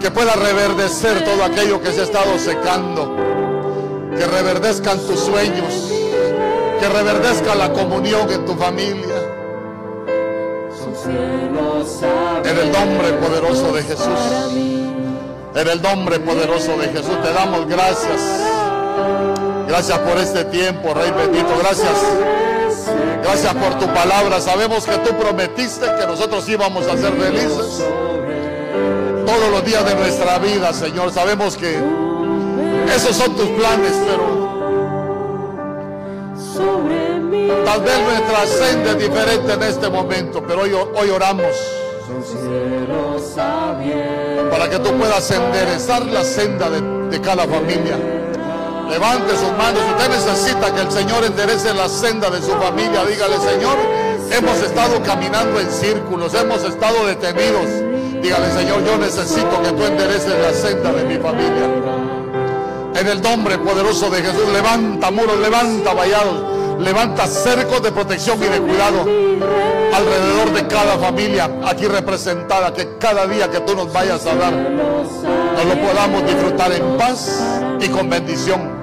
Que 0.00 0.10
pueda 0.10 0.32
reverdecer 0.34 1.24
todo 1.24 1.44
aquello 1.44 1.80
que 1.80 1.92
se 1.92 2.00
ha 2.00 2.04
estado 2.04 2.38
secando. 2.38 3.16
Que 4.16 4.26
reverdezcan 4.26 4.98
tus 5.06 5.20
sueños 5.20 5.90
que 6.80 6.88
reverdezca 6.88 7.54
la 7.54 7.70
comunión 7.72 8.30
en 8.30 8.46
tu 8.46 8.54
familia. 8.54 9.16
En 12.42 12.58
el 12.58 12.72
nombre 12.72 13.12
poderoso 13.12 13.72
de 13.72 13.82
Jesús. 13.82 14.18
En 15.54 15.68
el 15.68 15.82
nombre 15.82 16.18
poderoso 16.20 16.78
de 16.78 16.88
Jesús 16.88 17.22
te 17.22 17.32
damos 17.34 17.66
gracias. 17.66 18.22
Gracias 19.68 19.98
por 19.98 20.16
este 20.18 20.44
tiempo, 20.44 20.94
Rey 20.94 21.10
bendito. 21.10 21.50
Gracias. 21.58 22.02
Gracias 23.22 23.54
por 23.54 23.78
tu 23.78 23.86
palabra. 23.92 24.40
Sabemos 24.40 24.86
que 24.86 24.96
tú 24.98 25.14
prometiste 25.18 25.86
que 25.98 26.06
nosotros 26.06 26.48
íbamos 26.48 26.86
a 26.86 26.96
ser 26.96 27.12
felices 27.12 27.84
todos 29.30 29.50
los 29.50 29.64
días 29.64 29.84
de 29.84 29.94
nuestra 29.94 30.38
vida, 30.38 30.72
Señor. 30.72 31.12
Sabemos 31.12 31.56
que 31.56 31.78
esos 32.94 33.16
son 33.16 33.36
tus 33.36 33.48
planes, 33.50 33.92
pero 34.04 34.50
tal 37.64 37.80
vez 37.82 37.98
nuestra 38.00 38.46
senda 38.46 38.90
es 38.90 38.98
diferente 38.98 39.52
en 39.52 39.62
este 39.62 39.88
momento, 39.88 40.42
pero 40.46 40.62
hoy, 40.62 40.72
hoy 40.72 41.10
oramos 41.10 41.54
para 44.50 44.68
que 44.68 44.78
tú 44.80 44.90
puedas 44.98 45.30
enderezar 45.30 46.04
la 46.06 46.24
senda 46.24 46.68
de, 46.68 47.20
cada 47.20 47.46
familia. 47.46 47.96
Levante 48.88 49.36
sus 49.36 49.52
manos. 49.56 49.80
Usted 49.90 50.08
necesita 50.08 50.74
que 50.74 50.80
el 50.80 50.90
Señor 50.90 51.24
enderece 51.24 51.72
la 51.74 51.88
senda 51.88 52.30
de 52.30 52.42
su 52.42 52.50
familia. 52.52 53.04
Dígale, 53.04 53.36
Señor, 53.38 53.76
hemos 54.32 54.58
estado 54.60 55.00
caminando 55.04 55.60
en 55.60 55.70
círculos, 55.70 56.34
hemos 56.34 56.64
estado 56.64 57.06
detenidos. 57.06 57.66
Dígale, 58.22 58.50
Señor, 58.52 58.84
yo 58.84 58.98
necesito 58.98 59.62
que 59.62 59.72
tú 59.72 59.84
endereces 59.84 60.34
la 60.40 60.52
senda 60.52 60.92
de 60.92 61.04
mi 61.04 61.16
familia. 61.16 61.68
En 62.94 63.06
el 63.06 63.22
nombre 63.22 63.56
poderoso 63.58 64.10
de 64.10 64.20
Jesús, 64.20 64.48
levanta 64.52 65.10
muros, 65.10 65.38
levanta 65.38 65.94
vallados, 65.94 66.80
levanta 66.80 67.26
cercos 67.26 67.82
de 67.82 67.92
protección 67.92 68.38
y 68.42 68.46
de 68.46 68.60
cuidado 68.60 69.06
alrededor 69.94 70.52
de 70.52 70.66
cada 70.66 70.98
familia 70.98 71.50
aquí 71.64 71.86
representada. 71.86 72.74
Que 72.74 72.98
cada 72.98 73.26
día 73.26 73.50
que 73.50 73.60
tú 73.60 73.74
nos 73.74 73.92
vayas 73.92 74.26
a 74.26 74.34
dar, 74.34 74.52
nos 74.52 75.64
lo 75.64 75.80
podamos 75.80 76.26
disfrutar 76.26 76.72
en 76.72 76.98
paz 76.98 77.42
y 77.80 77.88
con 77.88 78.10
bendición. 78.10 78.80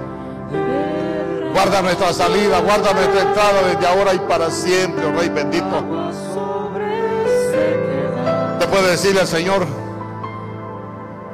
Guarda 1.53 1.81
nuestra 1.81 2.13
salida, 2.13 2.59
guarda 2.59 2.93
nuestra 2.93 3.21
entrada 3.21 3.61
desde 3.67 3.87
ahora 3.87 4.13
y 4.13 4.19
para 4.19 4.49
siempre, 4.49 5.05
oh 5.05 5.19
Rey 5.19 5.29
bendito. 5.29 6.46
Puede 8.77 8.91
decirle 8.91 9.21
al 9.21 9.27
Señor. 9.27 9.65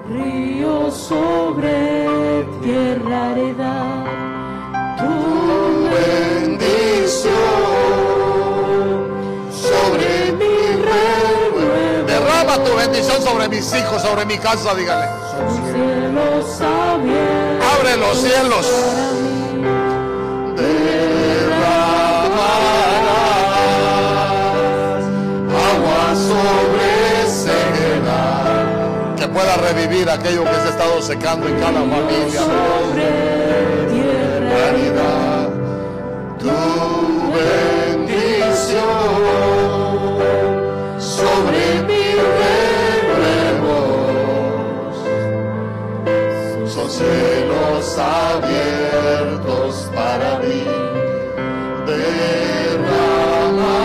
Río 0.08 0.90
sobre 0.90 2.48
tierra 2.62 3.32
heredad, 3.32 4.06
tu 4.98 5.90
bendición 5.94 7.34
sobre 9.52 10.32
mi. 10.40 10.56
Derrama 12.08 12.64
tu 12.64 12.74
bendición 12.78 13.22
sobre 13.22 13.50
mis 13.50 13.76
hijos, 13.76 14.02
sobre 14.02 14.26
mi 14.26 14.38
casa, 14.38 14.74
dígale. 14.74 15.08
Cielos 15.74 16.62
Abre 16.62 17.98
los 17.98 18.22
cielos. 18.22 18.66
Derramarás 20.56 21.84
agua 25.52 26.16
sobre 26.16 26.73
pueda 29.34 29.58
revivir 29.58 30.10
aquello 30.10 30.44
que 30.44 30.54
se 30.54 30.68
ha 30.68 30.70
estado 30.70 31.02
secando 31.02 31.48
en 31.48 31.60
cada 31.60 31.82
familia. 31.82 32.40
sobre 32.40 33.34
tu 36.40 36.52
bendición 37.38 38.84
sobre 41.00 41.62
mi 41.88 42.06
renuevos 43.20 43.94
son 46.74 46.90
cielos 46.90 47.98
abiertos 47.98 49.72
para 49.96 50.30
mí. 50.40 50.64
Derrama, 51.88 53.76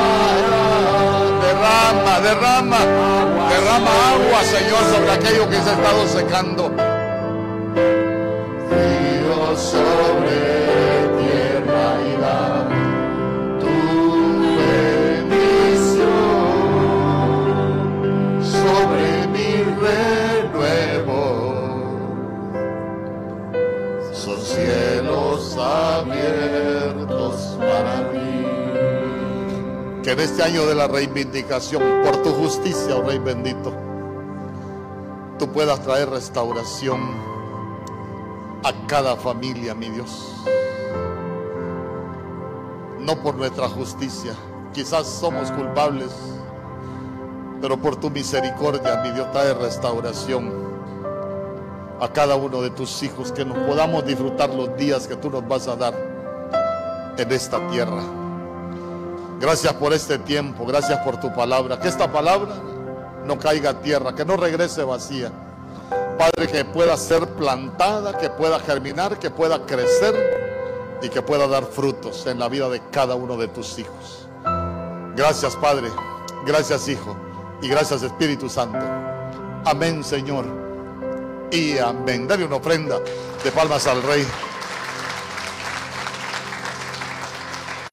derrama, 1.42 2.14
derrama, 2.20 2.80
derrama 3.59 3.91
agua, 4.13 4.45
Señor, 4.45 4.85
sobre 4.95 5.11
aquello 5.11 5.49
que 5.49 5.57
se 5.57 5.71
ha 5.71 5.73
estado 5.73 6.09
secando. 6.09 6.88
Que 30.09 30.13
en 30.13 30.21
este 30.21 30.43
año 30.43 30.65
de 30.65 30.75
la 30.75 30.89
reivindicación, 30.89 31.83
por 32.03 32.23
tu 32.23 32.31
justicia, 32.31 32.97
oh 32.97 33.03
Rey 33.03 33.19
bendito, 33.19 33.75
tú 35.39 35.53
puedas 35.53 35.83
traer 35.83 36.09
restauración 36.09 36.99
a 38.65 38.73
cada 38.87 39.17
familia, 39.17 39.75
mi 39.75 39.91
Dios. 39.91 40.35
No 42.99 43.23
por 43.23 43.35
nuestra 43.35 43.69
justicia, 43.69 44.33
quizás 44.73 45.07
somos 45.07 45.53
culpables, 45.53 46.09
pero 47.61 47.77
por 47.77 47.97
tu 47.97 48.09
misericordia, 48.09 49.03
mi 49.05 49.11
Dios, 49.11 49.31
trae 49.31 49.53
restauración 49.53 50.51
a 52.01 52.09
cada 52.11 52.35
uno 52.35 52.63
de 52.63 52.71
tus 52.71 53.03
hijos, 53.03 53.31
que 53.31 53.45
nos 53.45 53.59
podamos 53.59 54.07
disfrutar 54.07 54.49
los 54.55 54.75
días 54.75 55.07
que 55.07 55.17
tú 55.17 55.29
nos 55.29 55.47
vas 55.47 55.69
a 55.69 55.77
dar 55.77 55.93
en 57.19 57.31
esta 57.31 57.69
tierra. 57.69 58.18
Gracias 59.41 59.72
por 59.74 59.93
este 59.93 60.18
tiempo, 60.18 60.66
gracias 60.66 60.99
por 61.01 61.20
tu 61.20 61.32
palabra. 61.32 61.78
Que 61.78 61.89
esta 61.89 62.11
palabra 62.11 62.55
no 63.24 63.39
caiga 63.39 63.70
a 63.70 63.80
tierra, 63.80 64.14
que 64.14 64.24
no 64.24 64.36
regrese 64.36 64.82
vacía. 64.82 65.30
Padre, 66.18 66.49
que 66.49 66.64
pueda 66.64 66.97
ser 66.97 67.26
plantada, 67.34 68.18
que 68.18 68.28
pueda 68.30 68.59
germinar, 68.59 69.18
que 69.18 69.30
pueda 69.30 69.64
crecer 69.64 70.99
y 71.01 71.09
que 71.09 71.22
pueda 71.22 71.47
dar 71.47 71.64
frutos 71.64 72.26
en 72.26 72.41
la 72.41 72.49
vida 72.49 72.68
de 72.68 72.82
cada 72.91 73.14
uno 73.14 73.36
de 73.36 73.47
tus 73.49 73.78
hijos. 73.78 74.26
Gracias, 75.14 75.55
Padre. 75.57 75.89
Gracias, 76.45 76.89
Hijo. 76.89 77.16
Y 77.62 77.68
gracias, 77.68 78.03
Espíritu 78.03 78.49
Santo. 78.49 78.78
Amén, 79.64 80.03
Señor. 80.03 80.47
Y 81.51 81.78
amén. 81.78 82.26
Dale 82.26 82.45
una 82.45 82.57
ofrenda 82.57 82.99
de 83.42 83.53
palmas 83.53 83.87
al 83.87 84.03
Rey. 84.03 84.26